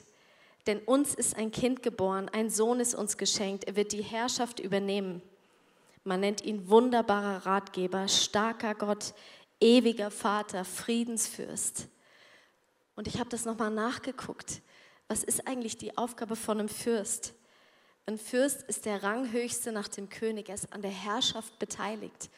denn 0.68 0.80
uns 0.80 1.14
ist 1.14 1.36
ein 1.36 1.52
Kind 1.52 1.82
geboren, 1.82 2.30
ein 2.30 2.50
Sohn 2.50 2.80
ist 2.80 2.94
uns 2.94 3.18
geschenkt, 3.18 3.66
er 3.66 3.76
wird 3.76 3.92
die 3.92 4.04
Herrschaft 4.04 4.60
übernehmen. 4.60 5.22
Man 6.04 6.20
nennt 6.20 6.44
ihn 6.44 6.70
wunderbarer 6.70 7.46
Ratgeber, 7.46 8.08
starker 8.08 8.76
Gott, 8.76 9.14
ewiger 9.60 10.12
Vater, 10.12 10.66
Friedensfürst. 10.66 11.88
Und 12.96 13.08
ich 13.08 13.20
habe 13.20 13.30
das 13.30 13.46
nochmal 13.46 13.72
nachgeguckt. 13.72 14.62
Was 15.08 15.24
ist 15.24 15.48
eigentlich 15.48 15.78
die 15.78 15.98
Aufgabe 15.98 16.36
von 16.36 16.60
einem 16.60 16.70
Fürst? 16.70 17.34
Ein 18.06 18.18
Fürst 18.18 18.64
ist 18.64 18.86
der 18.86 19.02
Ranghöchste 19.02 19.72
nach 19.72 19.88
dem 19.88 20.10
König, 20.10 20.50
er 20.50 20.56
ist 20.56 20.74
an 20.74 20.82
der 20.82 20.92
Herrschaft 20.92 21.58
beteiligt. 21.58 22.30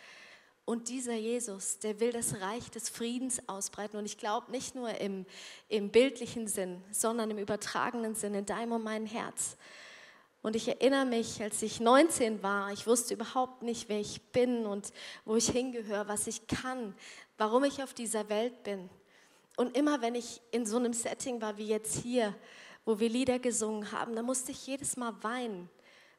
Und 0.65 0.89
dieser 0.89 1.13
Jesus, 1.13 1.79
der 1.79 1.99
will 1.99 2.11
das 2.11 2.41
Reich 2.41 2.69
des 2.71 2.89
Friedens 2.89 3.47
ausbreiten. 3.47 3.97
Und 3.97 4.05
ich 4.05 4.17
glaube 4.17 4.51
nicht 4.51 4.73
nur 4.73 4.89
im, 4.99 5.27
im 5.69 5.91
bildlichen 5.91 6.47
Sinn, 6.47 6.83
sondern 6.91 7.29
im 7.29 7.37
übertragenen 7.37 8.15
Sinn, 8.15 8.33
in 8.33 8.47
deinem 8.47 8.71
und 8.71 8.83
meinem 8.83 9.05
Herz. 9.05 9.57
Und 10.45 10.55
ich 10.55 10.67
erinnere 10.67 11.05
mich, 11.05 11.41
als 11.41 11.63
ich 11.63 11.79
19 11.79 12.43
war, 12.43 12.71
ich 12.71 12.85
wusste 12.85 13.15
überhaupt 13.15 13.63
nicht, 13.63 13.89
wer 13.89 13.99
ich 13.99 14.21
bin 14.31 14.67
und 14.67 14.93
wo 15.25 15.35
ich 15.35 15.49
hingehöre, 15.49 16.07
was 16.07 16.27
ich 16.27 16.45
kann, 16.45 16.93
warum 17.39 17.63
ich 17.63 17.81
auf 17.81 17.95
dieser 17.95 18.29
Welt 18.29 18.61
bin. 18.61 18.87
Und 19.57 19.75
immer 19.75 20.03
wenn 20.03 20.13
ich 20.13 20.43
in 20.51 20.67
so 20.67 20.77
einem 20.77 20.93
Setting 20.93 21.41
war 21.41 21.57
wie 21.57 21.65
jetzt 21.65 21.95
hier, 21.95 22.35
wo 22.85 22.99
wir 22.99 23.09
Lieder 23.09 23.39
gesungen 23.39 23.91
haben, 23.91 24.15
da 24.15 24.21
musste 24.21 24.51
ich 24.51 24.67
jedes 24.67 24.97
Mal 24.97 25.15
weinen. 25.23 25.67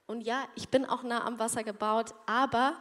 Und 0.08 0.22
ja, 0.22 0.48
ich 0.56 0.68
bin 0.70 0.84
auch 0.86 1.04
nah 1.04 1.24
am 1.24 1.38
Wasser 1.38 1.62
gebaut, 1.62 2.12
aber 2.26 2.76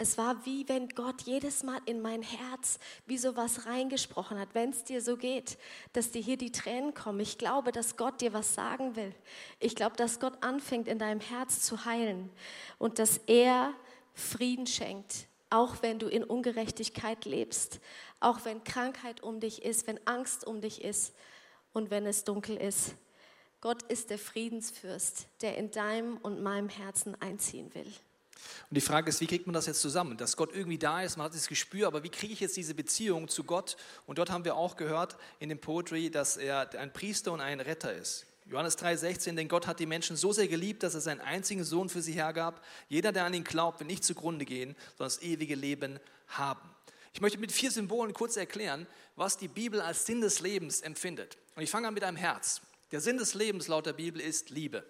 es 0.00 0.16
war 0.16 0.46
wie 0.46 0.68
wenn 0.68 0.88
Gott 0.90 1.22
jedes 1.22 1.64
Mal 1.64 1.80
in 1.84 2.00
mein 2.00 2.22
Herz 2.22 2.78
wie 3.06 3.18
so 3.18 3.36
was 3.36 3.66
reingesprochen 3.66 4.38
hat, 4.38 4.54
wenn 4.54 4.70
es 4.70 4.84
dir 4.84 5.02
so 5.02 5.16
geht, 5.16 5.58
dass 5.92 6.12
dir 6.12 6.22
hier 6.22 6.36
die 6.36 6.52
Tränen 6.52 6.94
kommen. 6.94 7.18
Ich 7.18 7.36
glaube, 7.36 7.72
dass 7.72 7.96
Gott 7.96 8.20
dir 8.20 8.32
was 8.32 8.54
sagen 8.54 8.94
will. 8.94 9.12
Ich 9.58 9.74
glaube, 9.74 9.96
dass 9.96 10.20
Gott 10.20 10.40
anfängt 10.40 10.86
in 10.86 11.00
deinem 11.00 11.20
Herz 11.20 11.62
zu 11.62 11.84
heilen 11.84 12.30
und 12.78 13.00
dass 13.00 13.18
er 13.26 13.74
Frieden 14.14 14.68
schenkt, 14.68 15.26
auch 15.50 15.82
wenn 15.82 15.98
du 15.98 16.06
in 16.06 16.22
Ungerechtigkeit 16.22 17.24
lebst, 17.24 17.80
auch 18.20 18.44
wenn 18.44 18.62
Krankheit 18.62 19.24
um 19.24 19.40
dich 19.40 19.64
ist, 19.64 19.88
wenn 19.88 19.98
Angst 20.06 20.46
um 20.46 20.60
dich 20.60 20.84
ist 20.84 21.12
und 21.72 21.90
wenn 21.90 22.06
es 22.06 22.22
dunkel 22.22 22.56
ist. 22.56 22.94
Gott 23.60 23.82
ist 23.84 24.10
der 24.10 24.18
Friedensfürst, 24.20 25.26
der 25.42 25.56
in 25.56 25.72
deinem 25.72 26.18
und 26.18 26.40
meinem 26.40 26.68
Herzen 26.68 27.20
einziehen 27.20 27.74
will. 27.74 27.92
Und 28.70 28.74
die 28.74 28.80
Frage 28.80 29.08
ist, 29.08 29.20
wie 29.20 29.26
kriegt 29.26 29.46
man 29.46 29.54
das 29.54 29.66
jetzt 29.66 29.80
zusammen? 29.80 30.16
Dass 30.16 30.36
Gott 30.36 30.54
irgendwie 30.54 30.78
da 30.78 31.02
ist, 31.02 31.16
man 31.16 31.26
hat 31.26 31.34
das 31.34 31.48
Gespür, 31.48 31.86
aber 31.86 32.02
wie 32.02 32.08
kriege 32.08 32.32
ich 32.32 32.40
jetzt 32.40 32.56
diese 32.56 32.74
Beziehung 32.74 33.28
zu 33.28 33.44
Gott? 33.44 33.76
Und 34.06 34.18
dort 34.18 34.30
haben 34.30 34.44
wir 34.44 34.56
auch 34.56 34.76
gehört 34.76 35.16
in 35.38 35.48
dem 35.48 35.58
Poetry, 35.58 36.10
dass 36.10 36.36
er 36.36 36.70
ein 36.78 36.92
Priester 36.92 37.32
und 37.32 37.40
ein 37.40 37.60
Retter 37.60 37.92
ist. 37.92 38.26
Johannes 38.46 38.78
3,16, 38.78 39.34
denn 39.34 39.48
Gott 39.48 39.66
hat 39.66 39.78
die 39.78 39.86
Menschen 39.86 40.16
so 40.16 40.32
sehr 40.32 40.48
geliebt, 40.48 40.82
dass 40.82 40.94
er 40.94 41.02
seinen 41.02 41.20
einzigen 41.20 41.64
Sohn 41.64 41.90
für 41.90 42.00
sie 42.00 42.12
hergab. 42.12 42.64
Jeder, 42.88 43.12
der 43.12 43.24
an 43.24 43.34
ihn 43.34 43.44
glaubt, 43.44 43.80
wird 43.80 43.90
nicht 43.90 44.04
zugrunde 44.04 44.46
gehen, 44.46 44.74
sondern 44.96 45.14
das 45.14 45.22
ewige 45.22 45.54
Leben 45.54 46.00
haben. 46.28 46.68
Ich 47.12 47.20
möchte 47.20 47.38
mit 47.38 47.52
vier 47.52 47.70
Symbolen 47.70 48.14
kurz 48.14 48.36
erklären, 48.36 48.86
was 49.16 49.36
die 49.36 49.48
Bibel 49.48 49.80
als 49.80 50.06
Sinn 50.06 50.20
des 50.20 50.40
Lebens 50.40 50.80
empfindet. 50.80 51.36
Und 51.56 51.62
ich 51.62 51.70
fange 51.70 51.88
an 51.88 51.94
mit 51.94 52.04
einem 52.04 52.16
Herz. 52.16 52.62
Der 52.90 53.00
Sinn 53.00 53.18
des 53.18 53.34
Lebens 53.34 53.68
laut 53.68 53.84
der 53.84 53.92
Bibel 53.92 54.20
ist 54.20 54.48
Liebe. 54.48 54.84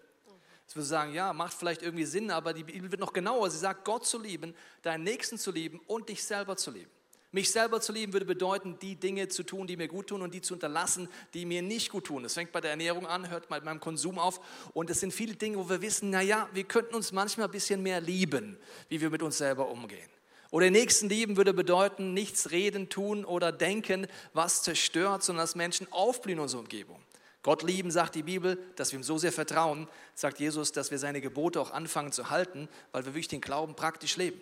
Jetzt 0.69 0.77
würde 0.77 0.85
sagen, 0.85 1.15
ja, 1.15 1.33
macht 1.33 1.55
vielleicht 1.55 1.81
irgendwie 1.81 2.05
Sinn, 2.05 2.31
aber 2.31 2.53
die 2.53 2.63
Bibel 2.63 2.91
wird 2.91 3.01
noch 3.01 3.15
genauer. 3.15 3.49
Sie 3.49 3.57
sagt, 3.57 3.87
Gott 3.87 4.05
zu 4.05 4.21
lieben, 4.21 4.55
deinen 4.83 5.03
Nächsten 5.03 5.39
zu 5.39 5.51
lieben 5.51 5.81
und 5.87 6.11
dich 6.11 6.23
selber 6.23 6.59
zu 6.59 6.71
lieben. 6.71 6.91
Mich 7.33 7.51
selber 7.51 7.81
zu 7.81 7.91
lieben 7.91 8.13
würde 8.13 8.27
bedeuten, 8.27 8.79
die 8.79 8.95
Dinge 8.95 9.29
zu 9.29 9.45
tun, 9.45 9.67
die 9.67 9.79
mir 9.79 9.89
gut 9.89 10.09
tun 10.09 10.21
und 10.21 10.35
die 10.35 10.43
zu 10.43 10.53
unterlassen, 10.53 11.09
die 11.33 11.47
mir 11.47 11.63
nicht 11.63 11.89
gut 11.91 12.05
tun. 12.05 12.23
Das 12.23 12.35
fängt 12.35 12.53
bei 12.53 12.61
der 12.61 12.73
Ernährung 12.73 13.07
an, 13.07 13.31
hört 13.31 13.49
bei 13.49 13.63
meinem 13.63 13.81
Konsum 13.81 14.19
auf. 14.19 14.41
Und 14.75 14.91
es 14.91 15.01
sind 15.01 15.15
viele 15.15 15.37
Dinge, 15.37 15.57
wo 15.57 15.71
wir 15.71 15.81
wissen, 15.81 16.11
naja, 16.11 16.51
wir 16.53 16.65
könnten 16.65 16.95
uns 16.95 17.13
manchmal 17.13 17.47
ein 17.47 17.51
bisschen 17.51 17.83
mehr 17.83 18.03
lieben, 18.03 18.59
wie 18.91 19.01
wir 19.01 19.09
mit 19.09 19.23
uns 19.23 19.39
selber 19.39 19.71
umgehen. 19.71 20.11
Oder 20.51 20.69
Nächsten 20.69 21.09
lieben 21.09 21.39
würde 21.39 21.55
bedeuten, 21.55 22.13
nichts 22.13 22.51
reden, 22.51 22.91
tun 22.91 23.25
oder 23.25 23.53
denken, 23.53 24.07
was 24.35 24.63
zerstört, 24.63 25.23
sondern 25.23 25.45
dass 25.45 25.55
Menschen 25.55 25.91
aufblühen 25.91 26.37
in 26.37 26.43
unserer 26.43 26.61
Umgebung. 26.61 27.03
Gott 27.43 27.63
lieben, 27.63 27.91
sagt 27.91 28.15
die 28.15 28.23
Bibel, 28.23 28.59
dass 28.77 28.93
wir 28.93 28.99
ihm 28.99 29.05
so 29.05 29.17
sehr 29.19 29.33
vertrauen, 29.33 29.89
sagt 30.15 30.41
Jesus, 30.41 30.73
dass 30.73 30.91
wir 30.91 30.99
seine 30.99 31.21
Gebote 31.21 31.61
auch 31.61 31.71
anfangen 31.71 32.13
zu 32.13 32.31
halten, 32.31 32.69
weil 32.93 33.05
wir 33.05 33.15
wirklich 33.15 33.29
den 33.29 33.41
Glauben 33.41 33.77
praktisch 33.77 34.17
leben. 34.17 34.41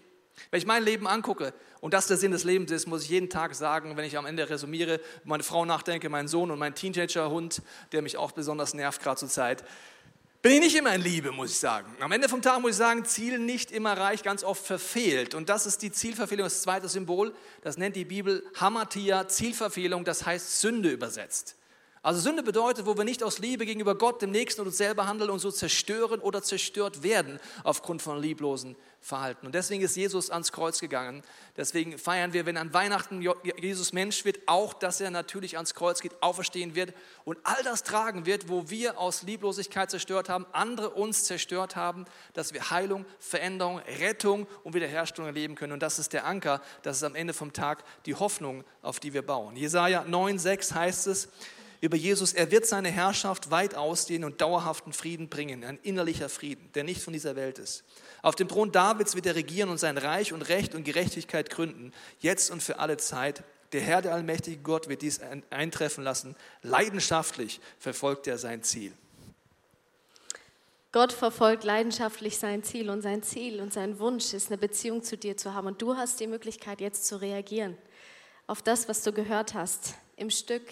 Wenn 0.51 0.59
ich 0.59 0.67
mein 0.67 0.83
Leben 0.83 1.07
angucke 1.07 1.55
und 1.81 1.95
das 1.95 2.07
der 2.07 2.17
Sinn 2.17 2.31
des 2.31 2.45
Lebens 2.45 2.71
ist, 2.71 2.87
muss 2.87 3.05
ich 3.05 3.09
jeden 3.09 3.31
Tag 3.31 3.55
sagen, 3.55 3.97
wenn 3.97 4.05
ich 4.05 4.19
am 4.19 4.27
Ende 4.27 4.49
resümiere, 4.49 5.01
meine 5.25 5.43
Frau 5.43 5.65
nachdenke, 5.65 6.09
meinen 6.09 6.29
Sohn 6.29 6.51
und 6.51 6.59
meinen 6.59 6.75
Teenager-Hund, 6.75 7.63
der 7.93 8.03
mich 8.03 8.17
auch 8.17 8.33
besonders 8.33 8.75
nervt 8.75 9.03
gerade 9.03 9.19
zur 9.19 9.29
Zeit, 9.29 9.65
bin 10.43 10.53
ich 10.53 10.61
nicht 10.61 10.77
immer 10.77 10.95
in 10.95 11.01
Liebe, 11.01 11.33
muss 11.33 11.51
ich 11.51 11.59
sagen. 11.59 11.97
Am 12.01 12.13
Ende 12.13 12.29
vom 12.29 12.41
Tag 12.41 12.61
muss 12.61 12.73
ich 12.73 12.77
sagen, 12.77 13.05
Ziel 13.05 13.39
nicht 13.39 13.73
immer 13.73 13.99
reich, 13.99 14.23
ganz 14.23 14.45
oft 14.45 14.65
verfehlt. 14.65 15.35
Und 15.35 15.49
das 15.49 15.67
ist 15.67 15.83
die 15.83 15.91
Zielverfehlung, 15.91 16.45
das 16.45 16.63
zweite 16.63 16.89
Symbol, 16.89 17.35
das 17.63 17.79
nennt 17.79 17.97
die 17.97 18.05
Bibel 18.05 18.45
Hamatia, 18.55 19.27
Zielverfehlung, 19.27 20.05
das 20.05 20.25
heißt 20.25 20.61
Sünde 20.61 20.91
übersetzt. 20.91 21.57
Also 22.07 22.21
Sünde 22.21 22.45
bedeutet, 22.45 22.87
wo 22.87 22.97
wir 22.97 23.03
nicht 23.03 23.25
aus 23.25 23.41
Liebe 23.41 23.67
gegenüber 23.67 23.97
Gott, 23.97 24.23
dem 24.23 24.31
Nächsten 24.31 24.61
und 24.61 24.69
uns 24.69 24.77
selber 24.77 25.09
handeln 25.09 25.29
und 25.29 25.41
so 25.41 25.51
zerstören 25.51 26.21
oder 26.21 26.41
zerstört 26.41 27.03
werden 27.03 27.41
aufgrund 27.65 28.01
von 28.01 28.23
lieblosen 28.23 28.77
Verhalten. 29.01 29.45
Und 29.45 29.57
deswegen 29.57 29.83
ist 29.83 29.97
Jesus 29.97 30.31
ans 30.31 30.53
Kreuz 30.53 30.79
gegangen. 30.79 31.25
Deswegen 31.57 31.99
feiern 31.99 32.33
wir, 32.33 32.47
wenn 32.47 32.59
an 32.59 32.73
Weihnachten 32.73 33.29
Jesus 33.61 33.93
Mensch 33.93 34.25
wird, 34.25 34.39
auch, 34.47 34.73
dass 34.73 35.01
er 35.01 35.11
natürlich 35.11 35.57
ans 35.57 35.75
Kreuz 35.75 36.01
geht, 36.01 36.13
auferstehen 36.23 36.77
wird 36.77 36.95
und 37.25 37.39
all 37.43 37.61
das 37.65 37.83
tragen 37.83 38.25
wird, 38.25 38.49
wo 38.49 38.71
wir 38.71 39.01
aus 39.01 39.25
Lieblosigkeit 39.25 39.91
zerstört 39.91 40.29
haben, 40.29 40.47
andere 40.53 40.91
uns 40.91 41.25
zerstört 41.25 41.75
haben, 41.75 42.05
dass 42.35 42.55
wir 42.55 42.71
Heilung, 42.71 43.05
Veränderung, 43.19 43.81
Rettung 43.99 44.47
und 44.63 44.75
Wiederherstellung 44.75 45.27
erleben 45.27 45.57
können. 45.57 45.73
Und 45.73 45.83
das 45.83 45.99
ist 45.99 46.13
der 46.13 46.25
Anker, 46.25 46.63
das 46.85 46.99
ist 46.99 47.03
am 47.03 47.17
Ende 47.17 47.35
vom 47.35 47.53
Tag 47.53 47.83
die 48.07 48.15
Hoffnung, 48.15 48.63
auf 48.81 49.01
die 49.01 49.13
wir 49.13 49.23
bauen. 49.23 49.57
Jesaja 49.57 50.03
9,6 50.03 50.73
heißt 50.73 51.09
es, 51.09 51.29
über 51.81 51.97
Jesus, 51.97 52.33
er 52.33 52.51
wird 52.51 52.67
seine 52.67 52.91
Herrschaft 52.91 53.51
weit 53.51 53.75
ausdehnen 53.75 54.25
und 54.25 54.41
dauerhaften 54.41 54.93
Frieden 54.93 55.29
bringen, 55.29 55.65
ein 55.65 55.79
innerlicher 55.83 56.29
Frieden, 56.29 56.71
der 56.75 56.85
nicht 56.85 57.03
von 57.03 57.13
dieser 57.13 57.37
Welt 57.37 57.59
ist. 57.59 57.85
Auf 58.23 58.35
dem 58.35 58.49
Thron 58.49 58.73
Davids 58.73 59.15
wird 59.15 59.27
er 59.27 59.35
regieren 59.35 59.69
und 59.69 59.79
sein 59.79 59.99
Reich 59.99 60.33
und 60.33 60.43
Recht 60.43 60.75
und 60.75 60.85
Gerechtigkeit 60.85 61.51
gründen, 61.51 61.93
jetzt 62.21 62.51
und 62.51 62.63
für 62.63 62.79
alle 62.79 62.97
Zeit. 62.97 63.43
Der 63.73 63.81
Herr, 63.81 64.03
der 64.03 64.15
allmächtige 64.15 64.59
Gott, 64.59 64.89
wird 64.89 65.03
dies 65.03 65.21
eintreffen 65.51 66.05
lassen. 66.05 66.37
Leidenschaftlich 66.63 67.61
verfolgt 67.79 68.27
er 68.27 68.39
sein 68.39 68.63
Ziel. 68.63 68.93
Gott 70.93 71.13
verfolgt 71.13 71.65
leidenschaftlich 71.65 72.39
sein 72.39 72.63
Ziel 72.63 72.89
und 72.89 73.03
sein 73.03 73.23
Ziel 73.23 73.61
und 73.61 73.73
sein 73.73 73.99
Wunsch 73.99 74.33
ist, 74.33 74.49
eine 74.49 74.57
Beziehung 74.57 75.03
zu 75.03 75.19
dir 75.19 75.37
zu 75.37 75.53
haben. 75.53 75.67
Und 75.67 75.83
du 75.83 75.97
hast 75.97 76.21
die 76.21 76.27
Möglichkeit, 76.27 76.81
jetzt 76.81 77.07
zu 77.07 77.21
reagieren 77.21 77.77
auf 78.47 78.63
das, 78.63 78.89
was 78.89 79.03
du 79.03 79.13
gehört 79.13 79.55
hast. 79.55 79.95
Im 80.17 80.31
Stück 80.31 80.63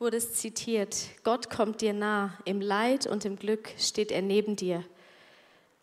wurde 0.00 0.16
es 0.16 0.32
zitiert, 0.32 0.96
Gott 1.24 1.50
kommt 1.50 1.82
dir 1.82 1.92
nah, 1.92 2.32
im 2.46 2.62
Leid 2.62 3.06
und 3.06 3.26
im 3.26 3.36
Glück 3.36 3.68
steht 3.78 4.10
er 4.10 4.22
neben 4.22 4.56
dir. 4.56 4.82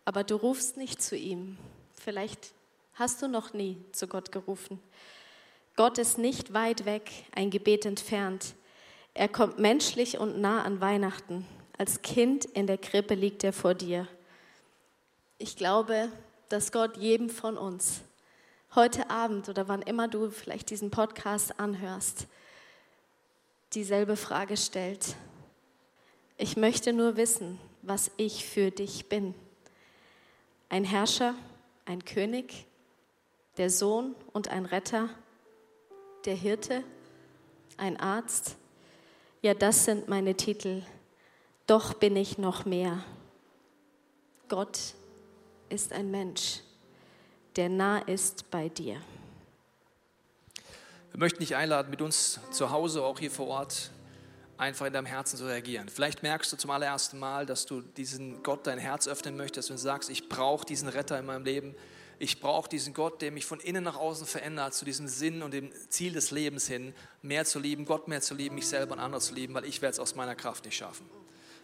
Aber 0.05 0.23
du 0.23 0.35
rufst 0.35 0.75
nicht 0.75 1.03
zu 1.03 1.15
ihm. 1.15 1.57
Vielleicht 1.93 2.53
hast 2.95 3.21
du 3.21 3.27
noch 3.27 3.53
nie 3.53 3.77
zu 3.91 4.07
Gott 4.07 4.31
gerufen. 4.31 4.79
Gott 5.75 5.99
ist 5.99 6.17
nicht 6.17 6.51
weit 6.53 6.85
weg, 6.85 7.11
ein 7.35 7.51
Gebet 7.51 7.85
entfernt. 7.85 8.55
Er 9.13 9.27
kommt 9.27 9.59
menschlich 9.59 10.17
und 10.17 10.41
nah 10.41 10.63
an 10.63 10.81
Weihnachten. 10.81 11.45
Als 11.77 12.01
Kind 12.01 12.45
in 12.45 12.65
der 12.65 12.79
Krippe 12.79 13.13
liegt 13.13 13.43
er 13.43 13.53
vor 13.53 13.75
dir. 13.75 14.07
Ich 15.37 15.55
glaube, 15.55 16.11
dass 16.49 16.71
Gott 16.71 16.97
jedem 16.97 17.29
von 17.29 17.55
uns 17.55 18.01
heute 18.73 19.11
Abend 19.11 19.47
oder 19.47 19.67
wann 19.67 19.83
immer 19.83 20.07
du 20.07 20.31
vielleicht 20.31 20.71
diesen 20.71 20.89
Podcast 20.89 21.59
anhörst, 21.59 22.25
dieselbe 23.73 24.15
Frage 24.15 24.57
stellt. 24.57 25.15
Ich 26.37 26.57
möchte 26.57 26.93
nur 26.93 27.17
wissen, 27.17 27.59
was 27.81 28.11
ich 28.17 28.45
für 28.45 28.71
dich 28.71 29.09
bin. 29.09 29.33
Ein 30.69 30.83
Herrscher, 30.83 31.35
ein 31.85 32.05
König, 32.05 32.65
der 33.57 33.69
Sohn 33.69 34.15
und 34.33 34.49
ein 34.49 34.65
Retter, 34.65 35.09
der 36.25 36.35
Hirte, 36.35 36.83
ein 37.77 37.97
Arzt. 37.97 38.55
Ja, 39.41 39.53
das 39.53 39.85
sind 39.85 40.07
meine 40.07 40.35
Titel. 40.35 40.83
Doch 41.65 41.93
bin 41.93 42.15
ich 42.15 42.37
noch 42.37 42.65
mehr. 42.65 43.03
Gott 44.47 44.95
ist 45.69 45.91
ein 45.91 46.11
Mensch, 46.11 46.61
der 47.55 47.69
nah 47.69 47.99
ist 47.99 48.49
bei 48.49 48.69
dir. 48.69 49.01
Möchten 51.17 51.39
dich 51.39 51.55
einladen, 51.55 51.89
mit 51.89 52.03
uns 52.03 52.39
zu 52.51 52.69
Hause, 52.69 53.01
auch 53.01 53.17
hier 53.17 53.31
vor 53.31 53.47
Ort, 53.47 53.89
einfach 54.55 54.85
in 54.85 54.93
deinem 54.93 55.07
Herzen 55.07 55.35
zu 55.35 55.47
reagieren. 55.47 55.89
Vielleicht 55.89 56.21
merkst 56.21 56.53
du 56.53 56.57
zum 56.57 56.69
allerersten 56.69 57.17
Mal, 57.17 57.47
dass 57.47 57.65
du 57.65 57.81
diesen 57.81 58.43
Gott 58.43 58.67
dein 58.67 58.77
Herz 58.77 59.07
öffnen 59.07 59.35
möchtest 59.35 59.71
und 59.71 59.79
sagst, 59.79 60.11
ich 60.11 60.29
brauche 60.29 60.63
diesen 60.63 60.87
Retter 60.87 61.17
in 61.17 61.25
meinem 61.25 61.43
Leben. 61.43 61.73
Ich 62.19 62.39
brauche 62.39 62.69
diesen 62.69 62.93
Gott, 62.93 63.23
der 63.23 63.31
mich 63.31 63.47
von 63.47 63.59
innen 63.59 63.83
nach 63.83 63.95
außen 63.95 64.27
verändert, 64.27 64.75
zu 64.75 64.85
diesem 64.85 65.07
Sinn 65.07 65.41
und 65.41 65.55
dem 65.55 65.71
Ziel 65.89 66.13
des 66.13 66.29
Lebens 66.29 66.67
hin, 66.67 66.93
mehr 67.23 67.45
zu 67.45 67.57
lieben, 67.57 67.85
Gott 67.85 68.07
mehr 68.07 68.21
zu 68.21 68.35
lieben, 68.35 68.53
mich 68.53 68.67
selber 68.67 68.93
und 68.93 68.99
andere 68.99 69.19
zu 69.19 69.33
lieben, 69.33 69.55
weil 69.55 69.65
ich 69.65 69.81
werde 69.81 69.93
es 69.93 69.99
aus 69.99 70.13
meiner 70.13 70.35
Kraft 70.35 70.65
nicht 70.65 70.77
schaffen. 70.77 71.09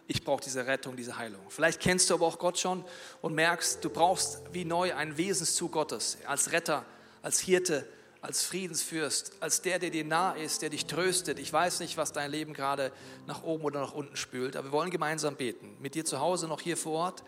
Ich 0.07 0.23
brauche 0.23 0.43
diese 0.43 0.65
Rettung, 0.65 0.95
diese 0.95 1.19
Heilung. 1.19 1.41
Vielleicht 1.49 1.79
kennst 1.79 2.09
du 2.09 2.15
aber 2.15 2.25
auch 2.25 2.39
Gott 2.39 2.57
schon 2.57 2.83
und 3.21 3.35
merkst, 3.35 3.85
du 3.85 3.91
brauchst 3.91 4.41
wie 4.51 4.65
neu 4.65 4.95
einen 4.95 5.15
Wesenszug 5.15 5.73
Gottes 5.73 6.17
als 6.25 6.51
Retter, 6.51 6.87
als 7.21 7.39
Hirte, 7.39 7.87
als 8.23 8.43
Friedensfürst, 8.43 9.33
als 9.41 9.61
der, 9.61 9.79
der 9.79 9.89
dir 9.89 10.05
nah 10.05 10.31
ist, 10.31 10.61
der 10.61 10.69
dich 10.69 10.85
tröstet. 10.85 11.39
Ich 11.39 11.51
weiß 11.51 11.81
nicht, 11.81 11.97
was 11.97 12.13
dein 12.13 12.31
Leben 12.31 12.53
gerade 12.53 12.93
nach 13.27 13.43
oben 13.43 13.65
oder 13.65 13.81
nach 13.81 13.93
unten 13.93 14.15
spült, 14.15 14.55
aber 14.55 14.69
wir 14.69 14.71
wollen 14.71 14.91
gemeinsam 14.91 15.35
beten. 15.35 15.75
Mit 15.81 15.93
dir 15.93 16.05
zu 16.05 16.21
Hause, 16.21 16.47
noch 16.47 16.61
hier 16.61 16.77
vor 16.77 16.93
Ort. 16.93 17.23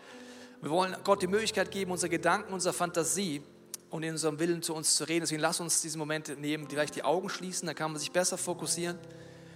Wir 0.62 0.70
wollen 0.70 0.96
Gott 1.04 1.20
die 1.20 1.26
Möglichkeit 1.26 1.70
geben, 1.70 1.90
unsere 1.90 2.08
Gedanken, 2.08 2.50
unsere 2.54 2.72
Fantasie 2.72 3.42
und 3.90 4.04
in 4.04 4.12
unserem 4.12 4.38
Willen 4.38 4.62
zu 4.62 4.74
uns 4.74 4.96
zu 4.96 5.04
reden. 5.04 5.20
Deswegen 5.20 5.42
lass 5.42 5.60
uns 5.60 5.82
diesen 5.82 5.98
Moment 5.98 6.40
nehmen, 6.40 6.66
vielleicht 6.66 6.96
die 6.96 7.02
Augen 7.02 7.28
schließen, 7.28 7.66
dann 7.66 7.76
kann 7.76 7.92
man 7.92 8.00
sich 8.00 8.10
besser 8.10 8.38
fokussieren. 8.38 8.98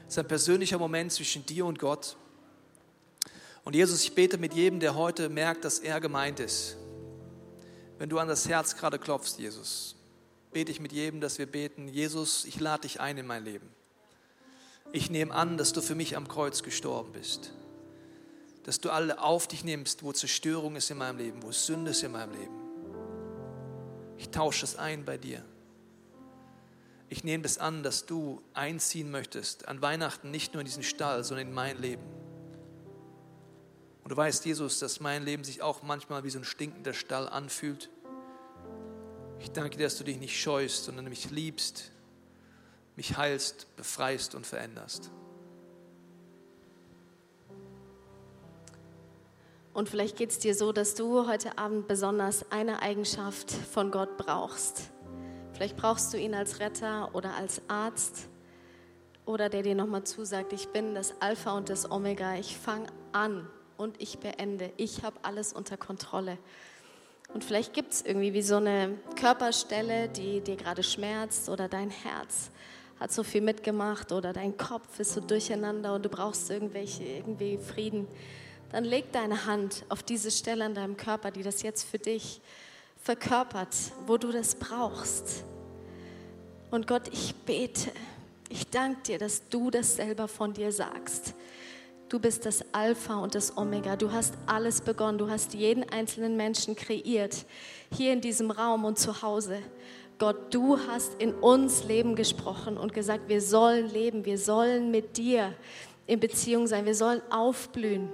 Es 0.07 0.13
ist 0.13 0.19
ein 0.19 0.29
persönlicher 0.29 0.79
Moment 0.79 1.11
zwischen 1.11 1.47
dir 1.47 1.65
und 1.65 1.79
Gott. 1.79 2.19
Und 3.65 3.75
Jesus, 3.75 4.03
ich 4.03 4.15
bete 4.15 4.37
mit 4.37 4.53
jedem, 4.53 4.79
der 4.79 4.95
heute 4.95 5.31
merkt, 5.31 5.65
dass 5.65 5.79
er 5.79 6.03
gemeint 6.03 6.39
ist. 6.39 6.77
Wenn 7.97 8.11
du 8.11 8.19
an 8.19 8.29
das 8.29 8.47
Herz 8.47 8.77
gerade 8.77 8.99
klopfst, 8.99 9.39
Jesus, 9.39 9.97
bete 10.53 10.73
ich 10.73 10.81
mit 10.81 10.93
jedem, 10.93 11.21
dass 11.21 11.39
wir 11.39 11.47
beten, 11.47 11.89
Jesus, 11.89 12.45
ich 12.45 12.59
lade 12.61 12.83
dich 12.83 13.01
ein 13.01 13.19
in 13.19 13.27
mein 13.27 13.45
Leben. 13.45 13.69
Ich 14.93 15.11
nehme 15.11 15.33
an, 15.33 15.57
dass 15.57 15.73
du 15.73 15.81
für 15.81 15.95
mich 15.95 16.17
am 16.17 16.27
Kreuz 16.27 16.63
gestorben 16.63 17.13
bist. 17.13 17.53
Dass 18.65 18.81
du 18.81 18.91
alle 18.91 19.21
auf 19.23 19.47
dich 19.47 19.65
nimmst, 19.65 20.03
wo 20.03 20.13
Zerstörung 20.13 20.77
ist 20.77 20.91
in 20.91 20.99
meinem 20.99 21.19
Leben, 21.19 21.43
wo 21.43 21.53
Sünde 21.53 21.93
ist 21.93 22.03
in 22.03 22.13
meinem 22.13 22.33
Leben. 22.33 22.55
Ich 24.19 24.31
tausche 24.31 24.65
es 24.65 24.77
ein 24.77 25.05
bei 25.05 25.17
dir. 25.17 25.45
Ich 27.09 27.25
nehme 27.25 27.43
das 27.43 27.59
an, 27.59 27.83
dass 27.83 28.07
du 28.07 28.41
einziehen 28.55 29.11
möchtest 29.11 29.67
an 29.67 29.83
Weihnachten 29.83 30.31
nicht 30.31 30.55
nur 30.55 30.61
in 30.61 30.67
diesen 30.67 30.83
Stall, 30.83 31.25
sondern 31.25 31.49
in 31.49 31.55
mein 31.55 31.81
Leben. 31.81 32.05
Und 34.03 34.13
du 34.13 34.17
weißt, 34.17 34.45
Jesus, 34.45 34.79
dass 34.79 35.01
mein 35.01 35.25
Leben 35.25 35.45
sich 35.45 35.63
auch 35.63 35.83
manchmal 35.83 36.25
wie 36.25 36.31
so 36.31 36.39
ein 36.39 36.45
stinkender 36.45 36.95
Stall 36.95 37.29
anfühlt. 37.29 37.91
Ich 39.41 39.51
danke 39.53 39.79
dir, 39.79 39.85
dass 39.85 39.97
du 39.97 40.05
dich 40.05 40.19
nicht 40.19 40.39
scheust, 40.39 40.85
sondern 40.85 41.07
mich 41.09 41.31
liebst, 41.31 41.91
mich 42.95 43.17
heilst, 43.17 43.75
befreist 43.77 44.35
und 44.35 44.47
veränderst. 44.47 45.11
Und 49.73 49.89
vielleicht 49.89 50.17
geht 50.17 50.31
es 50.31 50.39
dir 50.39 50.55
so, 50.55 50.73
dass 50.73 50.95
du 50.95 51.27
heute 51.27 51.57
Abend 51.57 51.89
besonders 51.89 52.51
eine 52.51 52.83
Eigenschaft 52.83 53.51
von 53.51 53.91
Gott 53.91 54.19
brauchst. 54.19 54.91
Vielleicht 55.55 55.77
brauchst 55.77 56.13
du 56.13 56.19
ihn 56.19 56.35
als 56.35 56.61
Retter 56.61 57.15
oder 57.15 57.35
als 57.35 57.63
Arzt 57.69 58.29
oder 59.25 59.49
der 59.49 59.63
dir 59.63 59.75
nochmal 59.75 60.05
zusagt, 60.05 60.53
ich 60.53 60.69
bin 60.69 60.95
das 60.95 61.15
Alpha 61.21 61.57
und 61.57 61.71
das 61.71 61.91
Omega, 61.91 62.35
ich 62.35 62.57
fange 62.59 62.89
an 63.13 63.49
und 63.77 64.01
ich 64.03 64.19
beende, 64.19 64.73
ich 64.77 65.03
habe 65.03 65.19
alles 65.23 65.53
unter 65.53 65.77
Kontrolle. 65.77 66.37
Und 67.33 67.45
vielleicht 67.45 67.73
gibt 67.73 67.93
es 67.93 68.03
irgendwie 68.03 68.33
wie 68.35 68.43
so 68.43 68.57
eine 68.57 68.99
Körperstelle, 69.17 70.09
die 70.09 70.41
dir 70.41 70.57
gerade 70.57 70.83
schmerzt 70.83 71.49
oder 71.49 71.69
dein 71.69 71.91
Herz 71.91 72.51
hat 73.01 73.11
so 73.11 73.23
viel 73.23 73.41
mitgemacht 73.41 74.13
oder 74.13 74.35
dein 74.35 74.57
Kopf 74.59 75.01
ist 75.01 75.15
so 75.15 75.23
durcheinander 75.23 75.95
und 75.95 76.05
du 76.05 76.11
brauchst 76.11 76.51
irgendwelche, 76.51 77.03
irgendwie 77.03 77.57
Frieden. 77.57 78.07
Dann 78.71 78.85
leg 78.85 79.11
deine 79.11 79.47
Hand 79.47 79.85
auf 79.89 80.03
diese 80.03 80.31
Stelle 80.31 80.67
an 80.67 80.75
deinem 80.75 80.99
Körper, 80.99 81.31
die 81.31 81.43
das 81.43 81.63
jetzt 81.63 81.85
für 81.85 81.99
dich 81.99 82.43
verkörpert, 83.03 83.75
wo 84.07 84.19
du 84.19 84.31
das 84.31 84.55
brauchst. 84.55 85.45
Und 86.71 86.87
Gott, 86.87 87.09
ich 87.11 87.35
bete, 87.35 87.91
ich 88.51 88.69
danke 88.69 89.01
dir, 89.03 89.19
dass 89.19 89.49
du 89.49 89.71
das 89.71 89.97
selber 89.97 90.29
von 90.29 90.53
dir 90.53 90.71
sagst. 90.71 91.35
Du 92.11 92.19
bist 92.19 92.45
das 92.45 92.65
Alpha 92.73 93.21
und 93.21 93.37
das 93.37 93.57
Omega. 93.57 93.95
Du 93.95 94.11
hast 94.11 94.35
alles 94.45 94.81
begonnen. 94.81 95.17
Du 95.17 95.31
hast 95.31 95.55
jeden 95.55 95.89
einzelnen 95.91 96.37
Menschen 96.37 96.75
kreiert, 96.75 97.47
hier 97.97 98.13
in 98.13 98.21
diesem 98.21 98.51
Raum 98.51 98.85
und 98.85 98.99
zu 98.99 99.23
Hause. 99.23 99.59
Gott, 100.19 100.53
du 100.53 100.77
hast 100.89 101.23
in 101.23 101.33
uns 101.35 101.85
Leben 101.85 102.17
gesprochen 102.17 102.79
und 102.79 102.93
gesagt, 102.95 103.29
wir 103.29 103.41
sollen 103.41 103.89
leben, 103.89 104.25
wir 104.25 104.39
sollen 104.39 104.91
mit 104.91 105.19
dir 105.19 105.55
in 106.09 106.19
Beziehung 106.19 106.67
sein, 106.67 106.85
wir 106.85 106.97
sollen 106.97 107.23
aufblühen, 107.31 108.09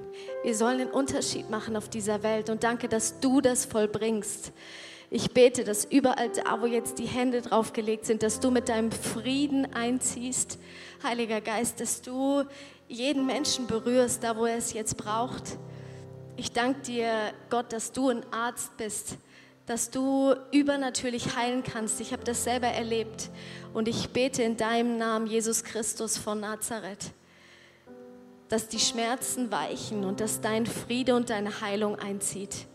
wir 0.45 0.55
sollen 0.55 0.83
einen 0.83 0.91
Unterschied 0.91 1.49
machen 1.49 1.75
auf 1.75 1.89
dieser 1.89 2.23
Welt. 2.23 2.51
Und 2.51 2.65
danke, 2.65 2.89
dass 2.89 3.19
du 3.21 3.41
das 3.41 3.65
vollbringst. 3.65 4.53
Ich 5.09 5.31
bete, 5.31 5.65
dass 5.65 5.87
überall 5.87 6.29
da, 6.31 6.61
wo 6.61 6.67
jetzt 6.67 6.99
die 6.99 7.07
Hände 7.07 7.41
draufgelegt 7.41 8.05
sind, 8.05 8.23
dass 8.23 8.41
du 8.41 8.51
mit 8.51 8.69
deinem 8.69 8.93
Frieden 8.93 9.73
einziehst, 9.73 10.59
Heiliger 11.03 11.41
Geist, 11.41 11.81
dass 11.81 12.03
du 12.03 12.45
jeden 12.89 13.27
Menschen 13.27 13.67
berührst, 13.67 14.23
da 14.23 14.37
wo 14.37 14.47
er 14.47 14.57
es 14.57 14.73
jetzt 14.73 14.97
braucht. 14.97 15.59
Ich 16.37 16.53
danke 16.53 16.81
dir, 16.81 17.33
Gott, 17.51 17.73
dass 17.73 17.93
du 17.93 18.11
ein 18.11 18.25
Arzt 18.33 18.77
bist, 18.77 19.17
dass 19.67 19.91
du 19.91 20.35
übernatürlich 20.53 21.37
heilen 21.37 21.63
kannst. 21.63 22.01
Ich 22.01 22.13
habe 22.13 22.25
das 22.25 22.45
selber 22.45 22.69
erlebt 22.69 23.31
und 23.75 23.89
ich 23.89 24.11
bete 24.11 24.43
in 24.43 24.57
deinem 24.57 24.99
Namen, 24.99 25.27
Jesus 25.27 25.65
Christus 25.65 26.19
von 26.19 26.41
Nazareth, 26.41 27.11
dass 28.49 28.69
die 28.69 28.79
Schmerzen 28.79 29.51
weichen 29.51 30.05
und 30.05 30.21
dass 30.21 30.41
dein 30.41 30.67
Friede 30.67 31.17
und 31.17 31.31
deine 31.31 31.61
Heilung 31.61 31.99
einzieht. 31.99 32.67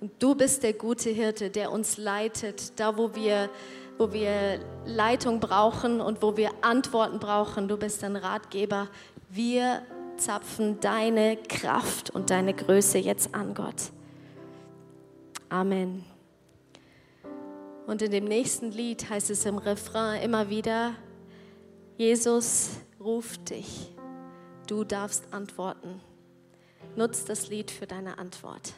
Und 0.00 0.10
du 0.20 0.34
bist 0.34 0.62
der 0.62 0.72
gute 0.72 1.10
Hirte, 1.10 1.50
der 1.50 1.70
uns 1.70 1.96
leitet, 1.96 2.80
da 2.80 2.96
wo 2.96 3.14
wir 3.14 3.50
wo 3.98 4.12
wir 4.12 4.60
Leitung 4.84 5.40
brauchen 5.40 6.00
und 6.00 6.22
wo 6.22 6.36
wir 6.36 6.50
Antworten 6.62 7.18
brauchen. 7.18 7.68
Du 7.68 7.76
bist 7.76 8.02
ein 8.04 8.16
Ratgeber. 8.16 8.88
Wir 9.28 9.82
zapfen 10.16 10.80
deine 10.80 11.36
Kraft 11.36 12.10
und 12.10 12.30
deine 12.30 12.54
Größe 12.54 12.98
jetzt 12.98 13.34
an, 13.34 13.54
Gott. 13.54 13.92
Amen. 15.48 16.04
Und 17.86 18.00
in 18.02 18.10
dem 18.10 18.24
nächsten 18.24 18.70
Lied 18.70 19.10
heißt 19.10 19.30
es 19.30 19.44
im 19.44 19.58
Refrain 19.58 20.22
immer 20.22 20.48
wieder, 20.48 20.94
Jesus 21.96 22.70
ruft 23.00 23.50
dich, 23.50 23.92
du 24.66 24.84
darfst 24.84 25.32
antworten. 25.32 26.00
Nutz 26.96 27.24
das 27.24 27.48
Lied 27.48 27.70
für 27.70 27.86
deine 27.86 28.18
Antwort. 28.18 28.74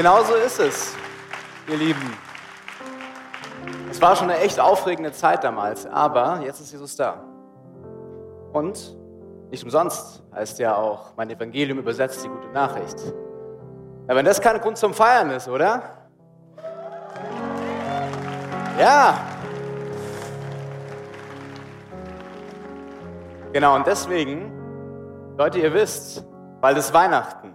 Genauso 0.00 0.34
ist 0.34 0.58
es, 0.58 0.96
ihr 1.68 1.76
Lieben. 1.76 2.16
Es 3.90 4.00
war 4.00 4.16
schon 4.16 4.30
eine 4.30 4.40
echt 4.40 4.58
aufregende 4.58 5.12
Zeit 5.12 5.44
damals, 5.44 5.84
aber 5.84 6.40
jetzt 6.42 6.58
ist 6.58 6.72
Jesus 6.72 6.96
da. 6.96 7.22
Und 8.54 8.96
nicht 9.50 9.62
umsonst 9.62 10.22
heißt 10.34 10.58
ja 10.58 10.74
auch, 10.74 11.14
mein 11.18 11.28
Evangelium 11.28 11.78
übersetzt 11.80 12.24
die 12.24 12.28
gute 12.28 12.48
Nachricht. 12.48 12.96
Ja, 14.08 14.14
wenn 14.14 14.24
das 14.24 14.40
kein 14.40 14.58
Grund 14.62 14.78
zum 14.78 14.94
Feiern 14.94 15.32
ist, 15.32 15.48
oder? 15.48 15.82
Ja. 18.78 19.20
Genau, 23.52 23.74
und 23.74 23.86
deswegen, 23.86 25.36
Leute, 25.36 25.58
ihr 25.58 25.74
wisst, 25.74 26.24
bald 26.62 26.78
ist 26.78 26.94
Weihnachten. 26.94 27.54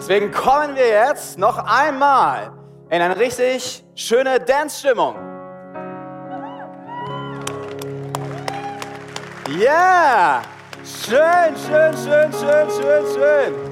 Deswegen 0.00 0.32
kommen 0.32 0.76
wir 0.76 0.88
jetzt 0.88 1.36
noch 1.36 1.58
einmal 1.58 2.52
in 2.88 3.02
eine 3.02 3.18
richtig 3.18 3.84
schöne 3.94 4.40
Dance-Stimmung. 4.40 5.14
Yeah! 9.50 10.40
Schön, 10.82 11.54
schön, 11.54 11.94
schön, 11.98 12.32
schön, 12.32 12.70
schön, 12.70 13.04
schön. 13.14 13.69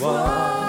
哇 0.00 0.67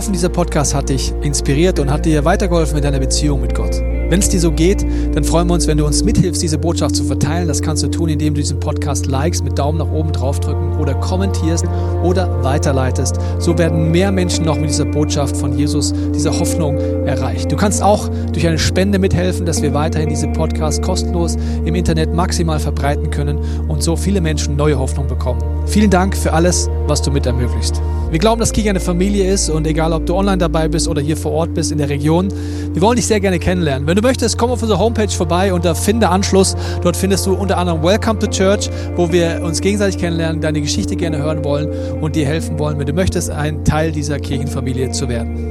hoffen, 0.00 0.14
dieser 0.14 0.30
Podcast 0.30 0.74
hat 0.74 0.88
dich 0.88 1.12
inspiriert 1.20 1.78
und 1.78 1.90
hat 1.90 2.06
dir 2.06 2.24
weitergeholfen 2.24 2.78
in 2.78 2.82
deiner 2.82 3.00
Beziehung 3.00 3.42
mit 3.42 3.54
Gott. 3.54 3.82
Wenn 4.08 4.20
es 4.20 4.30
dir 4.30 4.40
so 4.40 4.50
geht, 4.50 4.82
dann 5.12 5.24
freuen 5.24 5.46
wir 5.46 5.52
uns, 5.52 5.66
wenn 5.66 5.76
du 5.76 5.84
uns 5.84 6.02
mithilfst, 6.02 6.40
diese 6.40 6.56
Botschaft 6.56 6.96
zu 6.96 7.04
verteilen. 7.04 7.46
Das 7.46 7.60
kannst 7.60 7.82
du 7.82 7.88
tun, 7.88 8.08
indem 8.08 8.32
du 8.32 8.40
diesen 8.40 8.58
Podcast 8.58 9.04
likest, 9.04 9.44
mit 9.44 9.58
Daumen 9.58 9.76
nach 9.76 9.92
oben 9.92 10.10
draufdrücken 10.10 10.78
oder 10.78 10.94
kommentierst 10.94 11.66
oder 12.02 12.42
weiterleitest. 12.42 13.16
So 13.40 13.58
werden 13.58 13.90
mehr 13.90 14.10
Menschen 14.10 14.46
noch 14.46 14.58
mit 14.58 14.70
dieser 14.70 14.86
Botschaft 14.86 15.36
von 15.36 15.52
Jesus, 15.52 15.92
dieser 16.14 16.32
Hoffnung 16.40 16.78
erreicht. 17.04 17.52
Du 17.52 17.56
kannst 17.56 17.82
auch 17.82 18.08
durch 18.32 18.46
eine 18.46 18.58
Spende 18.58 18.98
mithelfen, 18.98 19.44
dass 19.44 19.60
wir 19.60 19.74
weiterhin 19.74 20.08
diese 20.08 20.28
Podcast 20.28 20.80
kostenlos 20.80 21.36
im 21.66 21.74
Internet 21.74 22.14
maximal 22.14 22.58
verbreiten 22.58 23.10
können 23.10 23.38
und 23.68 23.82
so 23.82 23.96
viele 23.96 24.22
Menschen 24.22 24.56
neue 24.56 24.78
Hoffnung 24.78 25.08
bekommen. 25.08 25.42
Vielen 25.66 25.90
Dank 25.90 26.16
für 26.16 26.32
alles, 26.32 26.70
was 26.86 27.02
du 27.02 27.10
mit 27.10 27.26
ermöglicht. 27.26 27.82
Wir 28.10 28.18
glauben, 28.18 28.40
dass 28.40 28.50
Kirche 28.52 28.70
eine 28.70 28.80
Familie 28.80 29.32
ist 29.32 29.48
und 29.50 29.68
egal, 29.68 29.92
ob 29.92 30.04
du 30.04 30.16
online 30.16 30.38
dabei 30.38 30.66
bist 30.66 30.88
oder 30.88 31.00
hier 31.00 31.16
vor 31.16 31.30
Ort 31.30 31.54
bist 31.54 31.70
in 31.70 31.78
der 31.78 31.88
Region, 31.88 32.26
wir 32.72 32.82
wollen 32.82 32.96
dich 32.96 33.06
sehr 33.06 33.20
gerne 33.20 33.38
kennenlernen. 33.38 33.86
Wenn 33.86 33.94
du 33.94 34.02
möchtest, 34.02 34.36
komm 34.36 34.50
auf 34.50 34.60
unsere 34.62 34.80
Homepage 34.80 35.08
vorbei 35.08 35.54
unter 35.54 35.76
Finde 35.76 36.08
Anschluss. 36.08 36.56
Dort 36.82 36.96
findest 36.96 37.26
du 37.26 37.34
unter 37.34 37.56
anderem 37.56 37.84
Welcome 37.84 38.18
to 38.18 38.26
Church, 38.26 38.68
wo 38.96 39.12
wir 39.12 39.40
uns 39.44 39.60
gegenseitig 39.60 39.96
kennenlernen, 39.96 40.40
deine 40.40 40.60
Geschichte 40.60 40.96
gerne 40.96 41.18
hören 41.18 41.44
wollen 41.44 41.68
und 42.00 42.16
dir 42.16 42.26
helfen 42.26 42.58
wollen, 42.58 42.80
wenn 42.80 42.86
du 42.86 42.92
möchtest, 42.92 43.30
ein 43.30 43.64
Teil 43.64 43.92
dieser 43.92 44.18
Kirchenfamilie 44.18 44.90
zu 44.90 45.08
werden. 45.08 45.49